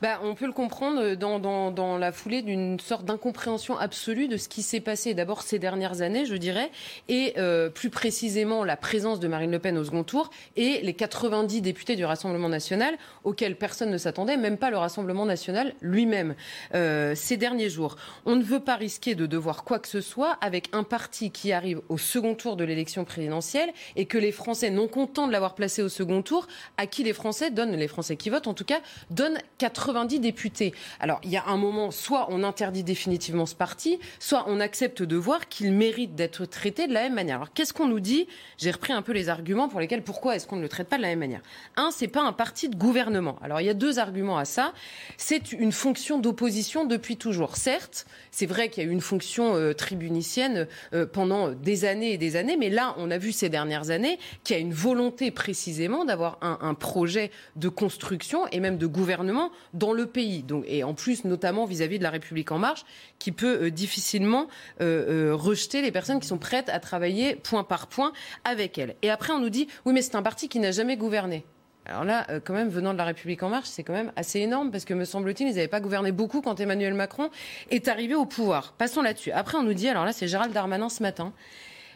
Bah, 0.00 0.20
on 0.22 0.34
peut 0.34 0.46
le 0.46 0.52
comprendre 0.52 1.14
dans, 1.14 1.38
dans, 1.38 1.70
dans 1.70 1.98
la 1.98 2.12
foulée 2.12 2.42
d'une 2.42 2.80
sorte 2.80 3.04
d'incompréhension 3.04 3.78
absolue 3.78 4.28
de 4.28 4.36
ce 4.36 4.48
qui 4.48 4.62
s'est 4.62 4.80
passé 4.80 5.14
d'abord 5.14 5.42
ces 5.42 5.58
dernières 5.58 6.02
années, 6.02 6.24
je 6.24 6.34
dirais, 6.34 6.70
et 7.08 7.34
euh, 7.38 7.68
plus 7.68 7.90
précisément 7.90 8.64
la 8.64 8.76
présence 8.76 9.20
de 9.20 9.28
Marine 9.28 9.50
Le 9.50 9.58
Pen 9.58 9.78
au 9.78 9.84
second 9.84 10.04
tour 10.04 10.30
et 10.56 10.80
les 10.82 10.94
90 10.94 11.62
députés 11.62 11.96
du 11.96 12.04
Rassemblement 12.04 12.48
national 12.48 12.94
auxquels 13.24 13.56
personne 13.56 13.90
ne 13.90 13.98
s'attendait, 13.98 14.36
même 14.36 14.58
pas 14.58 14.70
le 14.70 14.78
Rassemblement 14.78 15.26
national 15.26 15.74
lui-même, 15.80 16.34
euh, 16.74 17.14
ces 17.14 17.36
derniers 17.36 17.70
jours. 17.70 17.96
On 18.26 18.36
ne 18.36 18.42
veut 18.42 18.60
pas 18.60 18.76
risquer 18.76 19.14
de 19.14 19.26
devoir 19.26 19.64
quoi 19.64 19.78
que 19.78 19.88
ce 19.88 20.00
soit 20.00 20.32
avec 20.40 20.68
un 20.72 20.82
parti 20.82 21.30
qui 21.30 21.52
arrive 21.52 21.80
au 21.88 21.98
second 21.98 22.34
tour 22.34 22.56
de 22.56 22.64
l'élection 22.64 23.04
présidentielle 23.04 23.72
et 23.96 24.06
que 24.06 24.18
les 24.18 24.32
Français, 24.32 24.70
non 24.70 24.88
contents 24.88 25.26
de 25.26 25.32
l'avoir 25.32 25.54
placé 25.54 25.82
au 25.82 25.88
second 25.88 26.22
tour, 26.22 26.46
à 26.76 26.86
qui 26.86 27.04
les 27.04 27.12
Français 27.12 27.50
donnent, 27.50 27.76
les 27.76 27.88
Français 27.88 28.16
qui 28.16 28.30
votent 28.30 28.46
en 28.46 28.54
tout 28.54 28.64
cas, 28.64 28.80
donnent 29.10 29.38
90 29.62 30.18
députés. 30.18 30.74
Alors, 30.98 31.20
il 31.22 31.30
y 31.30 31.36
a 31.36 31.44
un 31.46 31.56
moment, 31.56 31.92
soit 31.92 32.26
on 32.30 32.42
interdit 32.42 32.82
définitivement 32.82 33.46
ce 33.46 33.54
parti, 33.54 34.00
soit 34.18 34.44
on 34.48 34.58
accepte 34.58 35.04
de 35.04 35.16
voir 35.16 35.48
qu'il 35.48 35.72
mérite 35.72 36.16
d'être 36.16 36.46
traité 36.46 36.88
de 36.88 36.92
la 36.92 37.02
même 37.02 37.14
manière. 37.14 37.36
Alors, 37.36 37.52
qu'est-ce 37.52 37.72
qu'on 37.72 37.86
nous 37.86 38.00
dit? 38.00 38.26
J'ai 38.58 38.72
repris 38.72 38.92
un 38.92 39.02
peu 39.02 39.12
les 39.12 39.28
arguments 39.28 39.68
pour 39.68 39.78
lesquels 39.78 40.02
pourquoi 40.02 40.34
est-ce 40.34 40.48
qu'on 40.48 40.56
ne 40.56 40.62
le 40.62 40.68
traite 40.68 40.88
pas 40.88 40.96
de 40.96 41.02
la 41.02 41.08
même 41.10 41.20
manière? 41.20 41.42
Un, 41.76 41.92
c'est 41.92 42.08
pas 42.08 42.22
un 42.22 42.32
parti 42.32 42.68
de 42.68 42.74
gouvernement. 42.74 43.36
Alors, 43.40 43.60
il 43.60 43.66
y 43.68 43.70
a 43.70 43.74
deux 43.74 44.00
arguments 44.00 44.36
à 44.36 44.44
ça. 44.44 44.72
C'est 45.16 45.52
une 45.52 45.70
fonction 45.70 46.18
d'opposition 46.18 46.84
depuis 46.84 47.16
toujours. 47.16 47.56
Certes, 47.56 48.04
c'est 48.32 48.46
vrai 48.46 48.68
qu'il 48.68 48.82
y 48.82 48.86
a 48.86 48.88
eu 48.90 48.92
une 48.92 49.00
fonction 49.00 49.54
euh, 49.54 49.74
tribunicienne 49.74 50.66
euh, 50.92 51.06
pendant 51.06 51.50
des 51.52 51.84
années 51.84 52.14
et 52.14 52.18
des 52.18 52.34
années, 52.34 52.56
mais 52.56 52.68
là, 52.68 52.96
on 52.98 53.12
a 53.12 53.18
vu 53.18 53.30
ces 53.30 53.48
dernières 53.48 53.90
années 53.90 54.18
qu'il 54.42 54.56
y 54.56 54.58
a 54.58 54.60
une 54.60 54.74
volonté 54.74 55.30
précisément 55.30 56.04
d'avoir 56.04 56.38
un, 56.40 56.58
un 56.62 56.74
projet 56.74 57.30
de 57.54 57.68
construction 57.68 58.48
et 58.48 58.58
même 58.58 58.76
de 58.76 58.88
gouvernement 58.88 59.51
dans 59.74 59.92
le 59.92 60.06
pays. 60.06 60.42
Donc, 60.42 60.64
et 60.66 60.84
en 60.84 60.94
plus, 60.94 61.24
notamment 61.24 61.64
vis-à-vis 61.64 61.98
de 61.98 62.02
la 62.02 62.10
République 62.10 62.52
en 62.52 62.58
marche, 62.58 62.84
qui 63.18 63.32
peut 63.32 63.64
euh, 63.64 63.70
difficilement 63.70 64.48
euh, 64.80 65.30
euh, 65.30 65.34
rejeter 65.34 65.82
les 65.82 65.92
personnes 65.92 66.20
qui 66.20 66.26
sont 66.26 66.38
prêtes 66.38 66.68
à 66.68 66.80
travailler 66.80 67.36
point 67.36 67.64
par 67.64 67.86
point 67.86 68.12
avec 68.44 68.78
elle. 68.78 68.96
Et 69.02 69.10
après, 69.10 69.32
on 69.32 69.38
nous 69.38 69.50
dit, 69.50 69.68
oui, 69.84 69.92
mais 69.92 70.02
c'est 70.02 70.16
un 70.16 70.22
parti 70.22 70.48
qui 70.48 70.58
n'a 70.58 70.70
jamais 70.70 70.96
gouverné. 70.96 71.44
Alors 71.84 72.04
là, 72.04 72.24
quand 72.44 72.54
même, 72.54 72.68
venant 72.68 72.92
de 72.92 72.98
la 72.98 73.04
République 73.04 73.42
en 73.42 73.48
marche, 73.48 73.66
c'est 73.68 73.82
quand 73.82 73.92
même 73.92 74.12
assez 74.14 74.38
énorme 74.38 74.70
parce 74.70 74.84
que, 74.84 74.94
me 74.94 75.04
semble-t-il, 75.04 75.48
ils 75.48 75.56
n'avaient 75.56 75.66
pas 75.66 75.80
gouverné 75.80 76.12
beaucoup 76.12 76.40
quand 76.40 76.60
Emmanuel 76.60 76.94
Macron 76.94 77.28
est 77.70 77.88
arrivé 77.88 78.14
au 78.14 78.24
pouvoir. 78.24 78.74
Passons 78.78 79.02
là-dessus. 79.02 79.32
Après, 79.32 79.58
on 79.58 79.64
nous 79.64 79.74
dit, 79.74 79.88
alors 79.88 80.04
là, 80.04 80.12
c'est 80.12 80.28
Gérald 80.28 80.52
Darmanin 80.52 80.88
ce 80.88 81.02
matin 81.02 81.32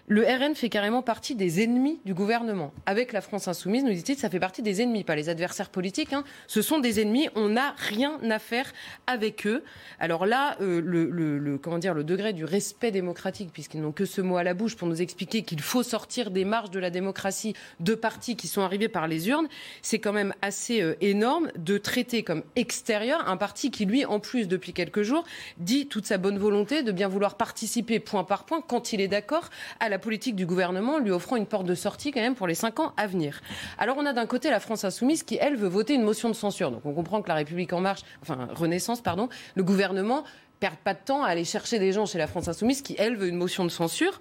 le 0.09 0.23
RN 0.23 0.55
fait 0.55 0.69
carrément 0.69 1.03
partie 1.03 1.35
des 1.35 1.63
ennemis 1.63 1.99
du 2.05 2.15
gouvernement. 2.15 2.73
Avec 2.87 3.13
la 3.13 3.21
France 3.21 3.49
insoumise, 3.49 3.83
nous 3.83 3.93
dit-il, 3.93 4.17
ça 4.17 4.31
fait 4.31 4.39
partie 4.39 4.63
des 4.63 4.81
ennemis, 4.81 5.03
pas 5.03 5.17
les 5.17 5.29
adversaires 5.29 5.69
politiques. 5.69 6.13
Hein. 6.13 6.23
Ce 6.47 6.63
sont 6.63 6.79
des 6.79 7.01
ennemis. 7.01 7.29
On 7.35 7.49
n'a 7.49 7.75
rien 7.77 8.19
à 8.31 8.39
faire 8.39 8.73
avec 9.09 9.47
eux. 9.47 9.65
Alors 9.99 10.25
là, 10.27 10.57
euh, 10.61 10.81
le, 10.81 11.59
comment 11.59 11.79
dire, 11.79 11.93
le 11.93 12.05
degré 12.05 12.33
du 12.33 12.45
respect 12.45 12.93
démocratique, 12.93 13.51
puisqu'ils 13.53 13.81
n'ont 13.81 13.93
que 13.93 14.05
ce 14.05 14.21
mot 14.21 14.37
à 14.37 14.45
la 14.45 14.55
bouche 14.55 14.77
pour 14.77 14.87
nous 14.87 15.03
expliquer 15.03 15.43
qu'il 15.43 15.61
faut 15.61 15.83
sortir 15.83 16.31
des 16.31 16.45
marges 16.45 16.71
de 16.71 16.79
la 16.79 16.91
démocratie 16.91 17.55
de 17.81 17.95
partis 17.95 18.37
qui 18.37 18.47
sont 18.47 18.63
arrivés 18.63 18.89
par 18.89 19.09
les 19.09 19.29
urnes, 19.29 19.49
c'est 19.83 19.99
quand 19.99 20.13
même 20.13 20.35
assez 20.41 20.83
euh, 20.83 20.95
énorme 21.01 21.51
de 21.57 21.79
traiter 21.79 22.23
comme 22.23 22.45
extérieur 22.55 23.29
un 23.29 23.37
parti 23.37 23.73
qui, 23.73 23.87
lui, 23.87 24.05
en 24.05 24.21
plus, 24.21 24.47
depuis 24.47 24.73
quelques 24.73 25.03
jours, 25.03 25.25
dit 25.59 25.89
toute 25.89 26.07
sa 26.07 26.19
bonne 26.19 26.39
volonté 26.39 26.85
de 26.85 26.93
bien 26.93 27.09
vouloir 27.09 27.37
participer 27.37 27.99
point 27.99 28.23
par 28.23 28.45
point, 28.45 28.61
quand 28.61 28.93
il 28.93 29.01
est 29.01 29.09
d'accord, 29.09 29.51
à 29.81 29.89
la 29.89 29.96
politique 29.99 30.37
du 30.37 30.47
gouvernement, 30.47 30.99
lui 30.99 31.11
offrant 31.11 31.37
une 31.37 31.47
porte 31.47 31.67
de 31.67 31.75
sortie 31.75 32.11
quand 32.11 32.21
même 32.21 32.35
pour 32.35 32.47
les 32.47 32.55
cinq 32.55 32.81
ans 32.81 32.93
à 32.97 33.07
venir. 33.07 33.41
Alors 33.79 33.97
on 33.99 34.07
a 34.07 34.13
d'un 34.13 34.27
côté 34.27 34.51
la 34.51 34.61
France 34.61 34.85
insoumise 34.85 35.23
qui, 35.23 35.37
elle, 35.41 35.57
veut 35.57 35.69
voter 35.69 35.95
une 35.95 36.03
motion 36.03 36.29
de 36.29 36.35
censure. 36.35 36.71
Donc 36.71 36.85
on 36.85 36.93
comprend 36.93 37.23
que 37.23 37.29
la 37.29 37.35
République 37.35 37.73
en 37.73 37.81
marche, 37.81 38.03
enfin 38.23 38.49
Renaissance, 38.55 39.01
pardon, 39.01 39.29
le 39.55 39.63
gouvernement 39.63 40.25
perd 40.61 40.77
pas 40.77 40.95
de 40.95 41.01
temps 41.05 41.23
à 41.23 41.29
aller 41.29 41.45
chercher 41.45 41.79
des 41.79 41.93
gens 41.93 42.07
chez 42.07 42.19
la 42.19 42.27
France 42.27 42.49
insoumise 42.49 42.83
qui, 42.83 42.95
elle, 42.99 43.17
veut 43.17 43.29
une 43.29 43.37
motion 43.37 43.65
de 43.65 43.71
censure. 43.71 44.21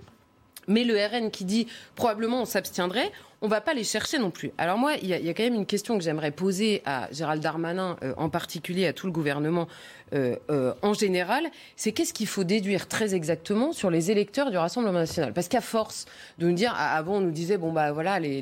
Mais 0.68 0.84
le 0.84 0.96
RN 0.96 1.30
qui 1.30 1.46
dit 1.46 1.68
probablement 1.96 2.42
on 2.42 2.46
s'abstiendrait, 2.46 3.12
on 3.46 3.48
va 3.48 3.62
pas 3.62 3.76
les 3.76 3.84
chercher 3.84 4.18
non 4.18 4.32
plus. 4.32 4.52
Alors 4.58 4.80
moi, 4.80 4.94
il 5.00 5.08
y, 5.08 5.14
a 5.14 5.34
quand 5.36 5.44
même 5.44 5.54
une 5.54 5.68
question 5.68 6.00
que 6.00 6.04
j'aimerais 6.04 6.32
poser 6.32 6.82
à 6.84 7.08
Gérald 7.12 7.44
Darmanin, 7.44 7.96
euh, 8.02 8.16
en 8.18 8.28
particulier 8.30 8.88
à 8.88 8.94
tout 8.94 9.06
le 9.06 9.12
gouvernement 9.14 9.68
euh, 10.14 10.36
euh, 10.52 10.74
en 10.84 10.94
général, 10.94 11.46
c'est 11.76 11.92
qu'est-ce 11.92 12.14
qu'il 12.14 12.28
faut 12.28 12.44
déduire 12.44 12.88
très 12.88 13.16
exactement 13.16 13.74
sur 13.74 13.90
les 13.90 14.12
électeurs 14.12 14.52
du 14.52 14.58
Rassemblement 14.58 15.00
national? 15.00 15.34
Parce 15.34 15.48
qu'à 15.48 15.62
force 15.62 16.06
de 16.38 16.48
nous 16.48 16.54
dire, 16.54 16.74
ah, 16.78 16.96
avant 16.96 17.16
on 17.16 17.22
nous 17.22 17.32
disait, 17.32 17.58
bon 17.58 17.72
bah 17.72 17.92
voilà, 17.92 18.20
les, 18.20 18.42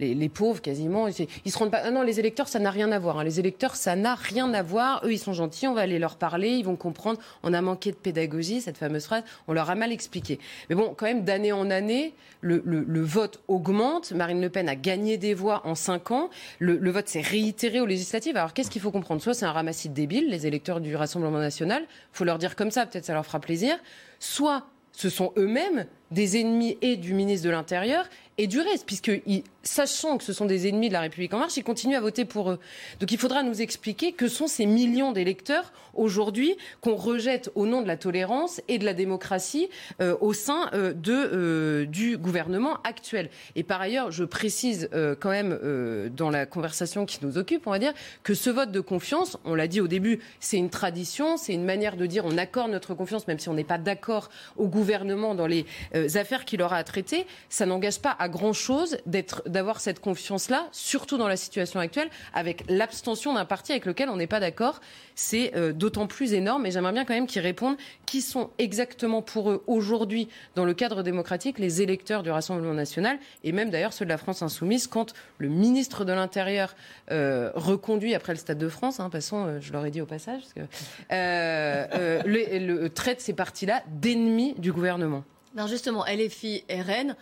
les, 0.00 0.14
les, 0.14 0.28
pauvres 0.30 0.62
quasiment, 0.62 1.08
ils, 1.08 1.52
se 1.52 1.58
rendent 1.58 1.70
pas... 1.70 1.82
Ah 1.84 1.90
non, 1.90 2.02
les 2.02 2.18
électeurs, 2.18 2.48
ça 2.48 2.58
n'a 2.58 2.70
rien 2.70 2.90
à 2.92 2.98
voir. 2.98 3.18
Hein. 3.18 3.24
Les 3.24 3.38
électeurs, 3.38 3.76
ça 3.76 3.94
n'a 3.94 4.14
rien 4.14 4.52
à 4.54 4.62
voir. 4.62 5.02
Eux, 5.04 5.12
ils 5.12 5.18
sont 5.18 5.34
gentils, 5.34 5.68
on 5.68 5.74
va 5.74 5.82
aller 5.82 5.98
leur 5.98 6.16
parler, 6.16 6.48
ils 6.48 6.64
vont 6.64 6.76
comprendre. 6.76 7.20
On 7.42 7.52
a 7.52 7.60
manqué 7.60 7.90
de 7.90 7.96
pédagogie, 7.96 8.62
cette 8.62 8.78
fameuse 8.78 9.04
phrase, 9.04 9.22
on 9.48 9.52
leur 9.52 9.68
a 9.68 9.74
mal 9.74 9.92
expliqué. 9.92 10.38
Mais 10.70 10.76
bon, 10.76 10.94
quand 10.96 11.06
même, 11.06 11.24
d'année 11.24 11.52
en 11.52 11.70
année, 11.70 12.14
le, 12.40 12.62
le, 12.64 12.84
le 12.86 13.02
vote 13.02 13.40
augmente. 13.48 14.12
Marine 14.12 14.40
Le 14.42 14.50
Pen 14.50 14.68
a 14.68 14.76
gagné 14.76 15.16
des 15.16 15.34
voix 15.34 15.62
en 15.64 15.74
cinq 15.74 16.10
ans. 16.10 16.28
Le, 16.58 16.90
vote 16.90 17.08
s'est 17.08 17.20
réitéré 17.20 17.80
aux 17.80 17.86
législatives. 17.86 18.36
Alors 18.36 18.52
qu'est-ce 18.52 18.70
qu'il 18.70 18.82
faut 18.82 18.90
comprendre? 18.90 19.22
Soit 19.22 19.34
c'est 19.34 19.46
un 19.46 19.52
ramassis 19.52 19.88
de 19.88 19.94
débiles, 19.94 20.28
les 20.28 20.46
électeurs 20.46 20.80
du 20.80 20.94
Rassemblement 20.94 21.38
national, 21.38 21.82
il 21.82 22.16
faut 22.16 22.24
leur 22.24 22.38
dire 22.38 22.56
comme 22.56 22.70
ça, 22.70 22.86
peut-être 22.86 23.04
ça 23.04 23.14
leur 23.14 23.24
fera 23.24 23.40
plaisir, 23.40 23.76
soit 24.18 24.66
ce 24.92 25.08
sont 25.08 25.32
eux-mêmes 25.36 25.86
des 26.10 26.38
ennemis 26.38 26.76
et 26.82 26.96
du 26.96 27.14
ministre 27.14 27.46
de 27.46 27.50
l'Intérieur 27.50 28.08
et 28.38 28.46
du 28.46 28.60
reste, 28.60 28.84
puisque 28.86 29.10
sachant 29.62 30.18
que 30.18 30.24
ce 30.24 30.32
sont 30.32 30.46
des 30.46 30.68
ennemis 30.68 30.88
de 30.88 30.92
la 30.92 31.00
République 31.00 31.32
en 31.34 31.38
marche, 31.38 31.56
ils 31.56 31.64
continuent 31.64 31.96
à 31.96 32.00
voter 32.00 32.24
pour 32.24 32.50
eux. 32.50 32.58
Donc 33.00 33.12
il 33.12 33.18
faudra 33.18 33.42
nous 33.42 33.62
expliquer 33.62 34.12
que 34.12 34.28
sont 34.28 34.46
ces 34.46 34.66
millions 34.66 35.12
d'électeurs 35.12 35.72
aujourd'hui 35.94 36.56
qu'on 36.80 36.96
rejette 36.96 37.50
au 37.54 37.66
nom 37.66 37.82
de 37.82 37.86
la 37.86 37.96
tolérance 37.96 38.60
et 38.68 38.78
de 38.78 38.84
la 38.84 38.94
démocratie 38.94 39.68
euh, 40.00 40.16
au 40.20 40.32
sein 40.32 40.70
euh, 40.74 40.92
de, 40.92 41.12
euh, 41.12 41.86
du 41.86 42.16
gouvernement 42.16 42.78
actuel. 42.84 43.30
Et 43.56 43.62
par 43.62 43.80
ailleurs, 43.80 44.10
je 44.10 44.24
précise 44.24 44.88
quand 45.20 45.30
même 45.30 45.58
dans 46.14 46.30
la 46.30 46.46
conversation 46.46 47.06
qui 47.06 47.18
nous 47.22 47.38
occupe, 47.38 47.66
on 47.66 47.70
va 47.70 47.78
dire, 47.78 47.92
que 48.22 48.34
ce 48.34 48.50
vote 48.50 48.70
de 48.70 48.80
confiance, 48.80 49.36
on 49.44 49.54
l'a 49.54 49.66
dit 49.66 49.80
au 49.80 49.88
début, 49.88 50.20
c'est 50.40 50.56
une 50.56 50.70
tradition, 50.70 51.36
c'est 51.36 51.52
une 51.52 51.64
manière 51.64 51.96
de 51.96 52.06
dire 52.06 52.24
on 52.24 52.38
accorde 52.38 52.70
notre 52.70 52.94
confiance, 52.94 53.26
même 53.26 53.38
si 53.38 53.48
on 53.48 53.54
n'est 53.54 53.64
pas 53.64 53.78
d'accord 53.78 54.30
au 54.56 54.68
gouvernement 54.68 55.34
dans 55.34 55.46
les 55.46 55.66
affaires 56.16 56.44
qu'il 56.44 56.62
aura 56.62 56.76
à 56.76 56.84
traiter. 56.84 57.26
Ça 57.48 57.66
n'engage 57.66 58.00
pas 58.00 58.14
à 58.18 58.28
grand-chose 58.28 58.98
d'avoir 59.52 59.80
cette 59.80 60.00
confiance-là, 60.00 60.68
surtout 60.72 61.18
dans 61.18 61.28
la 61.28 61.36
situation 61.36 61.78
actuelle, 61.78 62.08
avec 62.34 62.64
l'abstention 62.68 63.34
d'un 63.34 63.44
parti 63.44 63.72
avec 63.72 63.86
lequel 63.86 64.08
on 64.08 64.16
n'est 64.16 64.26
pas 64.26 64.40
d'accord. 64.40 64.80
C'est 65.14 65.54
euh, 65.54 65.72
d'autant 65.72 66.06
plus 66.06 66.32
énorme. 66.32 66.66
Et 66.66 66.70
j'aimerais 66.70 66.92
bien 66.92 67.04
quand 67.04 67.14
même 67.14 67.26
qu'ils 67.26 67.42
répondent 67.42 67.76
qui 68.06 68.22
sont 68.22 68.50
exactement 68.58 69.22
pour 69.22 69.50
eux 69.50 69.62
aujourd'hui, 69.66 70.28
dans 70.54 70.64
le 70.64 70.74
cadre 70.74 71.02
démocratique, 71.02 71.58
les 71.58 71.82
électeurs 71.82 72.22
du 72.22 72.30
Rassemblement 72.30 72.74
national, 72.74 73.18
et 73.44 73.52
même 73.52 73.70
d'ailleurs 73.70 73.92
ceux 73.92 74.04
de 74.04 74.10
la 74.10 74.18
France 74.18 74.42
insoumise, 74.42 74.86
quand 74.86 75.12
le 75.38 75.48
ministre 75.48 76.04
de 76.04 76.12
l'Intérieur 76.12 76.74
euh, 77.10 77.50
reconduit 77.54 78.14
après 78.14 78.32
le 78.32 78.38
Stade 78.38 78.58
de 78.58 78.68
France, 78.68 79.00
hein, 79.00 79.10
passons, 79.10 79.46
euh, 79.46 79.60
je 79.60 79.72
l'aurais 79.72 79.90
dit 79.90 80.00
au 80.00 80.06
passage, 80.06 80.42
parce 80.42 80.54
que, 80.54 82.26
le, 82.26 82.88
traite 82.88 83.20
ces 83.20 83.32
partis-là 83.32 83.82
d'ennemis 83.88 84.54
du 84.58 84.72
gouvernement. 84.72 85.24
Non, 85.54 85.66
justement, 85.66 86.04
LFI, 86.04 86.64
RN, 86.70 87.14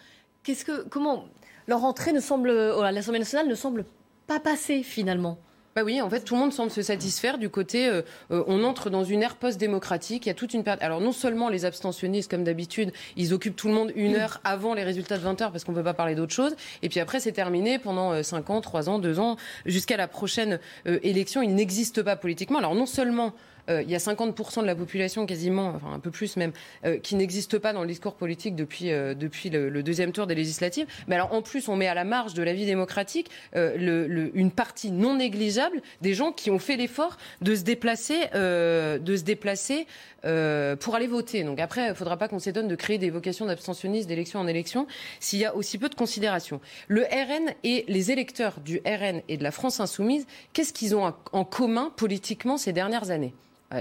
Qu'est-ce 0.43 0.64
que, 0.64 0.89
comment 0.89 1.26
leur 1.67 1.85
entrée 1.85 2.13
ne 2.13 2.21
semble, 2.21 2.51
oh, 2.51 2.81
à 2.81 2.93
l'Assemblée 2.93 3.19
nationale 3.21 3.49
ne 3.49 3.55
semble 3.55 3.85
pas 4.27 4.41
passer 4.41 4.83
finalement 4.83 5.39
bah 5.77 5.83
oui, 5.85 6.01
en 6.01 6.11
fait, 6.11 6.23
tout 6.23 6.35
le 6.35 6.41
monde 6.41 6.53
semble 6.53 6.71
se 6.73 6.83
satisfaire 6.83 7.39
du 7.39 7.49
côté. 7.49 7.87
Euh, 7.87 8.03
euh, 8.33 8.43
on 8.49 8.65
entre 8.65 8.91
dans 8.91 9.05
une 9.05 9.23
ère 9.23 9.37
post-démocratique. 9.37 10.27
Il 10.27 10.29
y 10.29 10.33
a 10.33 10.35
toute 10.35 10.53
une 10.53 10.65
période. 10.65 10.83
Alors 10.83 11.01
non 11.01 11.13
seulement 11.13 11.49
les 11.49 11.65
abstentionnistes, 11.65 12.29
comme 12.29 12.43
d'habitude, 12.43 12.93
ils 13.17 13.33
occupent 13.33 13.55
tout 13.55 13.69
le 13.69 13.75
monde 13.75 13.93
une 13.95 14.17
heure 14.17 14.41
avant 14.43 14.75
les 14.75 14.83
résultats 14.83 15.17
de 15.17 15.23
20 15.23 15.41
heures 15.43 15.53
parce 15.53 15.63
qu'on 15.63 15.71
ne 15.71 15.77
peut 15.77 15.85
pas 15.85 15.95
parler 15.95 16.17
d'autre 16.17 16.35
chose. 16.35 16.57
Et 16.83 16.89
puis 16.89 16.99
après, 16.99 17.21
c'est 17.21 17.31
terminé 17.31 17.79
pendant 17.79 18.21
5 18.21 18.51
euh, 18.51 18.53
ans, 18.53 18.61
3 18.61 18.89
ans, 18.89 18.99
2 18.99 19.21
ans, 19.21 19.37
jusqu'à 19.65 19.97
la 19.97 20.09
prochaine 20.09 20.59
élection. 20.87 21.41
Ils 21.41 21.55
n'existent 21.55 22.03
pas 22.03 22.17
politiquement. 22.17 22.59
Alors 22.59 22.75
non 22.75 22.87
seulement 22.87 23.33
euh, 23.69 23.83
il 23.83 23.91
y 23.91 23.95
a 23.95 23.99
50% 23.99 24.63
de 24.63 24.67
la 24.67 24.75
population 24.75 25.27
quasiment, 25.27 25.73
enfin 25.77 25.93
un 25.93 25.99
peu 25.99 26.11
plus 26.11 26.37
même, 26.37 26.53
euh, 26.85 26.99
qui 26.99 27.15
n'existe 27.15 27.59
pas 27.59 27.73
dans 27.73 27.83
le 27.83 27.89
discours 27.89 28.15
politique 28.15 28.57
depuis, 28.57 28.91
euh, 28.91 29.15
depuis 29.15 29.51
le, 29.51 29.83
deuxième 29.83 30.13
tour 30.13 30.27
des 30.27 30.35
législatives. 30.35 30.87
Mais 31.09 31.15
alors 31.15 31.33
en 31.33 31.43
plus, 31.43 31.69
on 31.69 31.77
met 31.77 31.87
à 31.87 31.95
la 31.95 32.05
marge 32.05 32.35
de 32.35 32.43
la 32.43 32.53
vie 32.53 32.67
démocratique 32.67 33.31
une 33.55 34.51
partie 34.55 34.91
non 34.91 35.17
négligeable 35.17 35.81
des 36.01 36.15
gens 36.15 36.33
qui 36.33 36.51
ont 36.51 36.59
fait 36.59 36.77
l'effort 36.77 37.17
de 37.41 37.55
se 37.55 37.63
déplacer, 37.63 38.29
de 38.35 39.17
se 39.17 39.23
déplacer 39.23 39.87
pour 40.23 40.95
aller 40.95 41.07
voter. 41.07 41.45
Donc 41.45 41.61
après, 41.61 41.87
il 41.87 41.91
ne 41.91 41.95
faudra 41.95 42.17
pas 42.17 42.29
qu'on 42.29 42.39
s'étonne 42.39 42.69
de 42.69 42.75
créer 42.75 42.99
des 42.99 43.11
vocations 43.11 43.47
d'abstentionnistes 43.47 44.09
d'élection 44.09 44.41
en 44.41 44.47
élection 44.47 44.87
s'il 45.19 45.39
y 45.39 45.45
a 45.45 45.55
aussi 45.55 45.79
peu 45.79 45.89
de 45.89 45.95
considération. 45.95 46.61
Le 46.89 47.03
RN 47.03 47.55
et 47.65 47.85
les 47.89 48.11
électeurs 48.11 48.61
du 48.61 48.81
RN 48.87 49.23
et 49.29 49.37
de 49.37 49.43
la 49.43 49.51
France 49.51 49.81
insoumise, 49.81 50.27
qu'est-ce 50.53 50.73
qu'ils 50.73 50.95
ont 50.95 51.13
en 51.33 51.45
commun 51.45 51.93
politiquement 51.97 52.59
ces 52.59 52.73
dernières 52.73 53.11
années? 53.11 53.35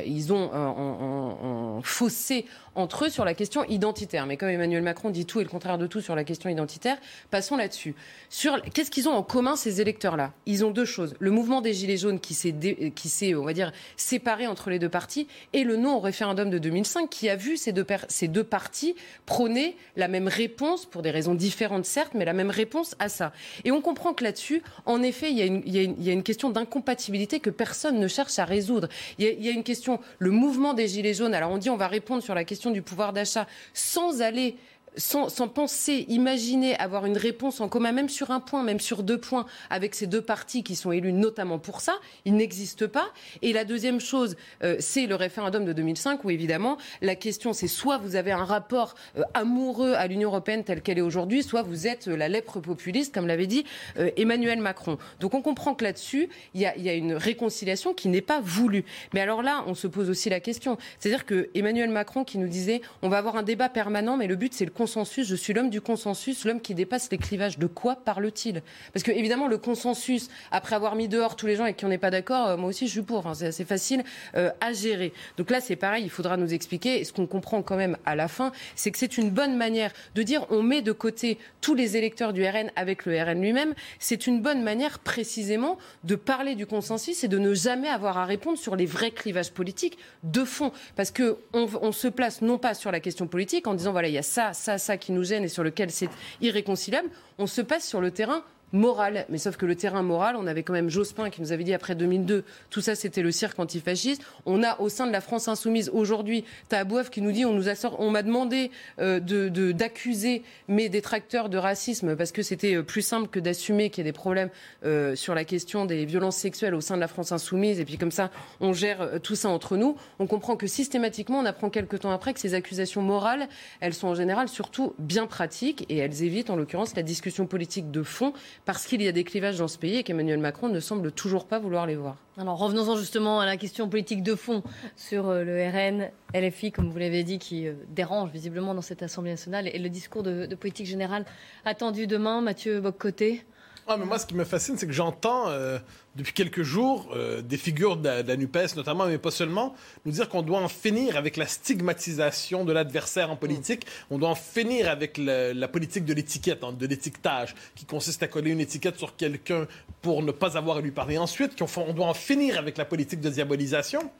Ils 0.06 0.32
ont 0.34 0.52
un, 0.54 1.82
fossé 1.82 2.46
entre 2.80 3.06
eux 3.06 3.10
sur 3.10 3.26
la 3.26 3.34
question 3.34 3.64
identitaire. 3.66 4.26
Mais 4.26 4.38
comme 4.38 4.50
Emmanuel 4.50 4.82
Macron 4.82 5.10
dit 5.10 5.26
tout 5.26 5.40
et 5.40 5.44
le 5.44 5.50
contraire 5.50 5.78
de 5.78 5.88
tout 5.88 6.02
sur 6.02 6.16
la 6.16 6.24
question 6.24 6.50
identitaire, 6.50 6.98
passons 7.30 7.58
là-dessus. 7.58 7.96
Sur 8.30 8.62
qu'est-ce 8.62 8.92
qu'ils 8.92 9.08
ont 9.08 9.14
en 9.14 9.24
commun 9.24 9.56
ces 9.56 9.82
électeurs-là? 9.82 10.34
Ils 10.46 10.66
ont 10.66 10.72
deux 10.72 10.86
choses 10.86 11.14
le 11.20 11.32
mouvement 11.32 11.62
des 11.62 11.74
gilets 11.74 11.98
jaunes 11.98 12.20
qui 12.20 12.34
s'est 12.34 12.54
qui 12.96 13.10
s'est 13.10 13.36
on 13.36 13.44
va 13.44 13.54
dire 13.54 13.72
séparé 13.98 14.48
entre 14.48 14.70
les 14.70 14.80
deux 14.80 14.90
partis 14.90 15.28
et 15.54 15.64
le 15.64 15.76
non 15.76 15.98
au 15.98 16.00
référendum 16.00 16.50
de 16.50 16.58
2005 16.58 17.10
qui 17.10 17.30
a 17.30 17.36
vu 17.36 17.58
ces 17.58 17.72
deux 17.72 17.86
ces 18.08 18.28
deux 18.28 18.44
partis 18.44 18.96
prôner 19.26 19.76
la 19.96 20.08
même 20.08 20.28
réponse 20.28 20.86
pour 20.86 21.02
des 21.02 21.12
raisons 21.12 21.36
différentes 21.36 21.86
certes, 21.86 22.14
mais 22.16 22.26
la 22.26 22.34
même 22.34 22.50
réponse 22.50 22.96
à 23.00 23.10
ça. 23.10 23.32
Et 23.66 23.72
on 23.72 23.82
comprend 23.82 24.14
que 24.14 24.24
là-dessus, 24.24 24.62
en 24.86 25.02
effet, 25.02 25.32
il 25.32 25.38
y 25.38 25.42
a 25.42 25.46
une, 25.46 25.62
il 25.66 25.74
y 25.74 26.10
a 26.10 26.14
une, 26.14 26.24
question 26.24 26.50
d'incompatibilité 26.50 27.40
que 27.40 27.50
personne 27.50 28.00
ne 28.00 28.08
cherche 28.08 28.38
à 28.40 28.46
résoudre. 28.46 28.88
Il 29.18 29.26
y 29.26 29.28
a, 29.28 29.32
il 29.32 29.44
y 29.44 29.50
a 29.50 29.52
une 29.52 29.64
question 29.64 30.00
le 30.20 30.32
mouvement 30.32 30.74
des 30.74 30.88
gilets 30.88 31.14
jaunes. 31.14 31.34
Alors 31.34 31.52
on 31.52 31.58
dit 31.58 31.70
on 31.70 31.78
va 31.78 31.88
répondre 31.88 32.22
sur 32.22 32.36
la 32.36 32.44
question 32.44 32.69
du 32.70 32.82
pouvoir 32.82 33.14
d'achat 33.14 33.48
sans 33.74 34.22
aller 34.22 34.58
sans, 35.00 35.48
penser, 35.48 36.06
imaginer 36.10 36.78
avoir 36.78 37.06
une 37.06 37.18
réponse 37.18 37.62
en 37.62 37.70
commun, 37.70 37.92
même 37.92 38.10
sur 38.10 38.32
un 38.32 38.40
point, 38.40 38.64
même 38.64 38.80
sur 38.80 39.04
deux 39.04 39.18
points, 39.18 39.46
avec 39.70 39.96
ces 39.96 40.08
deux 40.08 40.22
partis 40.22 40.64
qui 40.64 40.76
sont 40.76 40.92
élus 40.92 41.14
notamment 41.14 41.60
pour 41.60 41.82
ça, 41.82 41.94
il 42.26 42.36
n'existe 42.36 42.88
pas. 42.88 43.08
Et 43.42 43.54
la 43.54 43.66
deuxième 43.66 44.00
chose, 44.00 44.36
euh, 44.64 44.76
c'est 44.80 45.08
le 45.08 45.16
référendum 45.16 45.66
de 45.66 45.74
2005, 45.74 46.24
où 46.24 46.30
évidemment, 46.30 46.78
la 47.02 47.16
question, 47.16 47.54
c'est 47.54 47.68
soit 47.68 47.98
vous 47.98 48.16
avez 48.16 48.32
un 48.32 48.44
rapport 48.44 48.96
euh, 49.18 49.24
amoureux 49.34 49.94
à 49.94 50.08
l'Union 50.08 50.30
européenne 50.30 50.64
telle 50.64 50.82
qu'elle 50.82 50.98
est 50.98 51.02
aujourd'hui, 51.02 51.44
soit 51.44 51.62
vous 51.62 51.88
êtes 51.88 52.08
la 52.08 52.28
lèpre 52.28 52.60
populiste, 52.60 53.14
comme 53.14 53.28
l'avait 53.28 53.48
dit 53.48 53.66
euh, 53.98 54.12
Emmanuel 54.18 54.60
Macron. 54.60 54.98
Donc 55.20 55.34
on 55.34 55.42
comprend 55.42 55.74
que 55.74 55.84
là-dessus, 55.84 56.30
il 56.54 56.62
y 56.62 56.66
a, 56.66 56.78
y 56.78 56.90
a, 56.90 56.94
une 56.94 57.14
réconciliation 57.14 57.94
qui 57.94 58.10
n'est 58.10 58.22
pas 58.22 58.42
voulue. 58.42 58.84
Mais 59.14 59.22
alors 59.22 59.42
là, 59.42 59.64
on 59.68 59.76
se 59.76 59.88
pose 59.88 60.10
aussi 60.10 60.30
la 60.30 60.40
question. 60.40 60.78
C'est-à-dire 61.00 61.26
que 61.26 61.50
Emmanuel 61.54 61.90
Macron 61.90 62.24
qui 62.24 62.38
nous 62.38 62.48
disait, 62.48 62.82
on 63.02 63.10
va 63.10 63.18
avoir 63.18 63.36
un 63.38 63.44
débat 63.44 63.70
permanent, 63.70 64.18
mais 64.18 64.28
le 64.28 64.36
but, 64.36 64.54
c'est 64.54 64.66
le 64.66 64.72
consensus, 64.90 65.28
je 65.28 65.36
suis 65.36 65.54
l'homme 65.54 65.70
du 65.70 65.82
consensus, 65.82 66.46
l'homme 66.46 66.62
qui 66.62 66.74
dépasse 66.74 67.12
les 67.12 67.20
clivages. 67.20 67.60
De 67.60 67.68
quoi 67.68 67.96
parle-t-il? 67.96 68.64
Parce 68.92 69.04
que 69.04 69.12
évidemment, 69.12 69.48
le 69.48 69.60
consensus, 69.60 70.30
après 70.50 70.76
avoir 70.76 70.96
mis 70.96 71.08
dehors 71.08 71.36
tous 71.36 71.46
les 71.46 71.56
gens 71.56 71.66
avec 71.66 71.78
qui 71.78 71.86
on 71.86 71.90
n'est 71.90 72.00
pas 72.00 72.10
d'accord, 72.10 72.48
euh, 72.48 72.58
moi 72.58 72.70
aussi 72.70 72.88
je 72.88 72.94
suis 72.94 73.02
pour. 73.04 73.24
c'est 73.36 73.46
assez 73.46 73.66
facile 73.66 74.04
euh, 74.36 74.50
à 74.62 74.74
gérer. 74.74 75.14
Donc 75.38 75.52
là, 75.52 75.62
c'est 75.62 75.76
pareil, 75.76 76.06
il 76.06 76.10
faudra 76.10 76.38
nous 76.38 76.56
expliquer. 76.56 77.00
Et 77.00 77.04
ce 77.04 77.14
qu'on 77.14 77.28
comprend 77.28 77.62
quand 77.62 77.76
même 77.76 77.98
à 78.04 78.16
la 78.16 78.28
fin, 78.28 78.52
c'est 78.76 78.90
que 78.90 78.98
c'est 78.98 79.20
une 79.20 79.30
bonne 79.30 79.56
manière 79.56 79.92
de 80.16 80.24
dire 80.24 80.48
on 80.50 80.64
met 80.64 80.82
de 80.82 80.92
côté 80.92 81.38
tous 81.62 81.76
les 81.76 81.96
électeurs 81.96 82.34
du 82.34 82.44
RN 82.44 82.72
avec 82.76 83.06
le 83.06 83.16
RN 83.22 83.40
lui-même. 83.40 83.76
C'est 84.00 84.26
une 84.26 84.42
bonne 84.42 84.64
manière 84.64 84.98
précisément 84.98 85.78
de 86.04 86.16
parler 86.16 86.56
du 86.56 86.66
consensus 86.66 87.24
et 87.24 87.28
de 87.28 87.38
ne 87.38 87.54
jamais 87.54 87.90
avoir 87.90 88.18
à 88.18 88.26
répondre 88.26 88.58
sur 88.58 88.76
les 88.76 88.88
vrais 88.88 89.12
clivages 89.12 89.52
politiques 89.52 90.00
de 90.24 90.44
fond. 90.44 90.72
Parce 90.96 91.12
que 91.12 91.38
on, 91.54 91.70
on 91.80 91.92
se 91.92 92.08
place 92.08 92.42
non 92.42 92.58
pas 92.58 92.74
sur 92.74 92.92
la 92.92 93.00
question 93.00 93.28
politique 93.28 93.68
en 93.68 93.76
disant 93.76 93.92
voilà, 93.92 94.08
il 94.08 94.16
y 94.16 94.18
a 94.18 94.24
ça, 94.24 94.54
ça 94.54 94.69
ça, 94.70 94.78
ça 94.78 94.98
qui 94.98 95.12
nous 95.12 95.24
gêne 95.24 95.44
et 95.44 95.48
sur 95.48 95.64
lequel 95.64 95.90
c'est 95.90 96.10
irréconciliable, 96.42 97.10
on 97.40 97.48
se 97.48 97.62
passe 97.62 97.88
sur 97.88 98.02
le 98.02 98.12
terrain 98.12 98.44
moral. 98.72 99.26
Mais 99.30 99.38
sauf 99.38 99.58
que 99.58 99.66
le 99.66 99.76
terrain 99.76 100.04
moral, 100.04 100.36
on 100.36 100.48
avait 100.48 100.64
quand 100.64 100.74
même 100.74 100.90
Jospin 100.90 101.30
qui 101.30 101.42
nous 101.42 101.52
avait 101.52 101.64
dit 101.64 101.74
après 101.74 101.96
2002, 101.96 102.44
tout 102.70 102.82
ça 102.82 102.96
c'était 102.96 103.22
le 103.22 103.32
cirque 103.32 103.60
antifasciste. 103.60 104.22
On 104.46 104.64
a 104.64 104.80
au 104.80 104.90
sein 104.90 105.08
de 105.08 105.12
la 105.12 105.22
France 105.22 105.48
insoumise 105.48 105.90
aujourd'hui 105.94 106.46
Tahabouaf 106.70 107.10
qui 107.10 107.22
nous 107.22 107.32
dit 107.32 107.46
on 107.46 107.54
nous 107.54 107.70
a 107.70 107.74
on 107.98 108.12
m'a 108.12 108.24
demandé 108.24 108.72
euh, 109.00 109.20
de 109.20 109.72
d'accuser 109.72 110.44
mes 110.68 110.90
détracteurs 110.90 111.50
de 111.50 111.58
racisme 111.58 112.16
parce 112.16 112.32
que 112.32 112.42
c'était 112.42 112.76
euh, 112.76 112.84
plus 112.84 113.02
simple 113.02 113.28
que 113.28 113.40
d'assumer 113.40 113.90
qu'il 113.90 114.04
y 114.04 114.08
a 114.08 114.12
des 114.12 114.16
problèmes 114.16 114.50
euh, 114.86 115.16
sur 115.16 115.36
la 115.36 115.46
question 115.46 115.86
des 115.86 116.06
violences 116.06 116.38
sexuelles 116.38 116.76
au 116.76 116.82
sein 116.82 116.96
de 116.96 117.02
la 117.02 117.08
France 117.08 117.32
insoumise 117.32 117.80
et 117.80 117.86
puis 117.86 117.98
comme 117.98 118.12
ça 118.12 118.32
on 118.60 118.74
gère 118.74 119.20
tout 119.24 119.36
ça 119.36 119.50
entre 119.50 119.78
nous. 119.78 119.96
On 120.20 120.28
comprend 120.28 120.56
que 120.56 120.68
systématiquement 120.68 121.40
on 121.40 121.46
apprend 121.46 121.70
quelques 121.70 122.00
temps 122.00 122.12
après 122.12 122.34
que 122.34 122.40
ces 122.40 122.54
accusations 122.54 123.02
morales, 123.02 123.48
elles 123.80 123.94
sont 123.94 124.08
en 124.08 124.16
général 124.16 124.50
surtout 124.50 124.94
bien 125.00 125.28
pratiques 125.28 125.86
et 125.90 125.98
elles 125.98 126.24
évitent 126.24 126.50
en 126.50 126.56
l'occurrence 126.56 126.96
la 126.96 127.04
discussion 127.04 127.46
politique 127.46 127.92
de 127.92 128.04
fond 128.04 128.34
parce 128.70 128.86
qu'il 128.86 129.02
y 129.02 129.08
a 129.08 129.12
des 129.12 129.24
clivages 129.24 129.58
dans 129.58 129.68
ce 129.68 129.80
pays 129.80 129.96
et 129.96 130.04
qu'Emmanuel 130.04 130.38
Macron 130.38 130.70
ne 130.70 130.80
semble 130.80 131.12
toujours 131.12 131.48
pas 131.48 131.58
vouloir 131.58 131.88
les 131.88 131.96
voir. 131.96 132.18
Alors 132.38 132.60
revenons-en 132.60 132.98
justement 132.98 133.40
à 133.40 133.46
la 133.48 133.58
question 133.58 133.90
politique 133.90 134.22
de 134.22 134.36
fond 134.36 134.62
sur 134.96 135.28
euh, 135.28 135.44
le 135.44 135.68
RN, 135.68 136.12
LFI, 136.36 136.72
comme 136.72 136.92
vous 136.92 137.00
l'avez 137.00 137.24
dit, 137.24 137.40
qui 137.40 137.68
euh, 137.68 137.74
dérange 137.88 138.30
visiblement 138.30 138.76
dans 138.76 138.84
cette 138.84 139.02
Assemblée 139.02 139.32
nationale 139.32 139.68
et 139.68 139.80
le 139.80 139.90
discours 139.90 140.22
de, 140.22 140.46
politique 140.54 140.86
générale 140.86 141.26
attendu 141.66 142.06
demain, 142.06 142.42
Mathieu 142.42 142.80
Boccoté. 142.80 143.44
Ah, 143.88 143.98
mais 143.98 144.06
moi, 144.06 144.20
ce 144.20 144.26
qui 144.26 144.36
me 144.36 144.44
fascine, 144.44 144.78
c'est 144.78 144.86
que 144.86 144.94
j'entends 144.94 145.50
euh, 145.50 145.80
depuis 146.16 146.34
quelques 146.34 146.64
jours 146.64 147.10
euh, 147.16 147.42
des 147.42 147.58
figures 147.58 147.98
de 147.98 148.08
la, 148.08 148.38
NUPES, 148.38 148.76
notamment, 148.76 149.06
mais 149.06 149.18
pas 149.18 149.32
seulement, 149.32 149.76
nous 150.06 150.12
dire 150.12 150.30
qu'on 150.30 150.42
doit 150.42 150.60
en 150.60 150.68
finir 150.68 151.18
avec 151.18 151.38
la 151.38 151.48
stigmatisation 151.48 152.66
de 152.66 152.74
l'adversaire 152.74 153.32
en 153.32 153.36
politique. 153.36 153.86
On 154.10 154.18
doit 154.18 154.30
en 154.30 154.36
finir 154.36 154.90
avec 154.90 155.18
la 155.18 155.68
politique 155.68 156.06
de 156.06 156.14
l'étiquette, 156.14 156.64
hein, 156.64 156.74
de 156.74 156.86
l'étiquetage, 156.86 157.56
qui 157.76 157.86
consiste 157.86 158.22
à 158.24 158.28
coller 158.28 158.52
une 158.52 158.62
étiquette 158.62 158.98
sur 158.98 159.16
quelqu'un 159.16 159.68
pour 160.02 160.24
ne 160.24 160.32
pas 160.32 160.58
avoir 160.58 160.78
à 160.78 160.82
lui 160.82 160.92
parler 160.92 161.18
ensuite. 161.18 161.60
On 161.78 161.94
doit 161.94 162.08
en 162.08 162.14
finir 162.14 162.58
avec 162.58 162.78
la 162.78 162.86
politique 162.86 163.22
de 163.22 163.30
diabolisation. 163.30 164.12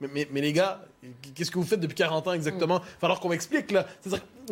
Mais, 0.00 0.28
les 0.32 0.52
gars, 0.52 0.80
qu'est-ce 1.34 1.50
que 1.50 1.58
vous 1.58 1.64
faites 1.64 1.80
depuis 1.80 1.94
40 1.94 2.28
ans 2.28 2.32
exactement? 2.32 2.80
Il 2.80 2.84
va 2.84 2.98
falloir 3.00 3.20
qu'on 3.20 3.28
m'explique. 3.28 3.70
Là. 3.70 3.86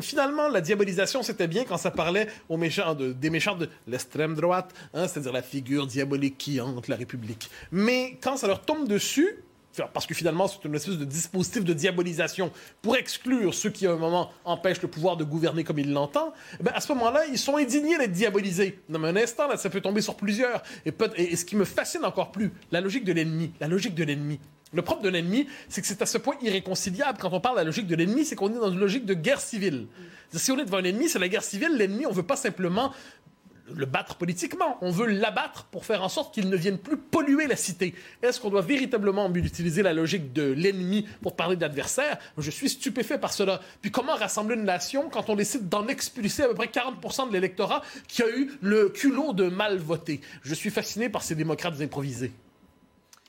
finalement, 0.01 0.49
la 0.49 0.61
diabolisation, 0.61 1.23
c'était 1.23 1.49
bien 1.49 1.65
quand 1.65 1.77
ça 1.77 1.91
parlait 1.91 2.29
aux 2.49 2.57
méchants 2.57 2.95
des 2.95 3.31
méchants 3.31 3.57
de 3.57 3.69
l'extrême 3.87 4.35
droite, 4.35 4.73
hein, 4.95 5.09
c'est-à-dire 5.09 5.33
la 5.33 5.43
figure 5.43 5.87
diabolique 5.87 6.39
qui 6.39 6.61
hante 6.61 6.89
la 6.89 6.97
République. 6.97 7.51
Mais 7.71 8.19
quand 8.21 8.37
ça 8.37 8.47
leur 8.47 8.63
tombe 8.63 8.89
dessus, 8.89 9.43
parce 9.93 10.07
que 10.07 10.15
finalement, 10.15 10.49
c'est 10.49 10.65
une 10.65 10.75
espèce 10.75 10.97
de 10.97 11.05
dispositif 11.05 11.65
de 11.65 11.75
diabolisation 11.75 12.51
pour 12.81 12.97
exclure 12.97 13.53
ceux 13.53 13.71
qui, 13.71 13.87
à 13.87 13.93
un 13.93 13.97
moment, 13.97 14.31
empêchent 14.45 14.81
le 14.81 14.89
pouvoir 14.89 15.17
de 15.17 15.25
gouverner 15.25 15.65
comme 15.65 15.79
il 15.79 15.93
l'entend, 15.93 16.33
eh 16.59 16.63
ben, 16.63 16.73
à 16.75 16.81
ce 16.81 16.93
moment-là, 16.95 17.27
ils 17.27 17.39
sont 17.39 17.57
indignés 17.57 17.99
d'être 17.99 18.13
diabolisés. 18.13 18.81
Non, 18.89 18.99
mais 18.99 19.09
un 19.09 19.17
instant, 19.17 19.49
là, 19.49 19.57
ça 19.57 19.69
peut 19.69 19.81
tomber 19.81 20.01
sur 20.01 20.17
plusieurs. 20.17 20.63
Et, 20.87 20.95
et 21.17 21.37
ce 21.37 21.45
qui 21.45 21.57
me 21.57 21.65
fascine 21.65 22.05
encore 22.05 22.33
plus, 22.33 22.53
la 22.71 22.81
logique 22.81 23.05
de 23.05 23.13
l'ennemi. 23.13 23.53
La 23.61 23.69
logique 23.69 23.95
de 23.95 24.05
l'ennemi. 24.05 24.41
Le 24.73 24.83
propre 24.83 25.03
de 25.03 25.09
l'ennemi, 25.09 25.47
c'est 25.69 25.81
que 25.81 25.87
c'est 25.87 26.03
à 26.03 26.07
ce 26.07 26.19
point 26.19 26.35
irréconciliable 26.43 27.19
quand 27.21 27.33
on 27.33 27.41
parle 27.41 27.55
de 27.57 27.61
la 27.61 27.65
logique 27.65 27.87
de 27.87 27.95
l'ennemi, 27.95 28.25
c'est 28.25 28.35
qu'on 28.35 28.51
est 28.51 28.59
dans 28.59 28.71
une 28.71 28.81
logique 28.81 29.07
de 29.07 29.15
guerre 29.15 29.41
civile. 29.41 29.87
Si 30.33 30.51
on 30.51 30.59
est 30.59 30.65
devant 30.65 30.79
un 30.79 30.85
ennemi, 30.85 31.09
c'est 31.09 31.21
la 31.21 31.29
guerre 31.29 31.45
civile. 31.45 31.77
L'ennemi, 31.77 32.05
on 32.05 32.11
ne 32.11 32.15
veut 32.15 32.25
pas 32.25 32.37
simplement 32.37 32.93
le 33.75 33.87
battre 33.87 34.17
politiquement. 34.17 34.79
On 34.81 34.91
veut 34.91 35.07
l'abattre 35.07 35.65
pour 35.65 35.85
faire 35.85 36.03
en 36.03 36.09
sorte 36.09 36.35
qu'il 36.35 36.49
ne 36.49 36.57
vienne 36.57 36.79
plus 36.79 36.97
polluer 36.97 37.47
la 37.47 37.57
cité. 37.57 37.95
Est-ce 38.23 38.41
qu'on 38.41 38.51
doit 38.51 38.63
véritablement 38.63 39.33
utiliser 39.33 39.83
la 39.83 39.93
logique 39.93 40.33
de 40.33 40.53
l'ennemi 40.53 41.07
pour 41.23 41.37
parler 41.37 41.57
d'adversaire 41.57 42.19
Je 42.39 42.51
suis 42.51 42.69
stupéfait 42.69 43.19
par 43.19 43.33
cela. 43.33 43.61
Puis 43.83 43.91
comment 43.91 44.15
rassembler 44.15 44.57
une 44.57 44.65
nation 44.65 45.09
quand 45.11 45.29
on 45.31 45.37
décide 45.37 45.69
d'en 45.69 45.87
expulser 45.89 46.43
à 46.43 46.49
peu 46.49 46.55
près 46.55 46.67
40% 46.67 47.29
de 47.29 47.33
l'électorat 47.33 47.83
qui 48.09 48.23
a 48.23 48.29
eu 48.29 48.53
le 48.61 48.89
culot 48.89 49.33
de 49.33 49.49
mal 49.49 49.79
voter? 49.79 50.21
Je 50.43 50.55
suis 50.55 50.71
fasciné 50.71 51.09
par 51.09 51.23
ces 51.23 51.35
démocrates 51.35 51.81
improvisés. 51.81 52.33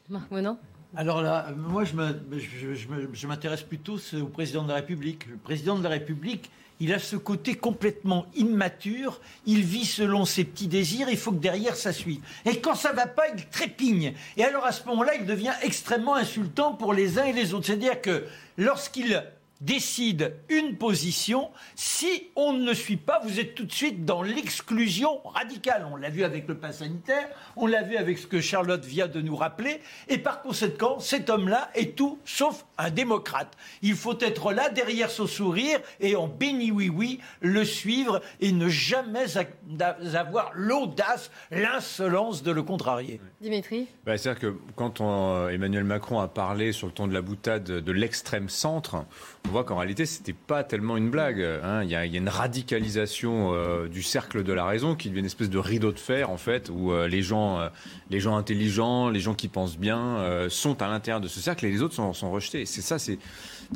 Marc 0.10 0.32
Menon 0.32 0.58
alors 0.96 1.22
là, 1.22 1.50
moi, 1.56 1.84
je 1.84 3.28
m'intéresse 3.28 3.64
plutôt 3.64 3.98
au 4.14 4.28
président 4.28 4.64
de 4.64 4.70
la 4.70 4.76
République. 4.76 5.28
Le 5.28 5.38
président 5.38 5.78
de 5.78 5.84
la 5.84 5.90
République, 5.90 6.50
il 6.80 6.94
a 6.94 7.00
ce 7.00 7.16
côté 7.16 7.56
complètement 7.56 8.28
immature, 8.36 9.20
il 9.46 9.64
vit 9.64 9.86
selon 9.86 10.26
ses 10.26 10.44
petits 10.44 10.68
désirs, 10.68 11.10
il 11.10 11.18
faut 11.18 11.32
que 11.32 11.38
derrière 11.38 11.76
ça 11.76 11.92
suive. 11.92 12.22
Et 12.46 12.62
quand 12.62 12.76
ça 12.76 12.94
va 12.94 13.08
pas, 13.08 13.28
il 13.36 13.46
trépigne. 13.48 14.14
Et 14.38 14.44
alors 14.44 14.66
à 14.66 14.72
ce 14.72 14.86
moment-là, 14.86 15.16
il 15.16 15.26
devient 15.26 15.54
extrêmement 15.64 16.16
insultant 16.16 16.74
pour 16.74 16.94
les 16.94 17.18
uns 17.20 17.26
et 17.26 17.34
les 17.34 17.54
autres. 17.54 17.66
C'est-à-dire 17.66 18.02
que 18.02 18.26
lorsqu'il 18.58 19.24
décide 19.62 20.36
une 20.50 20.78
position, 20.78 21.50
si 21.76 22.28
on 22.36 22.54
ne 22.54 22.66
le 22.66 22.74
suit 22.74 22.98
pas, 22.98 23.20
vous 23.24 23.40
êtes 23.40 23.56
tout 23.56 23.66
de 23.66 23.72
suite 23.72 24.06
dans 24.06 24.22
l'exclusion 24.22 25.20
radicale. 25.26 25.88
On 25.92 25.96
l'a 25.96 26.10
vu 26.10 26.24
avec 26.24 26.48
le 26.48 26.56
pass 26.56 26.80
sanitaire, 26.80 27.28
on 27.56 27.66
l'a 27.66 27.82
vu 27.82 27.98
avec 27.98 28.18
ce 28.18 28.28
que 28.28 28.42
Charlotte 28.42 28.86
vient 28.86 29.08
de 29.08 29.22
nous 29.22 29.36
rappeler, 29.36 29.82
et 30.08 30.18
par 30.18 30.42
conséquent, 30.42 31.00
cet 31.00 31.30
homme-là 31.30 31.70
est 31.74 31.96
tout 31.96 32.20
sauf 32.26 32.66
un 32.78 32.90
démocrate. 32.90 33.58
Il 33.82 33.96
faut 33.96 34.18
être 34.20 34.54
là, 34.54 34.70
derrière 34.70 35.10
son 35.10 35.28
sourire, 35.28 35.80
et 36.00 36.16
en 36.16 36.28
béni 36.28 36.72
oui 36.72 36.90
oui, 36.90 37.20
le 37.42 37.66
suivre, 37.66 38.22
et 38.40 38.52
ne 38.52 38.70
jamais 38.70 39.26
avoir 40.14 40.52
l'audace, 40.54 41.32
l'insolence 41.52 42.44
de 42.44 42.52
le 42.52 42.64
contrarier. 42.64 43.20
Dimitri? 43.42 43.88
Bah, 44.06 44.18
C'est-à-dire 44.18 44.42
que 44.42 44.58
quand 44.76 45.02
euh, 45.02 45.50
Emmanuel 45.50 45.84
Macron 45.84 46.20
a 46.20 46.28
parlé 46.28 46.72
sur 46.72 46.88
le 46.88 46.94
ton 46.94 47.08
de 47.08 47.14
la 47.14 47.22
boutade 47.22 47.64
de 47.64 47.92
l'extrême 47.92 48.50
centre, 48.50 49.06
on 49.48 49.52
voit 49.52 49.64
qu'en 49.64 49.78
réalité, 49.78 50.06
c'était 50.06 50.34
pas 50.34 50.64
tellement 50.64 50.98
une 50.98 51.10
blague. 51.10 51.42
Hein. 51.42 51.84
Il, 51.84 51.90
y 51.90 51.96
a, 51.96 52.06
une 52.06 52.30
radicalisation 52.30 53.54
euh, 53.54 53.88
du 53.88 54.04
cercle 54.04 54.44
de 54.44 54.54
la 54.54 54.66
raison 54.66 54.96
qui 54.96 55.10
devient 55.10 55.22
une 55.22 55.26
espèce 55.26 55.50
de 55.50 55.58
rideau 55.58 55.92
de 55.92 56.00
fer, 56.00 56.30
en 56.30 56.38
fait, 56.38 56.70
où 56.70 56.92
euh, 56.92 57.08
les, 57.08 57.22
gens, 57.22 57.60
euh, 57.60 57.70
les 58.10 58.20
gens 58.20 58.38
intelligents, 58.38 59.10
les 59.10 59.20
gens 59.20 59.34
qui 59.34 59.48
pensent 59.48 59.78
bien, 59.78 60.48
sont 60.50 60.82
à 60.82 60.88
l'intérieur 60.88 61.22
de 61.22 61.28
ce 61.28 61.40
cercle 61.40 61.66
et 61.66 61.72
les 61.72 61.82
autres 61.82 61.96
sont, 61.96 62.14
sont 62.14 62.32
rejetés. 62.32 62.66
C'est 62.66 62.82
ça, 62.82 63.00
c'est 63.00 63.20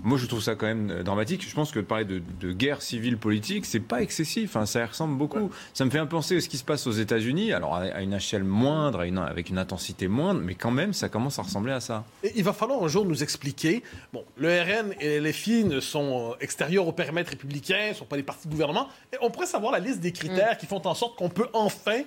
moi, 0.03 0.17
je 0.17 0.25
trouve 0.25 0.41
ça 0.41 0.55
quand 0.55 0.65
même 0.65 0.89
euh, 0.89 1.03
dramatique. 1.03 1.47
Je 1.47 1.53
pense 1.53 1.71
que 1.71 1.79
de 1.79 1.85
parler 1.85 2.05
de, 2.05 2.51
guerre 2.51 2.81
civile 2.81 3.17
politique, 3.17 3.65
c'est 3.65 3.79
pas 3.79 4.01
excessif. 4.01 4.55
Hein, 4.55 4.65
ça 4.65 4.85
ressemble 4.85 5.17
beaucoup. 5.17 5.51
Ça 5.73 5.85
me 5.85 5.89
fait 5.89 5.97
un 5.97 6.05
peu 6.05 6.11
penser 6.11 6.37
à 6.37 6.41
ce 6.41 6.49
qui 6.49 6.57
se 6.57 6.63
passe 6.63 6.87
aux 6.87 6.91
États-Unis, 6.91 7.53
alors 7.53 7.75
à 7.75 8.01
une 8.01 8.13
échelle 8.13 8.43
moindre, 8.43 8.99
avec 9.01 9.49
une 9.49 9.57
intensité 9.57 10.07
moindre, 10.07 10.41
mais 10.41 10.55
quand 10.55 10.71
même, 10.71 10.93
ça 10.93 11.09
commence 11.09 11.39
à 11.39 11.43
ressembler 11.43 11.71
à 11.71 11.79
ça. 11.79 12.03
il 12.35 12.43
va 12.43 12.53
falloir 12.53 12.83
un 12.83 12.87
jour 12.87 13.05
nous 13.05 13.23
expliquer. 13.23 13.83
Bon, 14.13 14.23
le 14.35 14.49
RN 14.49 14.93
et 14.99 15.19
les 15.19 15.33
FI 15.33 15.63
ne 15.63 15.79
sont 15.79 16.31
euh, 16.31 16.35
extérieurs 16.41 16.87
au 16.87 16.91
périmètre 16.91 17.31
républicain, 17.31 17.89
ne 17.89 17.93
sont 17.93 18.05
pas 18.05 18.17
des 18.17 18.23
partis 18.23 18.47
de 18.47 18.51
gouvernement. 18.51 18.87
Et 19.13 19.17
on 19.21 19.31
pourrait 19.31 19.45
savoir 19.45 19.71
la 19.71 19.79
liste 19.79 20.01
des 20.01 20.11
critères 20.11 20.55
mm. 20.55 20.57
qui 20.57 20.65
font 20.65 20.85
en 20.85 20.93
sorte 20.93 21.17
qu'on 21.17 21.29
peut 21.29 21.47
enfin 21.53 22.01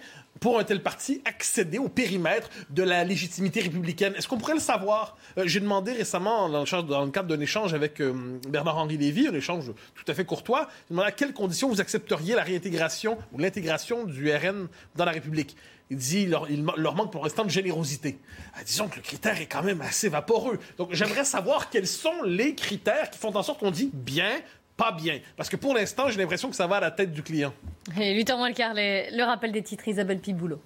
pour 0.45 0.59
un 0.59 0.64
tel 0.64 0.82
parti 0.82 1.22
accéder 1.24 1.78
au 1.78 1.88
périmètre 1.88 2.51
de 2.68 2.82
la 2.82 3.03
légitimité 3.03 3.62
républicaine. 3.62 4.12
Est-ce 4.14 4.28
qu'on 4.28 4.36
pourrait 4.36 4.53
le 4.53 4.61
savoir? 4.61 5.16
Euh, 5.38 5.45
j'ai 5.47 5.59
demandé 5.59 5.92
récemment, 5.92 6.51
dans 6.51 6.61
le, 6.61 7.11
cadre 7.11 7.28
d'un 7.34 7.40
échange 7.40 7.72
avec 7.72 7.99
euh, 8.03 8.38
Bernard-Henri 8.51 8.99
Lévy, 8.99 9.26
un 9.26 9.32
échange 9.32 9.72
tout 9.95 10.05
à 10.07 10.12
fait 10.12 10.26
courtois, 10.26 10.68
à 10.99 11.12
quelles 11.12 11.32
conditions 11.32 11.70
vous 11.70 11.80
accepteriez 11.80 12.34
la 12.34 12.42
réintégration 12.42 13.16
ou 13.32 13.38
l'intégration 13.38 14.05
du 14.05 14.30
RN 14.30 14.68
dans 14.97 15.07
la 15.07 15.12
République. 15.12 15.57
Il 15.88 15.97
dit 15.97 16.28
il 16.51 16.66
leur 16.76 16.95
manque 16.95 17.11
pour 17.11 17.24
l'instant 17.24 17.47
de 17.47 17.51
générosité. 17.51 18.18
Ah, 18.55 18.64
disons 18.66 18.88
que 18.88 18.97
le 18.97 19.03
critère 19.03 19.40
est 19.40 19.47
quand 19.47 19.62
même 19.62 19.80
assez 19.80 20.11
vaporeux. 20.11 20.59
Donc 20.76 20.92
j'aimerais 20.92 21.24
savoir 21.24 21.70
quels 21.70 21.86
sont 21.86 22.22
les 22.26 22.55
critères 22.55 23.09
qui 23.09 23.18
font 23.18 23.34
en 23.34 23.42
sorte 23.42 23.61
qu'on 23.61 23.70
dit 23.70 23.88
bien, 23.95 24.42
pas 24.77 24.93
bien. 24.93 25.20
Parce 25.37 25.49
que 25.49 25.57
pour 25.57 25.75
l'instant, 25.75 26.09
j'ai 26.09 26.18
l'impression 26.18 26.51
que 26.51 26.57
ça 26.57 26.66
va 26.66 26.77
à 26.77 26.81
la 26.81 26.91
tête 26.91 27.12
du 27.12 27.22
client. 27.22 27.53
Et 28.01 28.14
8 28.14 28.31
h 28.31 28.37
moins 28.37 28.49
le 28.49 28.55
quart, 28.55 28.75
le 28.75 29.25
rappel 29.25 29.53
des 29.53 29.62
titres, 29.62 29.87
Isabelle 29.89 30.18
Piboulot. 30.18 30.61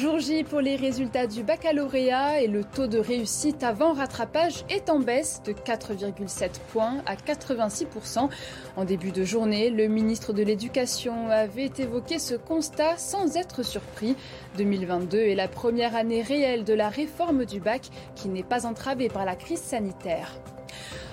Jour 0.00 0.18
J 0.18 0.44
pour 0.44 0.62
les 0.62 0.76
résultats 0.76 1.26
du 1.26 1.42
baccalauréat 1.42 2.40
et 2.40 2.46
le 2.46 2.64
taux 2.64 2.86
de 2.86 2.98
réussite 2.98 3.62
avant 3.62 3.92
rattrapage 3.92 4.64
est 4.70 4.88
en 4.88 4.98
baisse 4.98 5.42
de 5.44 5.52
4,7 5.52 6.52
points 6.72 7.02
à 7.04 7.16
86%. 7.16 8.30
En 8.76 8.84
début 8.86 9.12
de 9.12 9.24
journée, 9.24 9.68
le 9.68 9.88
ministre 9.88 10.32
de 10.32 10.42
l'Éducation 10.42 11.28
avait 11.28 11.70
évoqué 11.76 12.18
ce 12.18 12.34
constat 12.34 12.96
sans 12.96 13.36
être 13.36 13.62
surpris. 13.62 14.16
2022 14.56 15.18
est 15.18 15.34
la 15.34 15.48
première 15.48 15.94
année 15.94 16.22
réelle 16.22 16.64
de 16.64 16.72
la 16.72 16.88
réforme 16.88 17.44
du 17.44 17.60
bac 17.60 17.90
qui 18.14 18.30
n'est 18.30 18.42
pas 18.42 18.64
entravée 18.64 19.10
par 19.10 19.26
la 19.26 19.36
crise 19.36 19.60
sanitaire. 19.60 20.32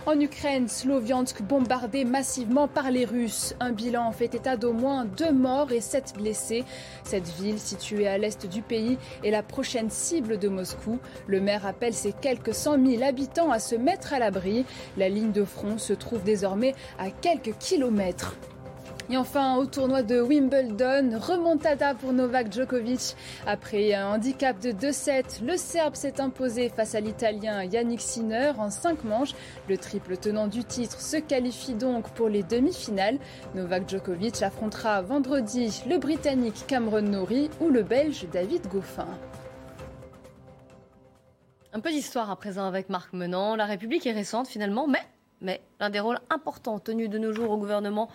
En 0.08 0.22
Ukraine, 0.22 0.70
Sloviansk 0.70 1.41
bombardé 1.41 2.05
massivement 2.05 2.70
par 2.70 2.91
les 2.91 3.03
Russes. 3.03 3.55
Un 3.60 3.74
bilan 3.74 4.14
fait 4.14 4.34
état 4.36 4.55
d'au 4.55 4.72
moins 4.72 5.03
deux 5.03 5.34
morts 5.34 5.74
et 5.74 5.82
sept 5.82 6.14
blessés. 6.16 6.64
Cette 7.03 7.28
ville, 7.28 7.60
située 7.60 8.08
à 8.08 8.18
l'est 8.18 8.47
du 8.47 8.62
pays, 8.62 8.97
est 9.26 9.32
la 9.32 9.43
prochaine 9.43 9.89
cible 9.89 10.39
de 10.39 10.47
Moscou. 10.47 10.99
Le 11.28 11.41
maire 11.41 11.66
appelle 11.66 11.93
ses 11.93 12.14
quelques 12.14 12.53
cent 12.53 12.78
mille 12.78 13.03
habitants 13.03 13.51
à 13.51 13.60
se 13.60 13.76
mettre 13.76 14.14
à 14.14 14.20
l'abri. 14.20 14.64
La 14.95 15.10
ligne 15.10 15.34
de 15.34 15.43
front 15.43 15.78
se 15.78 15.91
trouve 15.91 16.24
désormais 16.24 16.74
à 16.97 17.12
quelques 17.12 17.58
kilomètres. 17.58 18.38
Et 19.10 19.16
enfin, 19.16 19.55
au 19.55 19.66
tournoi 19.66 20.03
de 20.03 20.20
Wimbledon, 20.20 21.18
remontada 21.18 21.93
pour 21.93 22.12
Novak 22.12 22.51
Djokovic. 22.51 23.16
Après 23.45 23.93
un 23.93 24.08
handicap 24.08 24.60
de 24.60 24.72
2-7, 24.72 25.45
le 25.45 25.55
Serbe 25.55 25.95
s'est 25.95 26.20
imposé 26.20 26.68
face 26.68 26.93
à 26.93 26.99
l'Italien 26.99 27.64
Yannick 27.64 28.01
Sinner 28.01 28.51
en 28.58 28.70
5 28.70 29.05
manches. 29.05 29.32
Le 29.70 29.78
triple 29.78 30.18
tenant 30.18 30.47
du 30.47 30.66
titre 30.66 30.99
se 30.99 31.16
qualifie 31.16 31.74
donc 31.74 32.10
pour 32.10 32.28
les 32.28 32.43
demi-finales. 32.43 33.18
Novak 33.55 33.89
Djokovic 33.89 34.41
affrontera 34.41 35.01
vendredi 35.01 35.84
le 35.89 35.99
Britannique 35.99 36.66
Cameron 36.68 37.03
Norrie 37.03 37.49
ou 37.62 37.70
le 37.70 37.84
Belge 37.84 38.28
David 38.34 38.68
Goffin. 38.68 39.08
Un 41.72 41.80
peu 41.80 41.91
d'histoire 41.91 42.30
à 42.30 42.36
présent 42.36 42.66
avec 42.66 42.89
Marc 42.89 43.14
Menant. 43.14 43.55
La 43.55 43.68
République 43.68 44.05
est 44.05 44.12
récente 44.12 44.49
finalement, 44.49 44.86
mais, 44.86 45.05
mais 45.39 45.62
l'un 45.80 45.89
des 45.89 46.01
rôles 46.01 46.20
importants 46.30 46.80
tenus 46.80 47.10
de 47.10 47.18
nos 47.18 47.32
jours 47.32 47.51
au 47.51 47.58
gouvernement, 47.58 48.10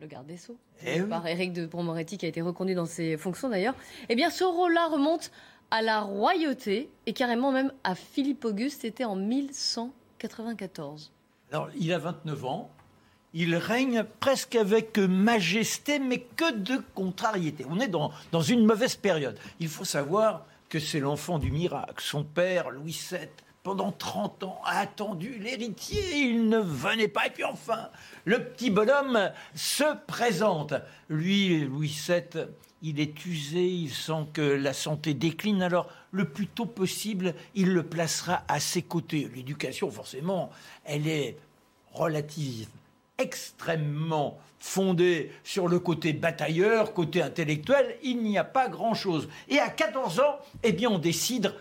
le 0.00 0.06
garde 0.06 0.26
des 0.26 0.36
Sceaux, 0.36 0.56
Eh 0.84 1.00
oui. 1.02 1.08
par 1.08 1.26
Éric 1.26 1.52
de 1.52 1.68
Moretti 1.74 2.18
qui 2.18 2.26
a 2.26 2.28
été 2.28 2.42
reconduit 2.42 2.74
dans 2.74 2.86
ses 2.86 3.16
fonctions 3.16 3.48
d'ailleurs, 3.48 3.74
eh 4.08 4.16
bien 4.16 4.30
ce 4.30 4.44
rôle-là 4.44 4.88
remonte 4.88 5.30
à 5.70 5.82
la 5.82 6.00
royauté 6.00 6.90
et 7.06 7.12
carrément 7.12 7.52
même 7.52 7.72
à 7.84 7.94
Philippe 7.94 8.44
Auguste, 8.44 8.82
c'était 8.82 9.04
en 9.04 9.16
1194. 9.16 11.10
Alors, 11.52 11.68
il 11.78 11.92
a 11.92 11.98
29 11.98 12.44
ans. 12.44 12.70
Il 13.36 13.56
règne 13.56 14.04
presque 14.20 14.54
avec 14.54 14.96
majesté, 14.98 15.98
mais 15.98 16.20
que 16.20 16.52
de 16.52 16.80
contrariété. 16.94 17.66
On 17.68 17.80
est 17.80 17.88
dans, 17.88 18.12
dans 18.30 18.42
une 18.42 18.64
mauvaise 18.64 18.94
période. 18.94 19.36
Il 19.58 19.68
faut 19.68 19.84
savoir 19.84 20.46
que 20.68 20.78
c'est 20.78 21.00
l'enfant 21.00 21.38
du 21.40 21.50
miracle. 21.50 21.94
Son 22.02 22.22
père, 22.22 22.70
Louis 22.70 22.96
VII, 23.10 23.18
pendant 23.64 23.92
30 23.92 24.44
ans, 24.44 24.60
a 24.66 24.78
attendu 24.78 25.38
l'héritier. 25.38 26.18
Il 26.18 26.50
ne 26.50 26.58
venait 26.58 27.08
pas. 27.08 27.26
Et 27.26 27.30
puis 27.30 27.44
enfin, 27.44 27.88
le 28.26 28.44
petit 28.44 28.70
bonhomme 28.70 29.32
se 29.54 29.96
présente. 30.06 30.74
Lui, 31.08 31.64
Louis 31.64 31.98
VII, 32.06 32.44
il 32.82 33.00
est 33.00 33.24
usé, 33.24 33.66
il 33.66 33.90
sent 33.90 34.26
que 34.34 34.42
la 34.42 34.74
santé 34.74 35.14
décline. 35.14 35.62
Alors, 35.62 35.88
le 36.12 36.28
plus 36.28 36.46
tôt 36.46 36.66
possible, 36.66 37.34
il 37.54 37.72
le 37.72 37.82
placera 37.82 38.44
à 38.48 38.60
ses 38.60 38.82
côtés. 38.82 39.30
L'éducation, 39.34 39.90
forcément, 39.90 40.50
elle 40.84 41.08
est 41.08 41.38
relative, 41.94 42.68
extrêmement 43.16 44.38
fondée 44.58 45.32
sur 45.42 45.68
le 45.68 45.78
côté 45.78 46.12
batailleur, 46.12 46.92
côté 46.92 47.22
intellectuel, 47.22 47.96
il 48.02 48.22
n'y 48.22 48.36
a 48.36 48.44
pas 48.44 48.68
grand-chose. 48.68 49.28
Et 49.48 49.58
à 49.58 49.70
14 49.70 50.20
ans, 50.20 50.38
eh 50.62 50.72
bien, 50.72 50.90
on 50.90 50.98
décide 50.98 51.54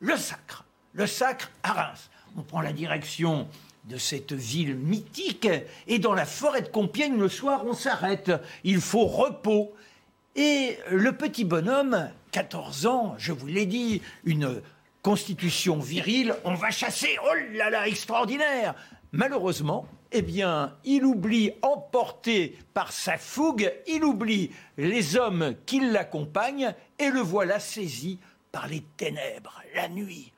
le 0.00 0.16
sacre. 0.16 0.63
Le 0.94 1.08
sacre 1.08 1.50
à 1.64 1.72
Reims. 1.72 2.08
On 2.36 2.42
prend 2.42 2.60
la 2.60 2.72
direction 2.72 3.48
de 3.84 3.98
cette 3.98 4.32
ville 4.32 4.76
mythique 4.76 5.48
et 5.88 5.98
dans 5.98 6.14
la 6.14 6.24
forêt 6.24 6.62
de 6.62 6.68
Compiègne, 6.68 7.18
le 7.18 7.28
soir, 7.28 7.64
on 7.66 7.74
s'arrête. 7.74 8.30
Il 8.62 8.80
faut 8.80 9.06
repos. 9.06 9.74
Et 10.36 10.78
le 10.90 11.12
petit 11.12 11.44
bonhomme, 11.44 12.10
14 12.30 12.86
ans, 12.86 13.14
je 13.18 13.32
vous 13.32 13.46
l'ai 13.46 13.66
dit, 13.66 14.02
une 14.24 14.62
constitution 15.02 15.78
virile, 15.80 16.34
on 16.44 16.54
va 16.54 16.70
chasser, 16.70 17.16
oh 17.24 17.34
là 17.52 17.70
là, 17.70 17.86
extraordinaire 17.86 18.74
Malheureusement, 19.12 19.86
eh 20.12 20.22
bien, 20.22 20.76
il 20.84 21.04
oublie, 21.04 21.52
emporté 21.62 22.58
par 22.72 22.92
sa 22.92 23.18
fougue, 23.18 23.72
il 23.86 24.04
oublie 24.04 24.50
les 24.76 25.16
hommes 25.16 25.54
qui 25.66 25.80
l'accompagnent 25.80 26.74
et 26.98 27.10
le 27.10 27.20
voilà 27.20 27.60
saisi 27.60 28.18
par 28.50 28.66
les 28.66 28.82
ténèbres, 28.96 29.60
la 29.74 29.88
nuit. 29.88 30.32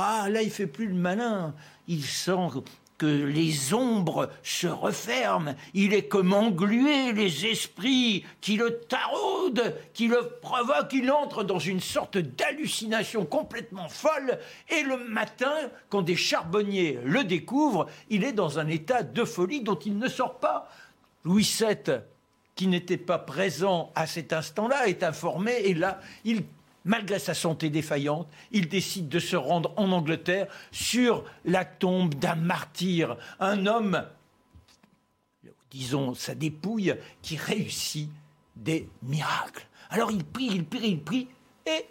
Ah, 0.00 0.28
là, 0.30 0.42
il 0.42 0.50
fait 0.50 0.68
plus 0.68 0.86
le 0.86 0.94
malin. 0.94 1.56
Il 1.88 2.04
sent 2.04 2.48
que 2.98 3.06
les 3.06 3.74
ombres 3.74 4.30
se 4.44 4.68
referment. 4.68 5.56
Il 5.74 5.92
est 5.92 6.06
comme 6.06 6.32
englué, 6.32 7.12
les 7.12 7.46
esprits 7.46 8.24
qui 8.40 8.56
le 8.56 8.78
taraudent, 8.78 9.74
qui 9.94 10.06
le 10.06 10.38
provoquent. 10.40 10.92
Il 10.92 11.10
entre 11.10 11.42
dans 11.42 11.58
une 11.58 11.80
sorte 11.80 12.16
d'hallucination 12.16 13.24
complètement 13.26 13.88
folle. 13.88 14.38
Et 14.68 14.84
le 14.84 14.98
matin, 15.08 15.52
quand 15.88 16.02
des 16.02 16.14
charbonniers 16.14 17.00
le 17.04 17.24
découvrent, 17.24 17.86
il 18.08 18.22
est 18.22 18.32
dans 18.32 18.60
un 18.60 18.68
état 18.68 19.02
de 19.02 19.24
folie 19.24 19.62
dont 19.62 19.80
il 19.80 19.98
ne 19.98 20.08
sort 20.08 20.38
pas. 20.38 20.70
Louis 21.24 21.42
VII, 21.58 21.96
qui 22.54 22.68
n'était 22.68 22.98
pas 22.98 23.18
présent 23.18 23.90
à 23.96 24.06
cet 24.06 24.32
instant-là, 24.32 24.86
est 24.86 25.02
informé 25.02 25.54
et 25.64 25.74
là, 25.74 25.98
il 26.24 26.44
malgré 26.88 27.18
sa 27.18 27.34
santé 27.34 27.70
défaillante, 27.70 28.28
il 28.50 28.68
décide 28.68 29.08
de 29.08 29.20
se 29.20 29.36
rendre 29.36 29.72
en 29.76 29.92
Angleterre 29.92 30.48
sur 30.72 31.24
la 31.44 31.64
tombe 31.64 32.14
d'un 32.14 32.34
martyr, 32.34 33.16
un 33.38 33.66
homme, 33.66 34.04
disons, 35.70 36.14
sa 36.14 36.34
dépouille, 36.34 36.94
qui 37.22 37.36
réussit 37.36 38.10
des 38.56 38.88
miracles. 39.02 39.66
Alors 39.90 40.10
il 40.10 40.24
prie, 40.24 40.48
il 40.50 40.64
prie, 40.64 40.88
il 40.88 41.00
prie, 41.00 41.28
et 41.66 41.86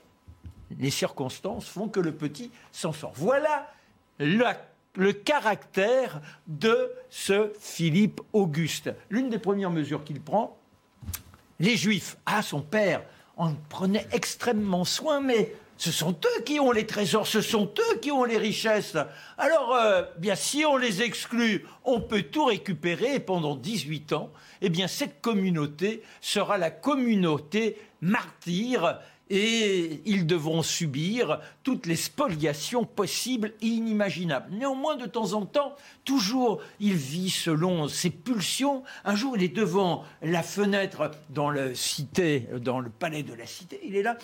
les 0.78 0.92
circonstances 0.92 1.68
font 1.68 1.88
que 1.88 2.00
le 2.00 2.14
petit 2.14 2.52
s'en 2.72 2.92
sort. 2.92 3.14
Voilà 3.16 3.72
le 4.20 5.12
caractère 5.12 6.22
de 6.48 6.92
ce 7.10 7.54
Philippe 7.60 8.20
Auguste. 8.34 8.92
L'une 9.12 9.30
des 9.30 9.38
premières 9.38 9.70
mesures 9.70 10.04
qu'il 10.04 10.22
prend, 10.22 10.58
les 11.60 11.78
Juifs, 11.78 12.18
ah, 12.26 12.42
son 12.42 12.62
père, 12.62 13.04
en 13.38 13.54
prenait 13.70 14.08
extrêmement 14.12 14.84
soin, 14.84 15.22
mais 15.22 15.54
ce 15.78 15.92
sont 15.92 16.12
eux 16.12 16.42
qui 16.44 16.60
ont 16.60 16.72
les 16.72 16.88
trésors, 16.88 17.28
ce 17.28 17.42
sont 17.42 17.72
eux 17.78 18.00
qui 18.00 18.12
ont 18.12 18.24
les 18.24 18.38
richesses. 18.38 18.98
Alors, 19.38 19.76
euh, 19.76 20.04
bien, 20.18 20.36
si 20.36 20.66
on 20.66 20.76
les 20.76 21.04
exclut, 21.04 21.66
on 21.86 22.02
peut 22.02 22.24
tout 22.24 22.46
récupérer, 22.46 23.20
pendant 23.20 23.56
18 23.56 24.14
ans, 24.14 24.32
eh 24.62 24.70
bien, 24.70 24.88
cette 24.88 25.22
communauté 25.22 26.02
sera 26.20 26.58
la 26.58 26.72
communauté 26.72 27.78
martyre, 28.02 29.00
et 29.30 30.02
ils 30.06 30.26
devront 30.26 30.64
subir 30.64 31.40
toutes 31.64 31.86
les 31.86 31.96
spoliations 31.96 32.86
possibles 32.86 33.54
et 33.62 33.68
inimaginables. 33.68 34.54
Néanmoins, 34.54 34.96
de 34.96 35.06
temps 35.06 35.34
en 35.34 35.46
temps, 35.46 35.76
toujours, 36.06 36.62
il 36.80 36.96
vit 36.96 37.30
selon 37.30 37.88
ses 37.88 38.10
pulsions. 38.10 38.84
Un 39.04 39.16
jour, 39.16 39.36
il 39.36 39.44
est 39.44 39.56
devant 39.56 40.04
la 40.22 40.44
fenêtre 40.44 41.12
dans 41.30 41.50
le 41.50 41.76
cité, 41.76 42.48
dans 42.62 42.80
le 42.80 42.90
palais 42.90 43.24
de 43.24 43.34
la 43.34 43.46
cité. 43.46 43.80
Il 43.84 43.96
est 43.96 44.04
là. 44.04 44.18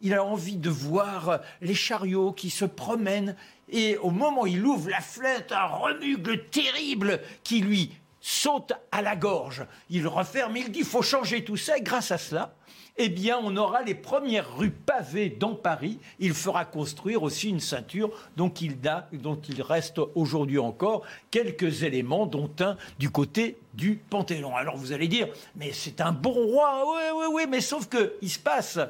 Il 0.00 0.14
a 0.14 0.22
envie 0.22 0.56
de 0.56 0.70
voir 0.70 1.40
les 1.60 1.74
chariots 1.74 2.32
qui 2.32 2.50
se 2.50 2.64
promènent. 2.64 3.34
Et 3.68 3.96
au 3.96 4.10
moment 4.10 4.42
où 4.42 4.46
il 4.46 4.64
ouvre 4.64 4.88
la 4.88 5.00
fenêtre, 5.00 5.54
un 5.54 5.66
remugle 5.66 6.44
terrible 6.50 7.20
qui 7.42 7.60
lui 7.60 7.90
saute 8.20 8.72
à 8.92 9.02
la 9.02 9.16
gorge. 9.16 9.66
Il 9.90 10.06
referme, 10.06 10.56
il 10.56 10.70
dit, 10.70 10.80
il 10.80 10.84
faut 10.84 11.02
changer 11.02 11.42
tout 11.42 11.56
ça. 11.56 11.78
Et 11.78 11.82
grâce 11.82 12.12
à 12.12 12.18
cela, 12.18 12.54
eh 12.98 13.08
bien, 13.08 13.38
on 13.42 13.56
aura 13.56 13.82
les 13.82 13.94
premières 13.94 14.56
rues 14.56 14.72
pavées 14.72 15.30
dans 15.30 15.54
Paris. 15.54 15.98
Il 16.18 16.34
fera 16.34 16.64
construire 16.64 17.22
aussi 17.22 17.48
une 17.48 17.60
ceinture 17.60 18.10
dont 18.36 18.50
il, 18.50 18.76
dont 19.12 19.40
il 19.48 19.62
reste 19.62 20.00
aujourd'hui 20.16 20.58
encore 20.58 21.02
quelques 21.30 21.84
éléments, 21.84 22.26
dont 22.26 22.50
un 22.58 22.76
du 22.98 23.10
côté 23.10 23.56
du 23.74 24.00
Panthéon. 24.10 24.56
Alors 24.56 24.76
vous 24.76 24.92
allez 24.92 25.06
dire, 25.06 25.28
mais 25.54 25.70
c'est 25.72 26.00
un 26.00 26.12
bon 26.12 26.32
roi. 26.32 26.84
Oui, 26.86 27.02
oui, 27.14 27.26
oui, 27.32 27.42
mais 27.48 27.60
sauf 27.60 27.88
que 27.88 28.14
il 28.20 28.30
se 28.30 28.40
passe 28.40 28.80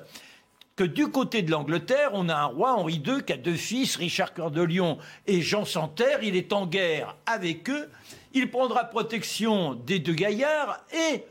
que 0.75 0.85
du 0.85 1.09
côté 1.09 1.43
de 1.43 1.51
l'Angleterre, 1.51 2.11
on 2.15 2.29
a 2.29 2.37
un 2.37 2.45
roi, 2.45 2.73
Henri 2.73 3.03
II, 3.05 3.23
qui 3.27 3.33
a 3.33 3.37
deux 3.37 3.57
fils, 3.57 3.97
Richard 3.97 4.33
Cœur 4.33 4.51
de 4.51 4.63
Lion 4.63 4.99
et 5.27 5.43
Jean 5.43 5.65
Santerre. 5.65 6.23
Il 6.23 6.37
est 6.37 6.53
en 6.53 6.67
guerre 6.67 7.17
avec 7.27 7.69
eux. 7.69 7.91
Il 8.33 8.51
prendra 8.51 8.85
protection 8.85 9.75
des 9.75 9.99
deux 9.99 10.15
gaillards 10.15 10.85
et 10.93 11.25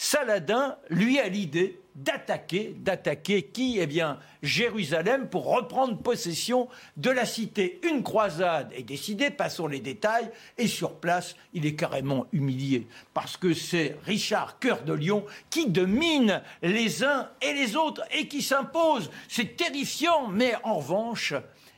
Saladin, 0.00 0.76
lui, 0.90 1.18
a 1.18 1.28
l'idée 1.28 1.80
d'attaquer, 2.04 2.74
d'attaquer 2.78 3.42
qui 3.42 3.78
Eh 3.80 3.86
bien, 3.86 4.18
Jérusalem 4.42 5.28
pour 5.28 5.46
reprendre 5.46 5.98
possession 5.98 6.68
de 6.96 7.10
la 7.10 7.26
cité. 7.26 7.80
Une 7.88 8.02
croisade 8.02 8.72
est 8.74 8.82
décidée, 8.82 9.30
passons 9.30 9.66
les 9.66 9.80
détails, 9.80 10.30
et 10.56 10.66
sur 10.66 10.94
place, 10.94 11.34
il 11.52 11.66
est 11.66 11.74
carrément 11.74 12.26
humilié, 12.32 12.86
parce 13.14 13.36
que 13.36 13.54
c'est 13.54 13.96
Richard 14.04 14.58
Cœur 14.58 14.82
de 14.82 14.92
Lion 14.92 15.24
qui 15.50 15.66
domine 15.66 16.42
les 16.62 17.04
uns 17.04 17.28
et 17.42 17.52
les 17.52 17.76
autres 17.76 18.02
et 18.12 18.28
qui 18.28 18.42
s'impose. 18.42 19.10
C'est 19.28 19.56
terrifiant, 19.56 20.28
mais 20.28 20.54
en 20.62 20.78
revanche, 20.78 21.34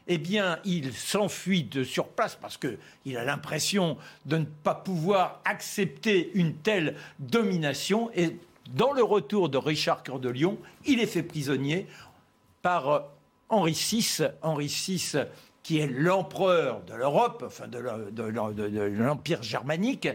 eh 0.07 0.19
bien, 0.19 0.59
il 0.65 0.93
s'enfuit 0.93 1.63
de 1.63 1.85
sur 1.85 2.09
place 2.09 2.37
parce 2.41 2.57
qu'il 2.59 3.17
a 3.17 3.25
l'impression 3.25 3.97
de 4.27 4.39
ne 4.39 4.45
pas 4.45 4.75
pouvoir 4.75 5.41
accepter 5.45 6.33
une 6.35 6.55
telle 6.57 6.97
domination. 7.21 8.11
Et 8.15 8.37
dans 8.75 8.93
le 8.93 9.03
retour 9.03 9.49
de 9.49 9.59
Richard 9.59 10.03
Cœur 10.03 10.21
de 10.21 10.29
Lion, 10.29 10.59
il 10.87 11.01
est 11.01 11.07
fait 11.07 11.23
prisonnier 11.23 11.87
par 12.63 12.89
euh, 12.89 13.01
Henri 13.49 13.73
VI, 13.73 14.23
Henri 14.43 14.67
VI 14.67 15.17
qui 15.63 15.79
est 15.79 15.87
l'empereur 15.87 16.83
de 16.85 16.95
l'Europe, 16.95 17.45
enfin 17.47 17.69
de 17.69 17.79
l'Empire 17.79 19.43
germanique. 19.43 20.09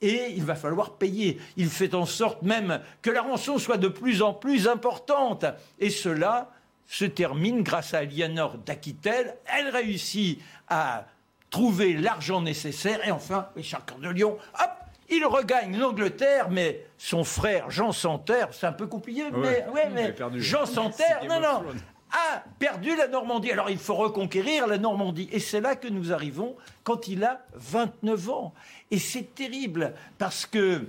Et 0.00 0.32
il 0.34 0.44
va 0.44 0.54
falloir 0.54 0.94
payer. 0.94 1.38
Il 1.56 1.68
fait 1.68 1.94
en 1.94 2.06
sorte 2.06 2.42
même 2.42 2.80
que 3.02 3.10
la 3.10 3.22
rançon 3.22 3.58
soit 3.58 3.76
de 3.76 3.88
plus 3.88 4.22
en 4.22 4.34
plus 4.34 4.68
importante. 4.68 5.44
Et 5.78 5.90
cela 5.90 6.50
se 6.86 7.04
termine 7.04 7.62
grâce 7.62 7.94
à 7.94 7.98
Aliénor 7.98 8.58
d'Aquitaine. 8.58 9.34
Elle 9.46 9.68
réussit 9.68 10.40
à 10.68 11.06
trouver 11.50 11.94
l'argent 11.94 12.40
nécessaire. 12.40 13.06
Et 13.06 13.10
enfin, 13.10 13.48
Richard 13.56 13.84
Cœur 13.86 13.98
de 13.98 14.08
Lion, 14.08 14.36
hop, 14.54 14.70
Il 15.10 15.24
regagne 15.24 15.78
l'Angleterre, 15.78 16.50
mais 16.50 16.86
son 16.98 17.24
frère 17.24 17.70
Jean 17.70 17.92
Santerre, 17.92 18.48
c'est 18.52 18.66
un 18.66 18.72
peu 18.72 18.86
compliqué, 18.86 19.24
mais, 19.32 19.64
ouais, 19.72 19.88
mais 19.92 20.14
Jean 20.40 20.66
Santerre, 20.66 21.22
non, 21.28 21.40
non, 21.40 21.62
a 22.10 22.42
perdu 22.58 22.96
la 22.96 23.08
Normandie. 23.08 23.52
Alors 23.52 23.70
il 23.70 23.78
faut 23.78 23.94
reconquérir 23.94 24.66
la 24.66 24.78
Normandie. 24.78 25.28
Et 25.32 25.40
c'est 25.40 25.60
là 25.60 25.76
que 25.76 25.88
nous 25.88 26.12
arrivons 26.12 26.56
quand 26.84 27.08
il 27.08 27.24
a 27.24 27.40
29 27.54 28.30
ans. 28.30 28.54
Et 28.90 28.98
c'est 28.98 29.34
terrible 29.34 29.94
parce 30.18 30.46
que 30.46 30.82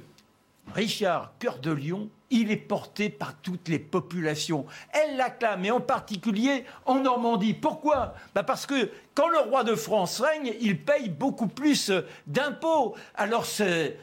Richard 0.74 1.32
Cœur 1.39 1.59
de 1.59 1.72
Lion, 1.72 2.09
il 2.30 2.51
est 2.51 2.57
porté 2.57 3.09
par 3.09 3.36
toutes 3.36 3.70
les 3.70 3.80
populations. 3.80 4.65
Elle 4.91 5.15
l'acclame, 5.15 5.63
et 5.63 5.72
en 5.72 5.80
particulier 5.80 6.65
en 6.86 6.95
Normandie. 6.95 7.53
Pourquoi? 7.53 8.15
Bah 8.36 8.43
Parce 8.43 8.65
que 8.65 8.91
quand 9.13 9.30
le 9.30 9.39
roi 9.39 9.63
de 9.63 9.76
France 9.76 10.20
règne, 10.20 10.53
il 10.59 10.78
paye 10.78 11.07
beaucoup 11.09 11.47
plus 11.47 11.91
d'impôts. 12.28 12.95
Alors 13.15 13.45
c'est 13.45 13.97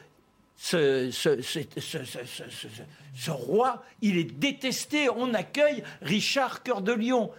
ce, 0.57 1.11
roi, 3.29 3.83
il 4.01 4.17
est 4.17 4.23
détesté. 4.23 5.09
On 5.09 5.33
accueille 5.33 5.83
Richard 6.01 6.63
Cœur 6.63 6.81
de 6.81 6.93
Lion 6.93 7.31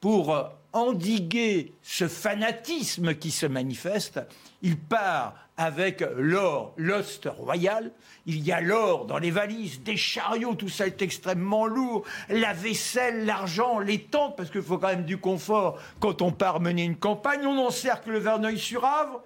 pour 0.00 0.36
endiguer 0.72 1.72
ce 1.82 2.08
fanatisme 2.08 3.14
qui 3.14 3.30
se 3.30 3.46
manifeste. 3.46 4.20
Il 4.62 4.76
part 4.78 5.34
avec 5.56 6.04
l'or, 6.16 6.72
l'ost 6.76 7.28
royal. 7.36 7.90
Il 8.26 8.44
y 8.44 8.52
a 8.52 8.60
l'or 8.60 9.06
dans 9.06 9.18
les 9.18 9.32
valises, 9.32 9.82
des 9.82 9.96
chariots, 9.96 10.54
tout 10.54 10.68
ça 10.68 10.86
est 10.86 11.02
extrêmement 11.02 11.66
lourd. 11.66 12.04
La 12.28 12.52
vaisselle, 12.52 13.26
l'argent, 13.26 13.80
les 13.80 14.02
tentes, 14.02 14.36
parce 14.36 14.50
qu'il 14.50 14.62
faut 14.62 14.78
quand 14.78 14.88
même 14.88 15.04
du 15.04 15.18
confort 15.18 15.80
quand 15.98 16.22
on 16.22 16.30
part 16.30 16.60
mener 16.60 16.84
une 16.84 16.96
campagne. 16.96 17.44
On 17.44 17.58
encercle 17.58 18.10
le 18.10 18.18
Verneuil-sur-Avre. 18.18 19.22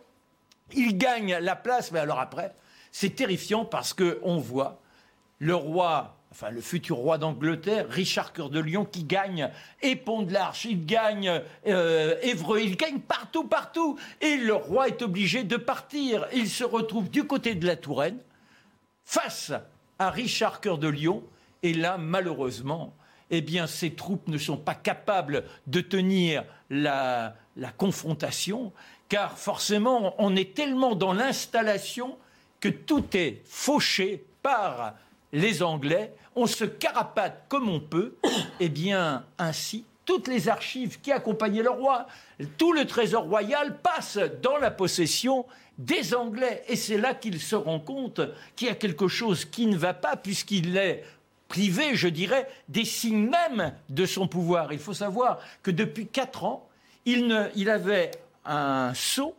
Il 0.75 0.97
gagne 0.97 1.37
la 1.37 1.55
place, 1.55 1.93
mais 1.93 1.99
alors 1.99 2.19
après, 2.19 2.55
c'est 2.93 3.17
terrifiant 3.17 3.65
parce 3.65 3.95
qu'on 3.95 4.37
voit 4.37 4.81
le 5.39 5.57
roi, 5.57 6.19
enfin 6.31 6.51
le 6.51 6.61
futur 6.61 6.99
roi 6.99 7.19
d'Angleterre, 7.19 7.87
Richard 7.89 8.33
Cœur 8.33 8.51
de 8.51 8.61
Lion, 8.61 8.85
qui 8.85 9.03
gagne 9.03 9.51
Épont 9.81 10.23
de 10.23 10.33
l'Arche, 10.33 10.67
il 10.67 10.87
gagne 10.87 11.43
euh, 11.67 12.15
Évreux, 12.23 12.61
il 12.61 12.77
gagne 12.77 13.01
partout, 13.01 13.45
partout. 13.45 13.99
Et 14.21 14.37
le 14.37 14.55
roi 14.55 14.89
est 14.89 15.03
obligé 15.03 15.43
de 15.43 15.57
partir. 15.57 16.27
Il 16.35 16.49
se 16.49 16.63
retrouve 16.63 17.11
du 17.11 17.25
côté 17.25 17.55
de 17.55 17.67
la 17.67 17.77
Touraine, 17.77 18.19
face 19.05 19.53
à 19.99 20.11
Richard 20.11 20.61
Cœur 20.61 20.79
de 20.79 20.89
Lion. 20.89 21.25
Et 21.63 21.73
là, 21.73 21.97
malheureusement, 21.97 22.95
eh 23.31 23.43
troupes 23.97 24.29
ne 24.29 24.37
sont 24.37 24.59
pas 24.59 24.75
capables 24.75 25.45
de 25.67 25.81
tenir 25.81 26.45
la 26.69 27.35
confrontation, 27.79 28.73
car 29.09 29.39
forcément, 29.39 30.15
on 30.19 30.37
est 30.37 30.55
tellement 30.55 30.95
dans 30.95 31.15
l'installation 31.15 32.19
que 32.63 32.69
tout 32.69 33.05
est 33.15 33.43
fauché 33.45 34.25
par 34.41 34.95
les 35.33 35.63
Anglais, 35.65 36.15
on 36.37 36.47
se 36.47 36.65
carapate 36.65 37.45
comme 37.49 37.69
on 37.69 37.81
peut, 37.81 38.15
eh 38.61 38.69
bien 38.69 39.27
ainsi, 39.37 39.85
toutes 40.05 40.29
les 40.29 40.49
archives 40.49 41.01
qui 41.01 41.11
accompagnaient 41.11 41.63
le 41.63 41.71
roi, 41.71 42.07
tout 42.57 42.73
le 42.73 42.87
trésor 42.87 43.25
royal 43.25 43.79
passe 43.79 44.19
dans 44.43 44.57
la 44.59 44.71
possession 44.71 45.45
des 45.77 46.15
Anglais. 46.15 46.63
Et 46.69 46.77
c'est 46.77 46.99
là 46.99 47.15
qu'il 47.15 47.41
se 47.41 47.57
rend 47.57 47.81
compte 47.81 48.21
qu'il 48.55 48.69
y 48.69 48.71
a 48.71 48.77
quelque 48.77 49.09
chose 49.09 49.45
qui 49.45 49.67
ne 49.67 49.77
va 49.77 49.93
pas, 49.93 50.17
puisqu'il 50.17 50.77
est 50.77 51.05
privé, 51.49 51.97
je 51.97 52.09
dirais, 52.09 52.49
des 52.69 52.85
signes 52.85 53.29
même 53.29 53.75
de 53.89 54.07
son 54.07 54.29
pouvoir. 54.29 54.73
Il 54.73 54.79
faut 54.79 54.95
savoir 54.95 55.41
que 55.65 55.73
depuis 55.73 56.07
quatre 56.07 56.45
ans, 56.45 56.69
il, 57.07 57.51
il 57.57 57.71
avait 57.71 58.13
un 58.45 58.95
sceau 58.95 59.35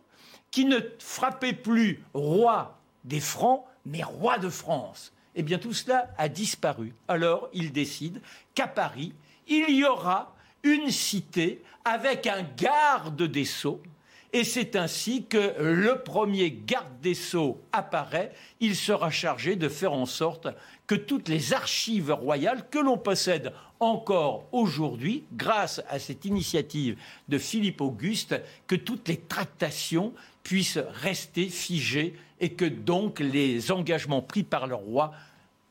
qui 0.50 0.66
ne 0.66 0.78
frappait 0.98 1.54
plus 1.54 2.04
roi 2.12 2.78
des 3.04 3.20
Francs, 3.20 3.64
mais 3.86 4.02
roi 4.02 4.38
de 4.38 4.48
France. 4.48 5.12
Eh 5.36 5.42
bien, 5.42 5.58
tout 5.58 5.72
cela 5.72 6.08
a 6.16 6.28
disparu. 6.28 6.94
Alors, 7.08 7.48
il 7.52 7.72
décide 7.72 8.20
qu'à 8.54 8.66
Paris, 8.66 9.12
il 9.48 9.70
y 9.70 9.84
aura 9.84 10.34
une 10.62 10.90
cité 10.90 11.62
avec 11.84 12.26
un 12.26 12.42
garde 12.56 13.22
des 13.22 13.44
sceaux. 13.44 13.82
Et 14.32 14.42
c'est 14.42 14.74
ainsi 14.74 15.26
que 15.26 15.54
le 15.60 16.02
premier 16.02 16.50
garde 16.50 17.00
des 17.00 17.14
sceaux 17.14 17.60
apparaît. 17.72 18.32
Il 18.58 18.74
sera 18.74 19.10
chargé 19.10 19.54
de 19.54 19.68
faire 19.68 19.92
en 19.92 20.06
sorte 20.06 20.48
que 20.88 20.96
toutes 20.96 21.28
les 21.28 21.52
archives 21.52 22.12
royales 22.12 22.68
que 22.68 22.78
l'on 22.80 22.98
possède 22.98 23.52
encore 23.78 24.46
aujourd'hui, 24.50 25.24
grâce 25.32 25.82
à 25.88 25.98
cette 25.98 26.24
initiative 26.24 26.96
de 27.28 27.38
Philippe 27.38 27.80
Auguste, 27.80 28.34
que 28.66 28.74
toutes 28.74 29.08
les 29.08 29.18
tractations 29.18 30.12
puissent 30.42 30.78
rester 30.78 31.48
figées 31.48 32.14
et 32.44 32.52
que 32.52 32.66
donc 32.66 33.20
les 33.20 33.72
engagements 33.72 34.20
pris 34.20 34.42
par 34.42 34.66
le 34.66 34.74
roi 34.74 35.14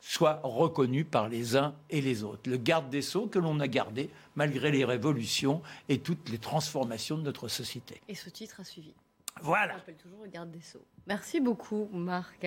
soient 0.00 0.40
reconnus 0.42 1.06
par 1.08 1.28
les 1.28 1.56
uns 1.56 1.72
et 1.88 2.00
les 2.00 2.24
autres. 2.24 2.50
Le 2.50 2.56
garde 2.56 2.90
des 2.90 3.00
sceaux 3.00 3.28
que 3.28 3.38
l'on 3.38 3.60
a 3.60 3.68
gardé 3.68 4.10
malgré 4.34 4.72
les 4.72 4.84
révolutions 4.84 5.62
et 5.88 6.00
toutes 6.00 6.28
les 6.30 6.38
transformations 6.38 7.16
de 7.16 7.22
notre 7.22 7.46
société. 7.46 8.00
Et 8.08 8.16
ce 8.16 8.28
titre 8.28 8.58
a 8.58 8.64
suivi. 8.64 8.92
Voilà. 9.40 9.74
On 9.74 9.78
appelle 9.78 9.94
toujours 9.94 10.18
le 10.24 10.28
garde 10.28 10.50
des 10.50 10.60
sceaux. 10.62 10.84
Merci 11.06 11.38
beaucoup, 11.38 11.88
Marc. 11.92 12.44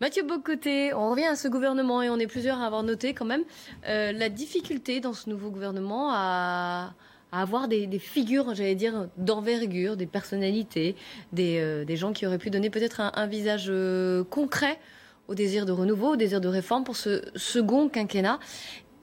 Mathieu 0.00 0.22
Bocoté, 0.22 0.94
on 0.94 1.10
revient 1.10 1.26
à 1.26 1.36
ce 1.36 1.48
gouvernement 1.48 2.00
et 2.00 2.08
on 2.08 2.18
est 2.18 2.26
plusieurs 2.26 2.62
à 2.62 2.64
avoir 2.64 2.82
noté 2.82 3.12
quand 3.12 3.26
même 3.26 3.44
euh, 3.86 4.12
la 4.12 4.30
difficulté 4.30 5.00
dans 5.00 5.12
ce 5.12 5.28
nouveau 5.28 5.50
gouvernement 5.50 6.12
à 6.14 6.94
à 7.34 7.40
avoir 7.42 7.66
des, 7.66 7.98
figures, 7.98 8.54
j'allais 8.54 8.76
dire, 8.76 9.08
d'envergure, 9.16 9.96
des 9.96 10.06
personnalités, 10.06 10.94
des, 11.32 11.58
euh, 11.58 11.96
gens 11.96 12.12
qui 12.12 12.26
auraient 12.26 12.38
pu 12.38 12.48
donner 12.48 12.70
peut-être 12.70 13.00
un, 13.00 13.26
visage 13.26 13.66
euh, 13.68 14.22
concret 14.22 14.78
au 15.26 15.34
désir 15.34 15.66
de 15.66 15.72
renouveau, 15.72 16.12
au 16.12 16.16
désir 16.16 16.40
de 16.40 16.46
réforme 16.46 16.84
pour 16.84 16.94
ce 16.96 17.22
second 17.34 17.88
quinquennat. 17.88 18.38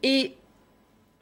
Et 0.02 0.34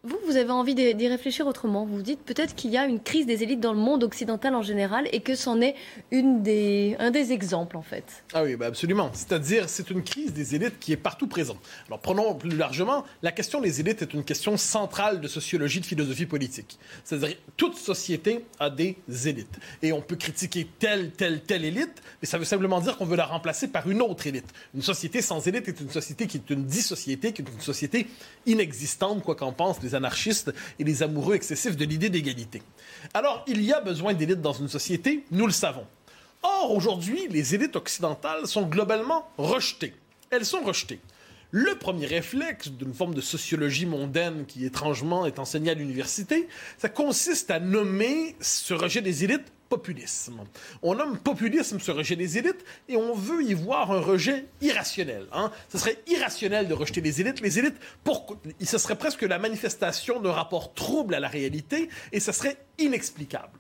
vous, 0.04 0.18
vous 0.26 0.38
avez 0.38 0.52
envie 0.52 0.76
d'y 0.76 1.08
réfléchir 1.08 1.45
autrement. 1.45 1.86
Vous 1.86 2.02
dites 2.02 2.22
peut-être 2.22 2.56
qu'il 2.56 2.72
y 2.72 2.78
a 2.78 2.86
une 2.86 3.02
crise 3.02 3.26
des 3.26 3.43
élites 3.43 3.60
dans 3.60 3.74
le 3.74 3.80
monde 3.80 4.04
occidental 4.04 4.56
en 4.56 4.62
général 4.62 5.10
et 5.12 5.20
que 5.20 5.36
c'en 5.36 5.60
est 5.60 5.76
une 6.12 6.41
des, 6.41 6.95
un 7.00 7.12
des 7.12 7.34
exemples, 7.34 7.76
en 7.76 7.82
fait. 7.82 8.24
Ah 8.34 8.43
oui, 8.43 8.56
bah 8.56 8.68
absolument. 8.68 9.10
C'est-à-dire, 9.14 9.68
c'est 9.68 9.89
une 9.89 10.02
crise 10.02 10.32
des 10.32 10.56
élites 10.56 10.80
qui 10.80 10.93
est 10.93 10.97
partout 10.97 11.28
présente. 11.28 11.60
Alors, 11.88 12.00
prenons 12.00 12.34
plus 12.34 12.56
largement, 12.56 13.04
la 13.22 13.34
question 13.34 13.60
des 13.60 13.82
élites 13.82 14.02
est 14.02 14.14
une 14.14 14.24
question 14.24 14.56
centrale 14.56 15.20
de 15.20 15.28
sociologie, 15.28 15.82
de 15.82 15.86
philosophie 15.86 16.26
politique. 16.26 16.80
C'est-à-dire, 17.04 17.36
toute 17.58 17.76
société 17.76 18.45
a 18.58 18.70
des 18.70 18.95
élites. 19.26 19.60
Et 19.82 19.91
on 19.91 20.02
peut 20.02 20.16
critiquer 20.16 20.66
telle, 20.80 21.12
telle, 21.12 21.41
telle 21.41 21.66
élite, 21.66 22.02
mais 22.22 22.28
ça 22.28 22.38
veut 22.38 22.45
simplement 22.45 22.80
dire 22.80 22.97
qu'on 22.97 23.06
veut 23.06 23.18
la 23.18 23.26
remplacer 23.26 23.68
par 23.68 23.89
une 23.89 24.02
autre 24.02 24.26
élite. 24.28 24.47
Une 24.74 24.82
société 24.82 25.22
sans 25.22 25.45
élite 25.45 25.68
est 25.68 25.82
une 25.82 25.89
société 25.89 26.26
qui 26.26 26.38
est 26.38 26.50
une 26.50 26.64
dissociété, 26.64 27.34
qui 27.34 27.41
est 27.41 27.50
une 27.54 27.60
société 27.60 28.08
inexistante, 28.45 29.24
quoi 29.24 29.36
qu'en 29.36 29.52
pense 29.89 29.95
anarchistes 29.95 30.53
et 30.77 30.83
les 30.83 31.03
amoureux 31.03 31.35
excessifs 31.35 31.75
de 31.75 31.85
l'idée 31.85 32.09
d'égalité. 32.09 32.61
Alors, 33.13 33.43
il 33.47 33.61
y 33.63 33.73
a 33.73 33.81
besoin 33.81 34.13
d'élites 34.13 34.41
dans 34.41 34.53
une 34.53 34.67
société, 34.67 35.23
nous 35.31 35.45
le 35.45 35.51
savons. 35.51 35.85
Or, 36.43 36.71
aujourd'hui, 36.71 37.27
les 37.29 37.55
élites 37.55 37.75
occidentales 37.75 38.47
sont 38.47 38.63
globalement 38.63 39.29
rejetées. 39.37 39.93
Elles 40.29 40.45
sont 40.45 40.61
rejetées. 40.61 40.99
Le 41.51 41.75
premier 41.75 42.05
réflexe 42.05 42.69
d'une 42.69 42.93
forme 42.93 43.15
de 43.15 43.21
sociologie 43.21 43.87
mondaine 43.87 44.45
qui 44.45 44.65
étrangement 44.65 45.25
est 45.25 45.39
enseignée 45.39 45.71
à 45.71 45.73
l'université, 45.73 46.47
ça 46.77 46.89
consiste 46.89 47.49
à 47.49 47.59
nommer 47.59 48.35
ce 48.39 48.73
rejet 48.73 49.01
des 49.01 49.23
élites 49.23 49.51
populisme. 49.70 50.41
On 50.82 50.95
nomme 50.95 51.17
populisme 51.17 51.80
ce 51.80 51.91
rejet 51.91 52.15
des 52.15 52.38
élites 52.38 52.65
et 52.88 52.97
on 52.97 53.13
veut 53.13 53.43
y 53.43 53.53
voir 53.53 53.91
un 53.91 54.01
rejet 54.01 54.45
irrationnel. 54.61 55.28
Hein. 55.32 55.51
Ce 55.70 55.78
serait 55.78 55.99
irrationnel 56.07 56.67
de 56.67 56.74
rejeter 56.74 57.01
les 57.01 57.22
élites. 57.22 57.39
Les 57.41 57.59
élites, 57.59 57.78
pour... 58.03 58.38
ce 58.61 58.78
serait 58.78 58.97
presque 58.97 59.22
la 59.22 59.39
manifestation 59.39 60.20
d'un 60.20 60.32
rapport 60.32 60.74
trouble 60.74 61.13
à 61.15 61.20
la 61.20 61.28
réalité 61.28 61.89
et 62.11 62.20
ce 62.20 62.32
serait 62.32 62.57
inexplicable. 62.78 63.59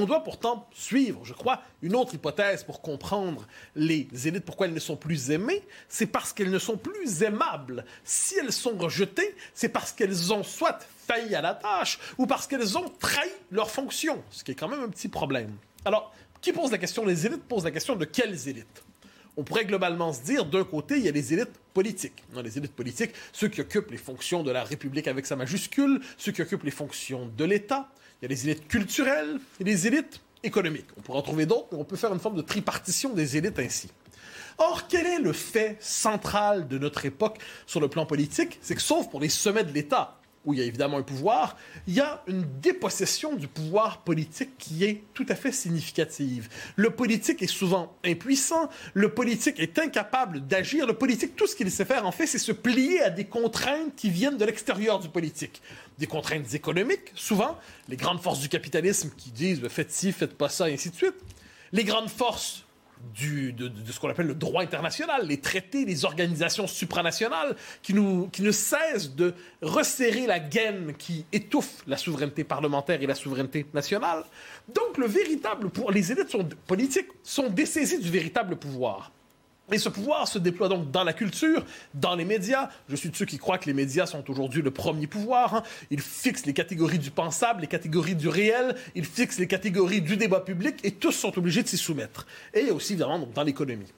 On 0.00 0.04
doit 0.04 0.22
pourtant 0.22 0.68
suivre, 0.72 1.24
je 1.24 1.32
crois, 1.32 1.60
une 1.82 1.96
autre 1.96 2.14
hypothèse 2.14 2.62
pour 2.62 2.82
comprendre 2.82 3.48
les 3.74 4.06
élites, 4.28 4.44
pourquoi 4.44 4.68
elles 4.68 4.72
ne 4.72 4.78
sont 4.78 4.96
plus 4.96 5.32
aimées, 5.32 5.60
c'est 5.88 6.06
parce 6.06 6.32
qu'elles 6.32 6.52
ne 6.52 6.58
sont 6.60 6.76
plus 6.76 7.24
aimables. 7.24 7.84
Si 8.04 8.36
elles 8.38 8.52
sont 8.52 8.78
rejetées, 8.78 9.34
c'est 9.54 9.70
parce 9.70 9.90
qu'elles 9.90 10.32
ont 10.32 10.44
soit 10.44 10.78
failli 11.08 11.34
à 11.34 11.40
la 11.40 11.54
tâche 11.54 11.98
ou 12.16 12.26
parce 12.26 12.46
qu'elles 12.46 12.78
ont 12.78 12.88
trahi 13.00 13.28
leur 13.50 13.72
fonction, 13.72 14.22
ce 14.30 14.44
qui 14.44 14.52
est 14.52 14.54
quand 14.54 14.68
même 14.68 14.84
un 14.84 14.88
petit 14.88 15.08
problème. 15.08 15.50
Alors, 15.84 16.14
qui 16.40 16.52
pose 16.52 16.70
la 16.70 16.78
question? 16.78 17.04
Des 17.04 17.26
élites 17.26 17.42
pose 17.42 17.64
la 17.64 17.72
question 17.72 17.96
de 17.96 18.04
quelles 18.04 18.48
élites 18.48 18.84
on 19.38 19.44
pourrait 19.44 19.66
globalement 19.66 20.12
se 20.12 20.22
dire, 20.22 20.44
d'un 20.44 20.64
côté, 20.64 20.96
il 20.96 21.04
y 21.04 21.08
a 21.08 21.12
les 21.12 21.32
élites 21.32 21.60
politiques. 21.72 22.24
Dans 22.34 22.42
les 22.42 22.58
élites 22.58 22.74
politiques, 22.74 23.12
ceux 23.32 23.46
qui 23.46 23.60
occupent 23.60 23.92
les 23.92 23.96
fonctions 23.96 24.42
de 24.42 24.50
la 24.50 24.64
République 24.64 25.06
avec 25.06 25.26
sa 25.26 25.36
majuscule, 25.36 26.00
ceux 26.16 26.32
qui 26.32 26.42
occupent 26.42 26.64
les 26.64 26.72
fonctions 26.72 27.30
de 27.36 27.44
l'État, 27.44 27.88
il 28.20 28.24
y 28.24 28.26
a 28.26 28.28
les 28.28 28.48
élites 28.48 28.66
culturelles 28.68 29.38
et 29.60 29.64
les 29.64 29.86
élites 29.86 30.20
économiques. 30.42 30.86
On 30.96 31.00
pourrait 31.00 31.18
en 31.18 31.22
trouver 31.22 31.46
d'autres, 31.46 31.68
mais 31.72 31.78
on 31.78 31.84
peut 31.84 31.96
faire 31.96 32.12
une 32.12 32.20
forme 32.20 32.36
de 32.36 32.42
tripartition 32.42 33.12
des 33.12 33.36
élites 33.36 33.58
ainsi. 33.58 33.88
Or, 34.58 34.88
quel 34.88 35.06
est 35.06 35.20
le 35.20 35.32
fait 35.32 35.76
central 35.80 36.66
de 36.66 36.78
notre 36.78 37.04
époque 37.04 37.38
sur 37.66 37.80
le 37.80 37.88
plan 37.88 38.06
politique? 38.06 38.58
C'est 38.60 38.74
que, 38.74 38.82
sauf 38.82 39.08
pour 39.08 39.20
les 39.20 39.28
sommets 39.28 39.62
de 39.62 39.72
l'État, 39.72 40.18
où 40.44 40.54
il 40.54 40.60
y 40.60 40.62
a 40.62 40.66
évidemment 40.66 40.98
un 40.98 41.02
pouvoir, 41.02 41.56
il 41.86 41.94
y 41.94 42.00
a 42.00 42.22
une 42.26 42.44
dépossession 42.60 43.34
du 43.34 43.48
pouvoir 43.48 44.02
politique 44.02 44.56
qui 44.58 44.84
est 44.84 45.02
tout 45.14 45.26
à 45.28 45.34
fait 45.34 45.52
significative. 45.52 46.48
Le 46.76 46.90
politique 46.90 47.42
est 47.42 47.46
souvent 47.46 47.96
impuissant, 48.04 48.68
le 48.94 49.12
politique 49.12 49.58
est 49.58 49.78
incapable 49.78 50.46
d'agir, 50.46 50.86
le 50.86 50.94
politique, 50.94 51.36
tout 51.36 51.46
ce 51.46 51.56
qu'il 51.56 51.70
sait 51.70 51.84
faire, 51.84 52.06
en 52.06 52.12
fait, 52.12 52.26
c'est 52.26 52.38
se 52.38 52.52
plier 52.52 53.02
à 53.02 53.10
des 53.10 53.24
contraintes 53.24 53.94
qui 53.96 54.10
viennent 54.10 54.36
de 54.36 54.44
l'extérieur 54.44 55.00
du 55.00 55.08
politique. 55.08 55.60
Des 55.98 56.06
contraintes 56.06 56.54
économiques, 56.54 57.12
souvent, 57.14 57.58
les 57.88 57.96
grandes 57.96 58.20
forces 58.20 58.40
du 58.40 58.48
capitalisme 58.48 59.10
qui 59.16 59.30
disent 59.30 59.66
faites 59.68 59.92
ci, 59.92 60.12
faites 60.12 60.36
pas 60.36 60.48
ça, 60.48 60.70
et 60.70 60.74
ainsi 60.74 60.90
de 60.90 60.96
suite. 60.96 61.16
Les 61.72 61.84
grandes 61.84 62.08
forces 62.08 62.64
de, 63.20 63.70
ce 63.90 63.98
qu'on 63.98 64.08
appelle 64.08 64.26
le 64.26 64.34
droit 64.34 64.62
international, 64.62 65.26
les 65.26 65.40
traités, 65.40 65.84
les 65.84 66.04
organisations 66.04 66.66
supranationales 66.66 67.56
qui, 67.82 67.94
nous, 67.94 68.28
qui 68.28 68.42
ne 68.42 68.52
cessent 68.52 69.14
de 69.14 69.34
resserrer 69.62 70.26
la 70.26 70.38
gaine 70.38 70.94
qui 70.96 71.24
étouffe 71.32 71.82
la 71.86 71.96
souveraineté 71.96 72.44
parlementaire 72.44 73.02
et 73.02 73.06
la 73.06 73.14
souveraineté 73.14 73.66
nationale. 73.74 74.24
Donc, 74.72 74.98
le 74.98 75.06
véritable 75.06 75.70
pour 75.70 75.90
les 75.90 76.12
élites 76.12 76.30
sont, 76.30 76.48
politiques 76.66 77.08
sont 77.22 77.48
dessaisies 77.48 78.00
du 78.00 78.10
véritable 78.10 78.56
pouvoir. 78.56 79.12
Et 79.70 79.78
ce 79.78 79.88
pouvoir 79.88 80.26
se 80.26 80.38
déploie 80.38 80.68
donc 80.68 80.90
dans 80.90 81.04
la 81.04 81.12
culture, 81.12 81.64
dans 81.94 82.14
les 82.14 82.24
médias. 82.24 82.70
Je 82.88 82.96
suis 82.96 83.10
de 83.10 83.16
ceux 83.16 83.26
qui 83.26 83.36
croient 83.36 83.58
que 83.58 83.66
les 83.66 83.74
médias 83.74 84.06
sont 84.06 84.28
aujourd'hui 84.30 84.62
le 84.62 84.70
premier 84.70 85.06
pouvoir. 85.06 85.56
Hein. 85.56 85.62
Ils 85.90 86.00
fixent 86.00 86.46
les 86.46 86.54
catégories 86.54 86.98
du 86.98 87.10
pensable, 87.10 87.60
les 87.60 87.66
catégories 87.66 88.14
du 88.14 88.28
réel, 88.28 88.74
ils 88.94 89.04
fixent 89.04 89.38
les 89.38 89.46
catégories 89.46 90.00
du 90.00 90.16
débat 90.16 90.40
public 90.40 90.76
et 90.84 90.92
tous 90.92 91.12
sont 91.12 91.36
obligés 91.38 91.62
de 91.62 91.68
s'y 91.68 91.76
soumettre. 91.76 92.26
Et 92.54 92.60
il 92.60 92.66
y 92.68 92.70
a 92.70 92.74
aussi 92.74 92.94
évidemment 92.94 93.18
donc, 93.18 93.34
dans 93.34 93.42
l'économie. 93.42 93.92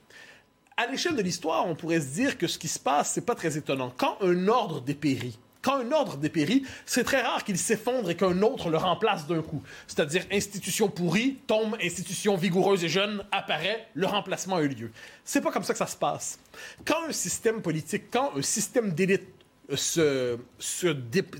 À 0.76 0.86
l'échelle 0.86 1.14
de 1.14 1.22
l'histoire, 1.22 1.66
on 1.66 1.76
pourrait 1.76 2.00
se 2.00 2.14
dire 2.14 2.38
que 2.38 2.46
ce 2.46 2.58
qui 2.58 2.68
se 2.68 2.78
passe, 2.78 3.12
c'est 3.12 3.26
pas 3.26 3.34
très 3.34 3.56
étonnant. 3.56 3.92
Quand 3.96 4.16
un 4.22 4.48
ordre 4.48 4.80
dépérit, 4.80 5.38
quand 5.62 5.78
un 5.78 5.92
ordre 5.92 6.16
dépérit, 6.16 6.64
c'est 6.86 7.04
très 7.04 7.22
rare 7.22 7.44
qu'il 7.44 7.58
s'effondre 7.58 8.10
et 8.10 8.16
qu'un 8.16 8.42
autre 8.42 8.70
le 8.70 8.76
remplace 8.76 9.26
d'un 9.26 9.42
coup. 9.42 9.62
C'est-à-dire, 9.86 10.24
institution 10.32 10.88
pourrie 10.88 11.38
tombe, 11.46 11.76
institution 11.82 12.36
vigoureuse 12.36 12.84
et 12.84 12.88
jeune 12.88 13.22
apparaît, 13.30 13.86
le 13.94 14.06
remplacement 14.06 14.56
a 14.56 14.62
eu 14.62 14.68
lieu. 14.68 14.90
C'est 15.24 15.40
pas 15.40 15.52
comme 15.52 15.64
ça 15.64 15.72
que 15.72 15.78
ça 15.78 15.86
se 15.86 15.96
passe. 15.96 16.38
Quand 16.84 17.08
un 17.08 17.12
système 17.12 17.60
politique, 17.60 18.04
quand 18.10 18.32
un 18.36 18.42
système 18.42 18.92
d'élite 18.92 19.39
se, 19.76 20.38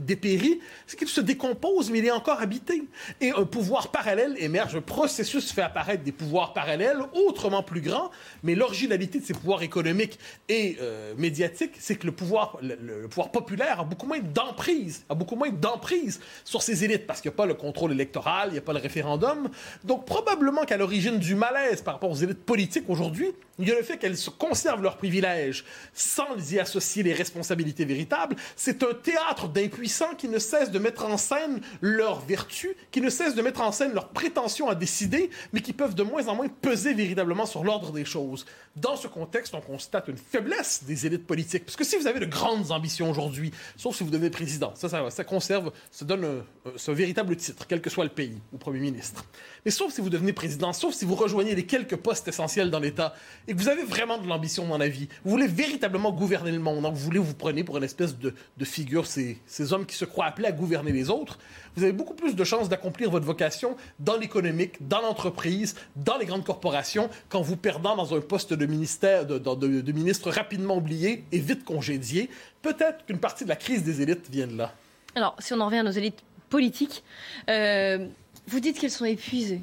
dépérit, 0.01 0.61
c'est 0.87 0.99
qu'il 0.99 1.09
se 1.09 1.21
décompose, 1.21 1.91
mais 1.91 1.99
il 1.99 2.07
est 2.07 2.11
encore 2.11 2.41
habité. 2.41 2.83
Et 3.21 3.31
un 3.31 3.45
pouvoir 3.45 3.91
parallèle 3.91 4.35
émerge. 4.39 4.77
Un 4.77 4.81
processus 4.81 5.53
fait 5.53 5.63
apparaître 5.63 6.03
des 6.03 6.13
pouvoirs 6.13 6.53
parallèles, 6.53 6.99
autrement 7.13 7.63
plus 7.63 7.81
grands, 7.81 8.11
mais 8.43 8.55
l'originalité 8.55 9.21
de 9.21 9.25
ces 9.25 9.35
pouvoirs 9.35 9.63
économiques 9.63 10.19
et 10.49 10.77
euh, 10.81 11.15
médiatiques, 11.17 11.75
c'est 11.79 11.97
que 11.97 12.07
le 12.07 12.13
pouvoir, 12.13 12.59
le, 12.63 13.09
pouvoir 13.09 13.31
populaire 13.31 13.81
a 13.81 13.85
beaucoup 13.85 14.07
moins 14.07 14.21
d'emprise, 14.21 15.05
a 15.09 15.15
beaucoup 15.15 15.37
moins 15.37 15.51
d'emprise 15.51 16.21
sur 16.45 16.63
ces 16.63 16.85
élites, 16.85 17.07
parce 17.07 17.21
qu'il 17.21 17.31
n'y 17.31 17.35
a 17.35 17.37
pas 17.37 17.47
le 17.47 17.55
contrôle 17.55 17.93
électoral, 17.93 18.49
il 18.51 18.53
n'y 18.53 18.59
a 18.59 18.63
pas 18.63 18.73
le 18.73 18.79
référendum. 18.79 19.49
Donc, 19.85 20.07
probablement 20.07 20.65
qu'à 20.65 20.77
l'origine 20.77 21.19
du 21.19 21.35
malaise 21.35 21.83
par 21.83 21.95
rapport 21.95 22.11
aux 22.11 22.17
élites 22.17 22.45
politiques 22.45 22.89
aujourd'hui, 22.89 23.33
il 23.59 23.69
y 23.69 23.73
a 23.73 23.75
le 23.75 23.83
fait 23.83 23.99
qu'elles 23.99 24.17
conservent 24.39 24.83
leurs 24.83 24.97
privilèges 24.97 25.65
sans 25.93 26.53
y 26.53 26.59
associer 26.59 27.03
les 27.03 27.13
responsabilités 27.13 27.85
véritables. 27.85 28.20
C'est 28.57 28.83
un 28.83 28.95
théâtre 28.95 29.49
d'impuissants 29.49 30.15
qui 30.17 30.29
ne 30.29 30.39
cessent 30.39 30.71
de 30.71 30.79
mettre 30.79 31.05
en 31.05 31.17
scène 31.17 31.61
leurs 31.81 32.21
vertus, 32.21 32.75
qui 32.91 33.01
ne 33.01 33.11
cessent 33.11 33.35
de 33.35 33.43
mettre 33.43 33.61
en 33.61 33.73
scène 33.73 33.93
leurs 33.93 34.09
prétentions 34.09 34.69
à 34.69 34.75
décider, 34.75 35.31
mais 35.53 35.61
qui 35.61 35.73
peuvent 35.73 35.95
de 35.95 36.03
moins 36.03 36.27
en 36.29 36.35
moins 36.35 36.49
peser 36.49 36.95
véritablement 36.95 37.47
sur 37.47 37.65
l'ordre 37.65 37.93
des 37.93 38.05
choses. 38.05 38.47
Dans 38.77 38.97
ce 38.97 39.09
contexte, 39.09 39.55
on 39.55 39.61
constate 39.61 40.09
une 40.09 40.17
faiblesse 40.17 40.85
des 40.85 41.07
élites 41.07 41.27
politiques. 41.27 41.65
Parce 41.65 41.77
que 41.77 41.85
si 41.85 41.97
vous 41.97 42.07
avez 42.07 42.21
de 42.21 42.27
grandes 42.27 42.71
ambitions 42.71 43.11
aujourd'hui, 43.11 43.51
sauf 43.77 43.97
si 43.97 44.05
vous 44.05 44.11
devenez 44.11 44.31
président, 44.31 44.73
ça, 44.75 45.11
ça, 45.11 45.25
conserve, 45.25 45.73
ça 45.91 46.05
donne 46.05 46.25
un, 46.25 46.71
un, 46.71 46.93
véritable 46.93 47.37
titre, 47.37 47.67
quel 47.69 47.81
que 47.81 47.91
soit 47.91 48.05
le 48.05 48.11
pays, 48.11 48.39
ou 48.53 48.59
premier 48.59 48.81
ministre. 48.81 49.25
Mais 49.65 49.71
sauf 49.71 49.93
si 49.93 50.01
vous 50.01 50.11
devenez 50.11 50.33
président, 50.33 50.73
sauf 50.73 50.95
si 50.95 51.05
vous 51.05 51.15
rejoignez 51.15 51.55
les 51.55 51.67
quelques 51.67 51.97
postes 51.97 52.29
essentiels 52.29 52.71
dans 52.71 52.79
l'État, 52.79 53.15
et 53.49 53.55
que 53.55 53.59
vous 53.59 53.69
avez 53.69 53.85
vraiment 53.85 54.19
de 54.19 54.27
l'ambition 54.27 54.67
dans 54.67 54.79
la 54.79 54.89
vie, 54.89 55.09
vous 55.25 55.31
voulez 55.31 55.47
véritablement 55.47 56.13
gouverner 56.13 56.53
le 56.53 56.59
monde, 56.59 56.83
donc 56.83 56.95
vous 56.95 57.05
voulez 57.05 57.19
vous 57.19 57.35
prenez 57.35 57.65
pour 57.65 57.77
une 57.77 57.85
espèce 57.85 58.10
de, 58.19 58.35
de 58.57 58.65
figure, 58.65 59.07
ces, 59.07 59.39
ces 59.47 59.73
hommes 59.73 59.87
qui 59.87 59.97
se 59.97 60.05
croient 60.05 60.27
appelés 60.27 60.49
à 60.49 60.53
gouverner 60.53 60.93
les 60.93 61.11
autres, 61.11 61.39
vous 61.77 61.83
avez 61.83 61.93
beaucoup 61.93 62.15
plus 62.15 62.35
de 62.35 62.45
chances 62.45 62.69
d'accomplir 62.69 63.11
votre 63.11 63.27
vocation 63.27 63.77
dans 63.99 64.17
l'économique, 64.17 64.87
dans 64.89 65.01
l'entreprise, 65.01 65.77
dans 65.97 66.19
les 66.19 66.27
grandes 66.27 66.45
corporations, 66.45 67.09
qu'en 67.29 67.43
vous 67.43 67.57
perdant 67.57 67.97
dans 67.97 68.15
un 68.15 68.21
poste 68.21 68.53
de 68.53 68.67
ministère, 68.67 69.27
de 69.27 69.93
ministre 69.93 70.31
rapidement 70.31 70.77
oublié 70.77 71.25
et 71.33 71.39
vite 71.39 71.65
congédié. 71.65 72.31
Peut-être 72.63 73.07
qu'une 73.07 73.19
partie 73.19 73.45
de 73.45 73.49
la 73.49 73.57
crise 73.57 73.83
des 73.85 74.03
élites 74.03 74.29
vient 74.31 74.47
de 74.47 74.57
là. 74.57 74.75
Alors, 75.15 75.35
si 75.39 75.53
on 75.53 75.61
en 75.61 75.67
revient 75.67 75.79
à 75.79 75.83
nos 75.83 75.91
élites 75.91 76.23
politiques, 76.49 77.03
euh, 77.49 78.07
vous 78.47 78.61
dites 78.61 78.79
qu'elles 78.79 78.91
sont 78.91 79.05
épuisées. 79.05 79.63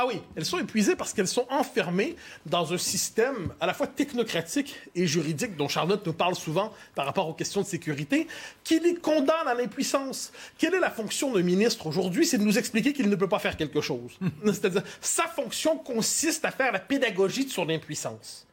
Ah 0.00 0.06
oui, 0.06 0.22
elles 0.36 0.44
sont 0.44 0.60
épuisées 0.60 0.94
parce 0.94 1.12
qu'elles 1.12 1.26
sont 1.26 1.44
enfermées 1.50 2.14
dans 2.46 2.72
un 2.72 2.78
système 2.78 3.52
à 3.58 3.66
la 3.66 3.74
fois 3.74 3.88
technocratique 3.88 4.76
et 4.94 5.08
juridique 5.08 5.56
dont 5.56 5.66
Charlotte 5.66 6.06
nous 6.06 6.12
parle 6.12 6.36
souvent 6.36 6.72
par 6.94 7.04
rapport 7.04 7.28
aux 7.28 7.34
questions 7.34 7.62
de 7.62 7.66
sécurité, 7.66 8.28
qui 8.62 8.78
les 8.78 8.94
condamne 8.94 9.48
à 9.48 9.54
l'impuissance. 9.54 10.30
Quelle 10.56 10.74
est 10.74 10.78
la 10.78 10.92
fonction 10.92 11.32
d'un 11.32 11.42
ministre 11.42 11.88
aujourd'hui? 11.88 12.26
C'est 12.26 12.38
de 12.38 12.44
nous 12.44 12.58
expliquer 12.58 12.92
qu'il 12.92 13.10
ne 13.10 13.16
peut 13.16 13.28
pas 13.28 13.40
faire 13.40 13.56
quelque 13.56 13.80
chose. 13.80 14.16
C'est-à-dire, 14.44 14.84
sa 15.00 15.24
fonction 15.24 15.76
consiste 15.76 16.44
à 16.44 16.52
faire 16.52 16.70
la 16.70 16.78
pédagogie 16.78 17.46
de 17.46 17.50
son 17.50 17.68
impuissance. 17.68 18.46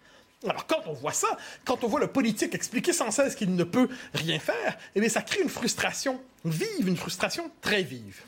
Alors, 0.48 0.66
quand 0.66 0.82
on 0.88 0.94
voit 0.94 1.14
ça, 1.14 1.38
quand 1.64 1.84
on 1.84 1.88
voit 1.88 2.00
le 2.00 2.08
politique 2.08 2.56
expliquer 2.56 2.92
sans 2.92 3.12
cesse 3.12 3.36
qu'il 3.36 3.54
ne 3.54 3.64
peut 3.64 3.88
rien 4.16 4.40
faire, 4.40 4.80
eh 4.96 5.00
bien, 5.00 5.10
ça 5.10 5.22
crée 5.22 5.44
une 5.44 5.50
frustration 5.50 6.20
vive, 6.44 6.88
une 6.88 6.98
frustration 6.98 7.52
très 7.62 7.84
vive. 7.84 8.24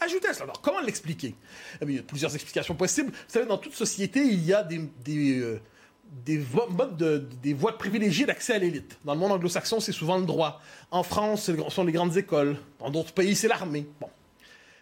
Ajoutez 0.00 0.28
à 0.28 0.34
cela. 0.34 0.44
Alors, 0.44 0.60
comment 0.60 0.80
l'expliquer? 0.80 1.34
Eh 1.80 1.84
Il 1.84 1.96
y 1.96 1.98
a 1.98 2.02
plusieurs 2.02 2.34
explications 2.34 2.74
possibles. 2.74 3.10
Vous 3.10 3.16
savez, 3.32 3.46
dans 3.46 3.58
toute 3.58 3.74
société, 3.74 4.20
il 4.20 4.44
y 4.44 4.52
a 4.54 4.62
des, 4.62 4.80
des, 5.04 5.38
euh, 5.40 5.60
modes 6.70 6.96
de, 6.96 7.26
des 7.42 7.52
voies 7.52 7.76
privilégiées 7.78 8.26
d'accès 8.26 8.54
à 8.54 8.58
l'élite. 8.58 8.98
Dans 9.04 9.14
le 9.14 9.20
monde 9.20 9.32
anglo-saxon, 9.32 9.80
c'est 9.80 9.92
souvent 9.92 10.18
le 10.18 10.26
droit. 10.26 10.60
En 10.90 11.02
France, 11.02 11.44
ce 11.44 11.52
sont 11.70 11.84
les 11.84 11.92
grandes 11.92 12.16
écoles. 12.16 12.56
Dans 12.78 12.90
d'autres 12.90 13.12
pays, 13.12 13.34
c'est 13.34 13.48
l'armée. 13.48 13.86
Bon. 14.00 14.08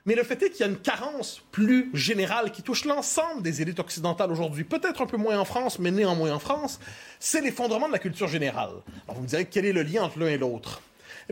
Mais 0.05 0.15
le 0.15 0.23
fait 0.23 0.41
est 0.43 0.51
qu'il 0.51 0.61
y 0.61 0.63
a 0.63 0.71
une 0.71 0.79
carence 0.79 1.43
plus 1.51 1.91
générale 1.93 2.53
qui 2.53 2.63
touche 2.63 2.85
l'ensemble 2.85 3.43
des 3.43 3.61
élites 3.61 3.81
occidentales 3.81 4.31
aujourd'hui, 4.31 4.63
peut-être 4.63 5.03
un 5.03 5.07
peu 5.07 5.17
moins 5.17 5.37
en 5.37 5.45
France, 5.45 5.81
mais 5.81 5.91
néanmoins 5.91 6.33
en 6.33 6.39
France, 6.39 6.79
c'est 7.19 7.41
l'effondrement 7.41 7.89
de 7.89 7.93
la 7.93 7.99
culture 7.99 8.29
générale. 8.29 8.71
Alors 9.09 9.17
vous 9.17 9.23
me 9.23 9.27
direz 9.27 9.47
quel 9.47 9.67
est 9.67 9.73
le 9.73 9.83
lien 9.83 10.05
entre 10.05 10.21
l'un 10.21 10.29
et 10.29 10.39
l'autre? 10.39 10.81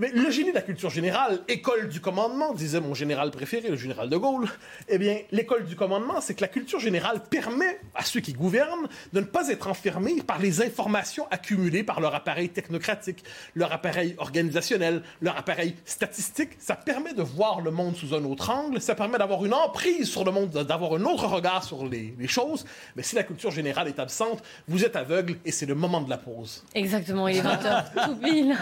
Eh 0.02 0.08
le 0.08 0.30
génie 0.30 0.50
de 0.50 0.56
la 0.56 0.62
culture 0.62 0.90
générale, 0.90 1.40
école 1.46 1.88
du 1.88 2.00
commandement, 2.00 2.52
disait 2.52 2.80
mon 2.80 2.94
général 2.94 3.30
préféré, 3.30 3.68
le 3.68 3.76
général 3.76 4.08
de 4.08 4.16
Gaulle, 4.16 4.48
eh 4.88 4.98
bien, 4.98 5.18
l'école 5.30 5.64
du 5.66 5.76
commandement, 5.76 6.20
c'est 6.20 6.34
que 6.34 6.40
la 6.40 6.48
culture 6.48 6.80
générale 6.80 7.22
permet 7.30 7.78
à 7.94 8.02
ceux 8.02 8.18
qui 8.18 8.32
gouvernent 8.32 8.88
de 9.12 9.20
ne 9.20 9.24
pas 9.24 9.50
être 9.50 9.68
enfermés 9.68 10.20
par 10.22 10.40
les 10.40 10.62
informations 10.62 11.28
accumulées 11.30 11.84
par 11.84 12.00
leur 12.00 12.14
appareil 12.14 12.48
technocratique, 12.48 13.22
leur 13.54 13.72
appareil 13.72 14.16
organisationnel, 14.18 15.02
leur 15.20 15.36
appareil 15.36 15.76
statistique. 15.84 16.50
Ça 16.58 16.74
permet 16.74 17.14
de 17.14 17.22
voir 17.22 17.60
le 17.60 17.70
monde 17.70 17.94
sous 17.94 18.14
un 18.14 18.24
autre 18.24 18.50
angle, 18.50 18.80
ça 18.80 18.96
permet 18.96 19.18
d'avoir 19.18 19.44
une 19.44 19.54
emprise 19.54 20.08
sur 20.08 20.24
le 20.24 20.32
monde, 20.32 20.50
d'avoir 20.50 20.94
un 20.94 21.04
autre 21.04 21.26
regard 21.26 21.62
sur 21.62 21.86
les, 21.86 22.14
les 22.18 22.28
choses. 22.28 22.64
Mais 22.96 23.04
si 23.04 23.14
la 23.14 23.22
culture 23.22 23.52
générale 23.52 23.86
est 23.86 24.00
absente, 24.00 24.42
vous 24.66 24.84
êtes 24.84 24.96
aveugle 24.96 25.36
et 25.44 25.52
c'est 25.52 25.66
le 25.66 25.76
moment 25.76 26.00
de 26.00 26.10
la 26.10 26.18
pause. 26.18 26.64
Exactement, 26.74 27.28
il 27.28 27.36
est 27.36 27.42
20h 27.42 28.06
tout 28.06 28.16
pile. 28.16 28.56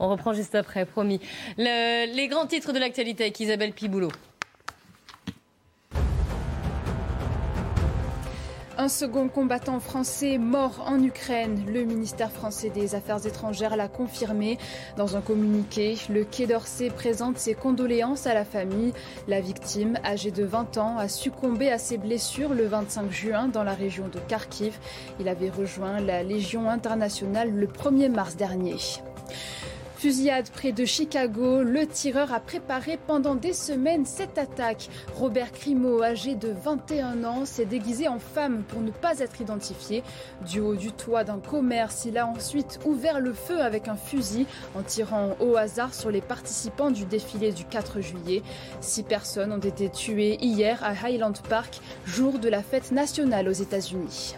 On 0.00 0.08
reprend 0.08 0.32
juste 0.32 0.56
après 0.56 0.71
promis. 0.86 1.20
les 1.58 2.28
grands 2.28 2.46
titres 2.46 2.72
de 2.72 2.78
l'actualité 2.78 3.24
avec 3.24 3.40
Isabelle 3.40 3.72
Piboulot. 3.72 4.12
Un 8.78 8.88
second 8.88 9.28
combattant 9.28 9.80
français 9.80 10.38
mort 10.38 10.82
en 10.86 11.00
Ukraine. 11.02 11.62
Le 11.72 11.84
ministère 11.84 12.32
français 12.32 12.70
des 12.70 12.94
Affaires 12.94 13.24
étrangères 13.26 13.76
l'a 13.76 13.86
confirmé. 13.86 14.58
Dans 14.96 15.16
un 15.16 15.20
communiqué, 15.20 15.96
le 16.08 16.24
Quai 16.24 16.46
d'Orsay 16.46 16.88
présente 16.88 17.36
ses 17.36 17.54
condoléances 17.54 18.26
à 18.26 18.34
la 18.34 18.46
famille. 18.46 18.94
La 19.28 19.40
victime, 19.40 19.98
âgée 20.04 20.30
de 20.30 20.42
20 20.42 20.78
ans, 20.78 20.96
a 20.96 21.06
succombé 21.08 21.70
à 21.70 21.78
ses 21.78 21.98
blessures 21.98 22.54
le 22.54 22.66
25 22.66 23.12
juin 23.12 23.46
dans 23.48 23.62
la 23.62 23.74
région 23.74 24.08
de 24.08 24.18
Kharkiv. 24.26 24.78
Il 25.20 25.28
avait 25.28 25.50
rejoint 25.50 26.00
la 26.00 26.22
Légion 26.22 26.68
internationale 26.68 27.52
le 27.52 27.66
1er 27.66 28.08
mars 28.08 28.36
dernier. 28.36 28.76
Fusillade 30.02 30.50
près 30.50 30.72
de 30.72 30.84
Chicago, 30.84 31.62
le 31.62 31.86
tireur 31.86 32.32
a 32.32 32.40
préparé 32.40 32.98
pendant 33.06 33.36
des 33.36 33.52
semaines 33.52 34.04
cette 34.04 34.36
attaque. 34.36 34.88
Robert 35.14 35.52
Crimo, 35.52 36.02
âgé 36.02 36.34
de 36.34 36.48
21 36.48 37.22
ans, 37.22 37.44
s'est 37.44 37.66
déguisé 37.66 38.08
en 38.08 38.18
femme 38.18 38.64
pour 38.64 38.80
ne 38.80 38.90
pas 38.90 39.20
être 39.20 39.40
identifié. 39.40 40.02
Du 40.50 40.58
haut 40.58 40.74
du 40.74 40.90
toit 40.90 41.22
d'un 41.22 41.38
commerce, 41.38 42.04
il 42.04 42.18
a 42.18 42.26
ensuite 42.26 42.80
ouvert 42.84 43.20
le 43.20 43.32
feu 43.32 43.60
avec 43.60 43.86
un 43.86 43.94
fusil 43.94 44.46
en 44.74 44.82
tirant 44.82 45.36
au 45.38 45.54
hasard 45.54 45.94
sur 45.94 46.10
les 46.10 46.20
participants 46.20 46.90
du 46.90 47.04
défilé 47.04 47.52
du 47.52 47.64
4 47.64 48.00
juillet. 48.00 48.42
Six 48.80 49.04
personnes 49.04 49.52
ont 49.52 49.58
été 49.58 49.88
tuées 49.88 50.36
hier 50.40 50.82
à 50.82 50.94
Highland 51.00 51.34
Park, 51.48 51.78
jour 52.06 52.40
de 52.40 52.48
la 52.48 52.64
fête 52.64 52.90
nationale 52.90 53.46
aux 53.46 53.52
États-Unis. 53.52 54.34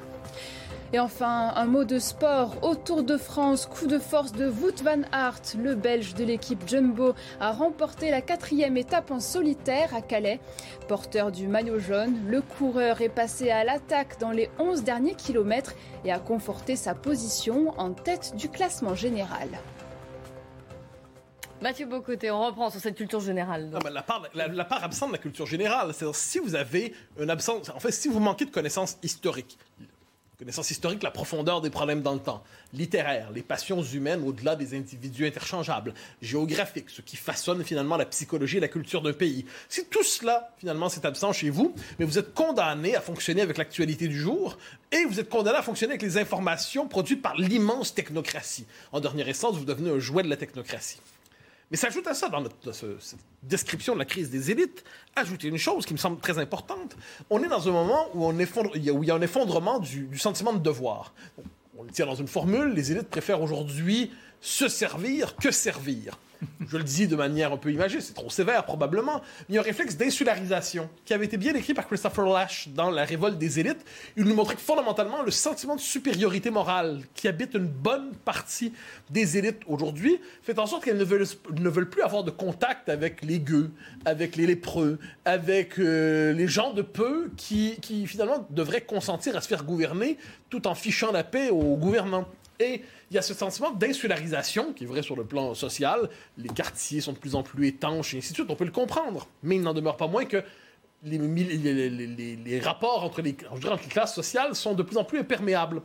Et 0.95 1.01
enfin, 1.01 1.53
un 1.57 1.65
mot 1.65 1.83
de 1.83 1.99
sport. 1.99 2.55
Au 2.63 2.77
Tour 2.77 3.03
de 3.03 3.17
France, 3.17 3.67
coup 3.67 3.89
de 3.89 3.99
force 3.99 4.31
de 4.31 4.47
Wout 4.47 4.81
van 4.85 5.03
Aert. 5.11 5.41
Le 5.59 5.75
Belge 5.75 6.15
de 6.15 6.23
l'équipe 6.23 6.69
Jumbo 6.69 7.15
a 7.41 7.51
remporté 7.51 8.13
la 8.13 8.21
quatrième 8.21 8.77
étape 8.77 9.11
en 9.11 9.19
solitaire 9.19 9.93
à 9.93 10.03
Calais. 10.03 10.39
Porteur 10.87 11.33
du 11.33 11.49
maillot 11.49 11.81
jaune, 11.81 12.15
le 12.29 12.43
coureur 12.43 13.01
est 13.01 13.09
passé 13.09 13.51
à 13.51 13.65
l'attaque 13.65 14.21
dans 14.21 14.31
les 14.31 14.49
11 14.61 14.85
derniers 14.85 15.17
kilomètres 15.17 15.75
et 16.05 16.13
a 16.13 16.21
conforté 16.21 16.77
sa 16.77 16.95
position 16.95 17.75
en 17.77 17.91
tête 17.91 18.37
du 18.37 18.49
classement 18.49 18.95
général. 18.95 19.49
Mathieu 21.61 21.87
Bocoté, 21.87 22.31
on 22.31 22.47
reprend 22.47 22.71
sur 22.71 22.79
cette 22.79 22.95
culture 22.95 23.19
générale. 23.19 23.69
Non, 23.69 23.81
la, 23.91 24.03
part, 24.03 24.29
la, 24.33 24.47
la 24.47 24.65
part 24.65 24.85
absente 24.85 25.09
de 25.09 25.15
la 25.15 25.21
culture 25.21 25.47
générale, 25.47 25.93
c'est-à-dire 25.93 26.15
si 26.15 26.39
vous 26.39 26.55
avez 26.55 26.95
une 27.19 27.31
absence, 27.31 27.69
en 27.71 27.81
fait, 27.81 27.91
si 27.91 28.07
vous 28.07 28.21
manquez 28.21 28.45
de 28.45 28.51
connaissances 28.53 28.97
historiques, 29.03 29.59
connaissances 30.45 30.71
historiques, 30.71 31.03
la 31.03 31.11
profondeur 31.11 31.63
des 31.63 31.71
problèmes 31.71 32.03
dans 32.03 32.13
le 32.13 32.21
temps, 32.21 32.45
littéraire, 32.75 33.31
les 33.33 33.41
passions 33.41 33.83
humaines 33.83 34.23
au-delà 34.23 34.57
des 34.57 34.77
individus 34.77 35.27
interchangeables, 35.27 35.95
géographique, 36.21 36.91
ce 36.91 37.01
qui 37.01 37.17
façonne 37.17 37.65
finalement 37.65 37.97
la 37.97 38.05
psychologie 38.05 38.59
et 38.59 38.61
la 38.61 38.69
culture 38.69 39.01
d'un 39.01 39.15
pays. 39.15 39.47
Si 39.71 39.87
tout 39.87 40.03
cela, 40.03 40.51
finalement, 40.59 40.91
c'est 40.91 41.07
absent 41.07 41.33
chez 41.33 41.49
vous, 41.49 41.75
mais 41.99 42.05
vous 42.05 42.19
êtes 42.19 42.35
condamné 42.35 42.95
à 42.95 43.01
fonctionner 43.01 43.41
avec 43.41 43.57
l'actualité 43.57 44.07
du 44.07 44.21
jour 44.21 44.59
et 44.93 45.07
vous 45.07 45.19
êtes 45.19 45.31
condamné 45.31 45.57
à 45.57 45.63
fonctionner 45.63 45.93
avec 45.93 46.03
les 46.03 46.19
informations 46.19 46.89
produites 46.89 47.23
par 47.23 47.37
l'immense 47.37 47.95
technocratie. 47.95 48.67
En 48.93 49.01
dernière 49.01 49.29
instance, 49.29 49.57
vous 49.57 49.65
devenez 49.65 49.89
un 49.89 49.99
jouet 49.99 50.25
de 50.25 50.29
la 50.29 50.37
technocratie. 50.37 51.01
Mais 51.75 51.79
s'ajoute 51.79 52.07
à 52.07 52.15
ça, 52.15 52.29
dans 52.29 52.45
cette 52.71 53.19
description 53.43 53.95
de 53.95 53.99
la 53.99 54.05
crise 54.05 54.31
des 54.31 54.53
élites, 54.53 54.85
ajouter 55.17 55.49
une 55.49 55.59
chose 55.59 55.85
qui 55.85 55.93
me 55.93 55.99
semble 55.99 56.21
très 56.21 56.39
importante. 56.39 56.97
On 57.31 57.43
est 57.43 57.49
dans 57.49 57.69
un 57.69 57.73
moment 57.73 58.07
où, 58.15 58.25
on 58.25 58.39
effondre- 58.39 58.71
il 58.77 58.85
y 58.85 58.91
a, 58.91 58.93
où 58.93 59.03
il 59.03 59.09
y 59.09 59.11
a 59.11 59.15
un 59.17 59.21
effondrement 59.21 59.81
du, 59.81 60.03
du 60.07 60.17
sentiment 60.17 60.53
de 60.53 60.61
devoir. 60.61 61.13
On 61.77 61.83
le 61.83 61.91
tient 61.91 62.07
dans 62.07 62.15
une 62.15 62.29
formule, 62.29 62.69
les 62.75 62.93
élites 62.93 63.09
préfèrent 63.09 63.43
aujourd'hui 63.43 64.13
se 64.45 64.69
servir 64.69 65.37
que 65.37 65.51
servir. 65.51 66.19
Je 66.69 66.77
le 66.77 66.85
dis 66.85 67.07
de 67.07 67.17
manière 67.17 67.53
un 67.53 67.57
peu 67.57 67.73
imagée, 67.73 68.03
c'est 68.03 68.13
trop 68.13 68.29
sévère 68.29 68.65
probablement, 68.65 69.23
mais 69.41 69.45
il 69.49 69.55
y 69.55 69.59
a 69.59 69.63
un 69.63 69.65
réflexe 69.65 69.97
d'insularisation 69.97 70.91
qui 71.07 71.15
avait 71.15 71.25
été 71.25 71.39
bien 71.39 71.55
écrit 71.55 71.73
par 71.73 71.87
Christopher 71.87 72.27
Lash 72.27 72.69
dans 72.69 72.91
La 72.91 73.07
révolte 73.07 73.39
des 73.39 73.59
élites. 73.59 73.83
Il 74.19 74.25
nous 74.25 74.35
montrait 74.35 74.57
que 74.57 74.61
fondamentalement 74.61 75.23
le 75.23 75.31
sentiment 75.31 75.77
de 75.77 75.81
supériorité 75.81 76.51
morale 76.51 77.01
qui 77.15 77.27
habite 77.27 77.55
une 77.55 77.69
bonne 77.69 78.13
partie 78.27 78.75
des 79.09 79.39
élites 79.39 79.63
aujourd'hui 79.67 80.21
fait 80.43 80.59
en 80.59 80.67
sorte 80.67 80.85
qu'elles 80.85 80.99
ne 80.99 81.05
veulent, 81.05 81.89
plus 81.89 82.03
avoir 82.03 82.23
de 82.23 82.31
contact 82.31 82.91
avec 82.91 83.23
les 83.23 83.41
gueux, 83.41 83.71
avec 84.05 84.37
les 84.37 84.47
lépreux, 84.47 84.99
avec 85.25 85.79
euh, 85.79 86.35
les 86.35 86.49
gens 86.49 86.75
de 86.75 86.83
peu 86.83 87.31
qui, 87.39 87.79
qui 87.81 88.07
finalement 88.07 88.47
devraient 88.51 88.83
consentir 88.83 89.37
à 89.39 89.41
se 89.41 89.49
faire 89.49 89.65
gouverner 89.65 90.19
tout 90.51 90.67
en 90.67 90.75
fichant 90.75 91.13
la 91.13 91.25
paix 91.25 91.49
aux 91.49 91.77
gouvernants. 91.77 92.29
Et 92.61 92.83
il 93.11 93.15
y 93.15 93.19
a 93.19 93.23
ce 93.23 93.35
sentiment 93.35 93.71
d'insularisation 93.71 94.73
qui 94.73 94.85
est 94.85 94.87
vrai 94.87 95.03
sur 95.03 95.17
le 95.17 95.25
plan 95.25 95.55
social. 95.55 96.09
Les 96.39 96.49
quartiers 96.49 97.01
sont 97.01 97.13
de 97.13 97.19
plus 97.19 97.35
en 97.35 97.43
plus 97.43 97.67
étanches 97.69 98.15
et 98.15 98.19
ainsi 98.19 98.31
de 98.31 98.35
suite. 98.35 98.51
On 98.51 98.57
peut 98.57 98.65
le 98.65 98.71
comprendre. 98.71 99.27
Mais 99.43 99.57
il 99.57 99.63
n'en 99.63 99.75
demeure 99.75 99.97
pas 99.97 100.07
moins 100.07 100.25
que 100.25 100.43
les, 101.03 102.61
rapports 102.61 103.05
entre 103.05 103.23
entre 103.51 103.83
les 103.83 103.89
classes 103.89 104.15
sociales 104.15 104.55
sont 104.55 104.75
de 104.75 104.83
plus 104.83 104.97
en 104.97 105.05
plus 105.05 105.19
imperméables. 105.19 105.83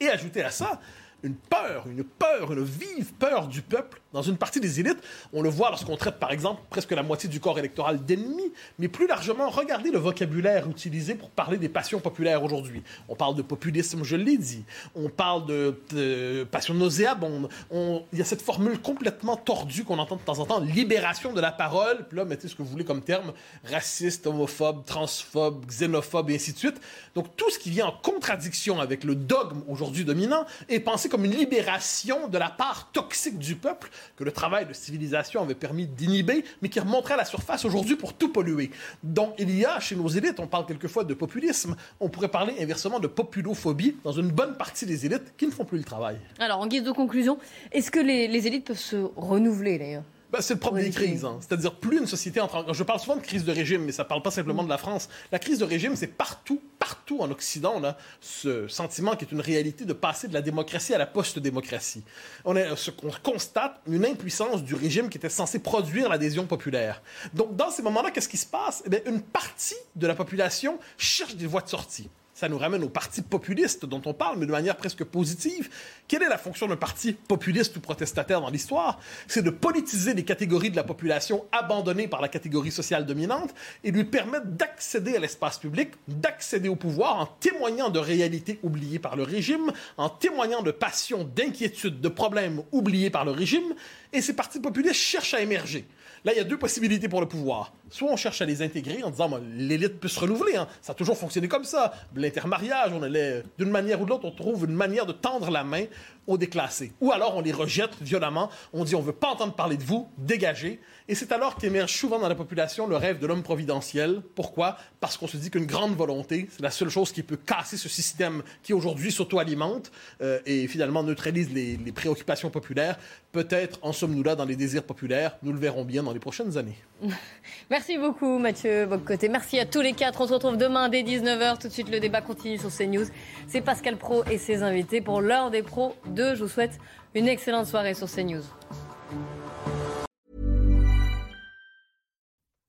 Et 0.00 0.08
ajouter 0.08 0.42
à 0.42 0.50
ça 0.50 0.80
une 1.22 1.34
peur, 1.34 1.86
une 1.88 2.04
peur, 2.04 2.52
une 2.52 2.62
vive 2.62 3.12
peur 3.14 3.48
du 3.48 3.62
peuple 3.62 4.00
dans 4.12 4.22
une 4.22 4.36
partie 4.36 4.60
des 4.60 4.80
élites. 4.80 4.98
On 5.32 5.42
le 5.42 5.48
voit 5.48 5.70
lorsqu'on 5.70 5.96
traite, 5.96 6.18
par 6.18 6.30
exemple, 6.32 6.62
presque 6.70 6.92
la 6.92 7.02
moitié 7.02 7.28
du 7.28 7.40
corps 7.40 7.58
électoral 7.58 8.04
d'ennemis, 8.04 8.52
mais 8.78 8.88
plus 8.88 9.06
largement, 9.06 9.48
regardez 9.50 9.90
le 9.90 9.98
vocabulaire 9.98 10.68
utilisé 10.68 11.14
pour 11.14 11.30
parler 11.30 11.58
des 11.58 11.68
passions 11.68 12.00
populaires 12.00 12.42
aujourd'hui. 12.42 12.82
On 13.08 13.14
parle 13.14 13.34
de 13.34 13.42
populisme, 13.42 14.02
je 14.04 14.16
l'ai 14.16 14.38
dit. 14.38 14.64
On 14.94 15.08
parle 15.08 15.46
de, 15.46 15.78
de 15.90 16.44
passion 16.50 16.74
nauséabonde. 16.74 17.48
On- 17.70 18.02
Il 18.12 18.18
y 18.18 18.22
a 18.22 18.24
cette 18.24 18.42
formule 18.42 18.78
complètement 18.80 19.36
tordue 19.36 19.84
qu'on 19.84 19.98
entend 19.98 20.16
de 20.16 20.22
temps 20.22 20.38
en 20.38 20.46
temps, 20.46 20.60
libération 20.60 21.32
de 21.32 21.40
la 21.40 21.52
parole. 21.52 22.06
Puis 22.08 22.16
là, 22.16 22.24
mettez 22.24 22.48
ce 22.48 22.54
que 22.54 22.62
vous 22.62 22.68
voulez 22.68 22.84
comme 22.84 23.02
terme, 23.02 23.32
raciste, 23.64 24.26
homophobe, 24.26 24.84
transphobe, 24.84 25.66
xénophobe, 25.66 26.30
et 26.30 26.36
ainsi 26.36 26.52
de 26.52 26.58
suite. 26.58 26.80
Donc 27.14 27.36
tout 27.36 27.50
ce 27.50 27.58
qui 27.58 27.70
vient 27.70 27.86
en 27.86 27.92
contradiction 27.92 28.80
avec 28.80 29.04
le 29.04 29.14
dogme 29.14 29.62
aujourd'hui 29.68 30.04
dominant 30.04 30.46
est 30.68 30.80
pensé 30.80 31.08
comme 31.08 31.24
une 31.24 31.34
libération 31.34 32.28
de 32.28 32.38
la 32.38 32.48
part 32.50 32.90
toxique 32.92 33.38
du 33.38 33.54
peuple 33.56 33.90
que 34.16 34.24
le 34.24 34.32
travail 34.32 34.66
de 34.66 34.72
civilisation 34.72 35.42
avait 35.42 35.54
permis 35.54 35.86
d'inhiber, 35.86 36.44
mais 36.62 36.68
qui 36.68 36.80
remonterait 36.80 37.14
à 37.14 37.18
la 37.18 37.24
surface 37.24 37.64
aujourd'hui 37.64 37.96
pour 37.96 38.14
tout 38.14 38.32
polluer. 38.32 38.70
Donc 39.02 39.34
il 39.38 39.56
y 39.56 39.64
a 39.64 39.80
chez 39.80 39.96
nos 39.96 40.08
élites, 40.08 40.40
on 40.40 40.46
parle 40.46 40.66
quelquefois 40.66 41.04
de 41.04 41.14
populisme, 41.14 41.76
on 42.00 42.08
pourrait 42.08 42.28
parler 42.28 42.54
inversement 42.60 43.00
de 43.00 43.06
populophobie 43.06 43.96
dans 44.04 44.12
une 44.12 44.30
bonne 44.30 44.56
partie 44.56 44.86
des 44.86 45.06
élites 45.06 45.34
qui 45.36 45.46
ne 45.46 45.50
font 45.50 45.64
plus 45.64 45.78
le 45.78 45.84
travail. 45.84 46.18
Alors, 46.38 46.60
en 46.60 46.66
guise 46.66 46.82
de 46.82 46.92
conclusion, 46.92 47.38
est-ce 47.72 47.90
que 47.90 48.00
les, 48.00 48.28
les 48.28 48.46
élites 48.46 48.66
peuvent 48.66 48.78
se 48.78 48.96
renouveler 49.16 49.78
d'ailleurs? 49.78 50.04
Ben, 50.30 50.42
c'est 50.42 50.54
le 50.54 50.60
propre 50.60 50.76
Oui, 50.76 50.82
des 50.84 50.90
crises. 50.90 51.24
hein. 51.24 51.38
C'est-à-dire, 51.40 51.74
plus 51.76 51.98
une 51.98 52.06
société 52.06 52.38
entre 52.40 52.56
en... 52.56 52.72
Je 52.74 52.82
parle 52.82 53.00
souvent 53.00 53.16
de 53.16 53.22
crise 53.22 53.44
de 53.44 53.52
régime, 53.52 53.82
mais 53.84 53.92
ça 53.92 54.04
parle 54.04 54.20
pas 54.20 54.30
simplement 54.30 54.62
de 54.62 54.68
la 54.68 54.76
France. 54.76 55.08
La 55.32 55.38
crise 55.38 55.58
de 55.58 55.64
régime, 55.64 55.96
c'est 55.96 56.06
partout, 56.06 56.60
partout 56.78 57.20
en 57.20 57.30
Occident, 57.30 57.72
on 57.76 57.84
a 57.84 57.96
ce 58.20 58.68
sentiment 58.68 59.16
qui 59.16 59.24
est 59.24 59.32
une 59.32 59.40
réalité 59.40 59.86
de 59.86 59.92
passer 59.94 60.28
de 60.28 60.34
la 60.34 60.42
démocratie 60.42 60.92
à 60.92 60.98
la 60.98 61.06
post-démocratie. 61.06 62.04
On, 62.44 62.56
a, 62.56 62.62
qu'on 63.00 63.10
constate 63.22 63.80
une 63.86 64.04
impuissance 64.04 64.62
du 64.62 64.74
régime 64.74 65.08
qui 65.08 65.16
était 65.16 65.30
censé 65.30 65.60
produire 65.60 66.10
l'adhésion 66.10 66.46
populaire. 66.46 67.00
Donc, 67.32 67.56
dans 67.56 67.70
ces 67.70 67.80
moments-là, 67.82 68.10
qu'est-ce 68.10 68.28
qui 68.28 68.36
se 68.36 68.46
passe? 68.46 68.82
Eh 68.84 68.90
bien, 68.90 69.00
une 69.06 69.22
partie 69.22 69.76
de 69.96 70.06
la 70.06 70.14
population 70.14 70.78
cherche 70.98 71.36
des 71.36 71.46
voies 71.46 71.62
de 71.62 71.68
sortie. 71.68 72.10
Ça 72.38 72.48
nous 72.48 72.56
ramène 72.56 72.84
au 72.84 72.88
parti 72.88 73.20
populiste 73.20 73.84
dont 73.84 74.00
on 74.06 74.14
parle, 74.14 74.38
mais 74.38 74.46
de 74.46 74.52
manière 74.52 74.76
presque 74.76 75.02
positive. 75.02 75.68
Quelle 76.06 76.22
est 76.22 76.28
la 76.28 76.38
fonction 76.38 76.68
d'un 76.68 76.76
parti 76.76 77.12
populiste 77.12 77.76
ou 77.76 77.80
protestataire 77.80 78.40
dans 78.40 78.48
l'histoire? 78.48 79.00
C'est 79.26 79.42
de 79.42 79.50
politiser 79.50 80.14
les 80.14 80.24
catégories 80.24 80.70
de 80.70 80.76
la 80.76 80.84
population 80.84 81.46
abandonnées 81.50 82.06
par 82.06 82.20
la 82.20 82.28
catégorie 82.28 82.70
sociale 82.70 83.06
dominante 83.06 83.52
et 83.82 83.90
lui 83.90 84.04
permettre 84.04 84.46
d'accéder 84.46 85.16
à 85.16 85.18
l'espace 85.18 85.58
public, 85.58 85.90
d'accéder 86.06 86.68
au 86.68 86.76
pouvoir 86.76 87.16
en 87.16 87.26
témoignant 87.26 87.90
de 87.90 87.98
réalités 87.98 88.60
oubliées 88.62 89.00
par 89.00 89.16
le 89.16 89.24
régime, 89.24 89.72
en 89.96 90.08
témoignant 90.08 90.62
de 90.62 90.70
passions, 90.70 91.24
d'inquiétudes, 91.24 92.00
de 92.00 92.08
problèmes 92.08 92.62
oubliés 92.70 93.10
par 93.10 93.24
le 93.24 93.32
régime. 93.32 93.74
Et 94.12 94.22
ces 94.22 94.36
partis 94.36 94.60
populistes 94.60 94.94
cherchent 94.94 95.34
à 95.34 95.40
émerger. 95.40 95.88
Là, 96.24 96.32
il 96.32 96.36
y 96.36 96.40
a 96.40 96.44
deux 96.44 96.58
possibilités 96.58 97.08
pour 97.08 97.20
le 97.20 97.28
pouvoir. 97.28 97.72
Soit 97.90 98.10
on 98.10 98.16
cherche 98.16 98.42
à 98.42 98.44
les 98.44 98.62
intégrer 98.62 99.02
en 99.02 99.10
disant, 99.10 99.30
l'élite 99.54 100.00
peut 100.00 100.08
se 100.08 100.20
renouveler, 100.20 100.56
hein. 100.56 100.68
ça 100.82 100.92
a 100.92 100.94
toujours 100.94 101.16
fonctionné 101.16 101.48
comme 101.48 101.64
ça. 101.64 101.92
L'intermariage, 102.14 102.92
on 102.92 103.02
allait, 103.02 103.42
d'une 103.58 103.70
manière 103.70 104.00
ou 104.00 104.04
de 104.04 104.10
l'autre, 104.10 104.24
on 104.24 104.30
trouve 104.30 104.64
une 104.64 104.74
manière 104.74 105.06
de 105.06 105.12
tendre 105.12 105.50
la 105.50 105.64
main 105.64 105.84
aux 106.28 106.38
déclassés. 106.38 106.92
Ou 107.00 107.10
alors 107.10 107.36
on 107.36 107.40
les 107.40 107.50
rejette 107.50 108.00
violemment, 108.00 108.50
on 108.72 108.84
dit, 108.84 108.94
on 108.94 109.00
veut 109.00 109.12
pas 109.12 109.30
entendre 109.30 109.54
parler 109.54 109.76
de 109.76 109.82
vous, 109.82 110.08
dégagez. 110.18 110.80
Et 111.08 111.14
c'est 111.14 111.32
alors 111.32 111.56
qu'émerge 111.56 111.92
souvent 111.92 112.20
dans 112.20 112.28
la 112.28 112.34
population 112.34 112.86
le 112.86 112.96
rêve 112.96 113.18
de 113.18 113.26
l'homme 113.26 113.42
providentiel. 113.42 114.22
Pourquoi? 114.34 114.76
Parce 115.00 115.16
qu'on 115.16 115.26
se 115.26 115.38
dit 115.38 115.50
qu'une 115.50 115.64
grande 115.64 115.96
volonté, 115.96 116.48
c'est 116.50 116.62
la 116.62 116.70
seule 116.70 116.90
chose 116.90 117.12
qui 117.12 117.22
peut 117.22 117.38
casser 117.38 117.78
ce 117.78 117.88
système 117.88 118.42
qui 118.62 118.74
aujourd'hui 118.74 119.10
s'auto-alimente 119.10 119.90
euh, 120.20 120.38
et 120.44 120.68
finalement 120.68 121.02
neutralise 121.02 121.50
les, 121.52 121.78
les 121.78 121.92
préoccupations 121.92 122.50
populaires. 122.50 122.98
Peut-être 123.32 123.78
en 123.82 123.92
sommes-nous 123.92 124.22
là 124.22 124.36
dans 124.36 124.44
les 124.44 124.56
désirs 124.56 124.84
populaires, 124.84 125.38
nous 125.42 125.52
le 125.52 125.58
verrons 125.58 125.84
bien 125.84 126.02
dans 126.02 126.12
les 126.12 126.20
prochaines 126.20 126.58
années. 126.58 126.76
Merci 127.70 127.98
beaucoup 127.98 128.38
Mathieu. 128.38 128.88
Merci 129.30 129.58
à 129.58 129.66
tous 129.66 129.80
les 129.80 129.92
quatre. 129.92 130.20
On 130.20 130.26
se 130.26 130.34
retrouve 130.34 130.56
demain 130.56 130.88
dès 130.88 131.02
19h. 131.02 131.58
Tout 131.58 131.68
de 131.68 131.72
suite, 131.72 131.90
le 131.90 132.00
débat 132.00 132.20
continue 132.20 132.58
sur 132.58 132.70
CNews. 132.70 133.06
C'est 133.46 133.60
Pascal 133.60 133.96
Pro 133.96 134.24
et 134.30 134.38
ses 134.38 134.62
invités 134.62 135.00
pour 135.00 135.20
l'heure 135.20 135.50
des 135.50 135.62
pros 135.62 135.94
2. 136.06 136.34
Je 136.34 136.42
vous 136.42 136.48
souhaite 136.48 136.78
une 137.14 137.28
excellente 137.28 137.66
soirée 137.66 137.94
sur 137.94 138.08
CNews. 138.08 138.42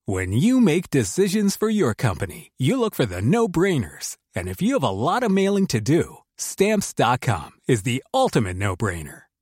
When 0.06 0.34
you 0.34 0.60
make 0.60 0.90
decisions 0.90 1.56
for 1.56 1.70
your 1.70 1.94
company, 1.94 2.52
you 2.58 2.80
look 2.80 2.96
for 2.96 3.06
the 3.06 3.22
no-brainers. 3.22 4.18
And 4.36 4.48
if 4.48 4.60
you 4.60 4.74
have 4.74 4.84
a 4.84 4.90
lot 4.90 5.22
of 5.22 5.30
mailing 5.30 5.68
to 5.68 5.80
do, 5.80 6.18
stamps.com 6.36 7.52
is 7.68 7.84
the 7.84 8.04
ultimate 8.12 8.58
no-brainer. 8.58 9.29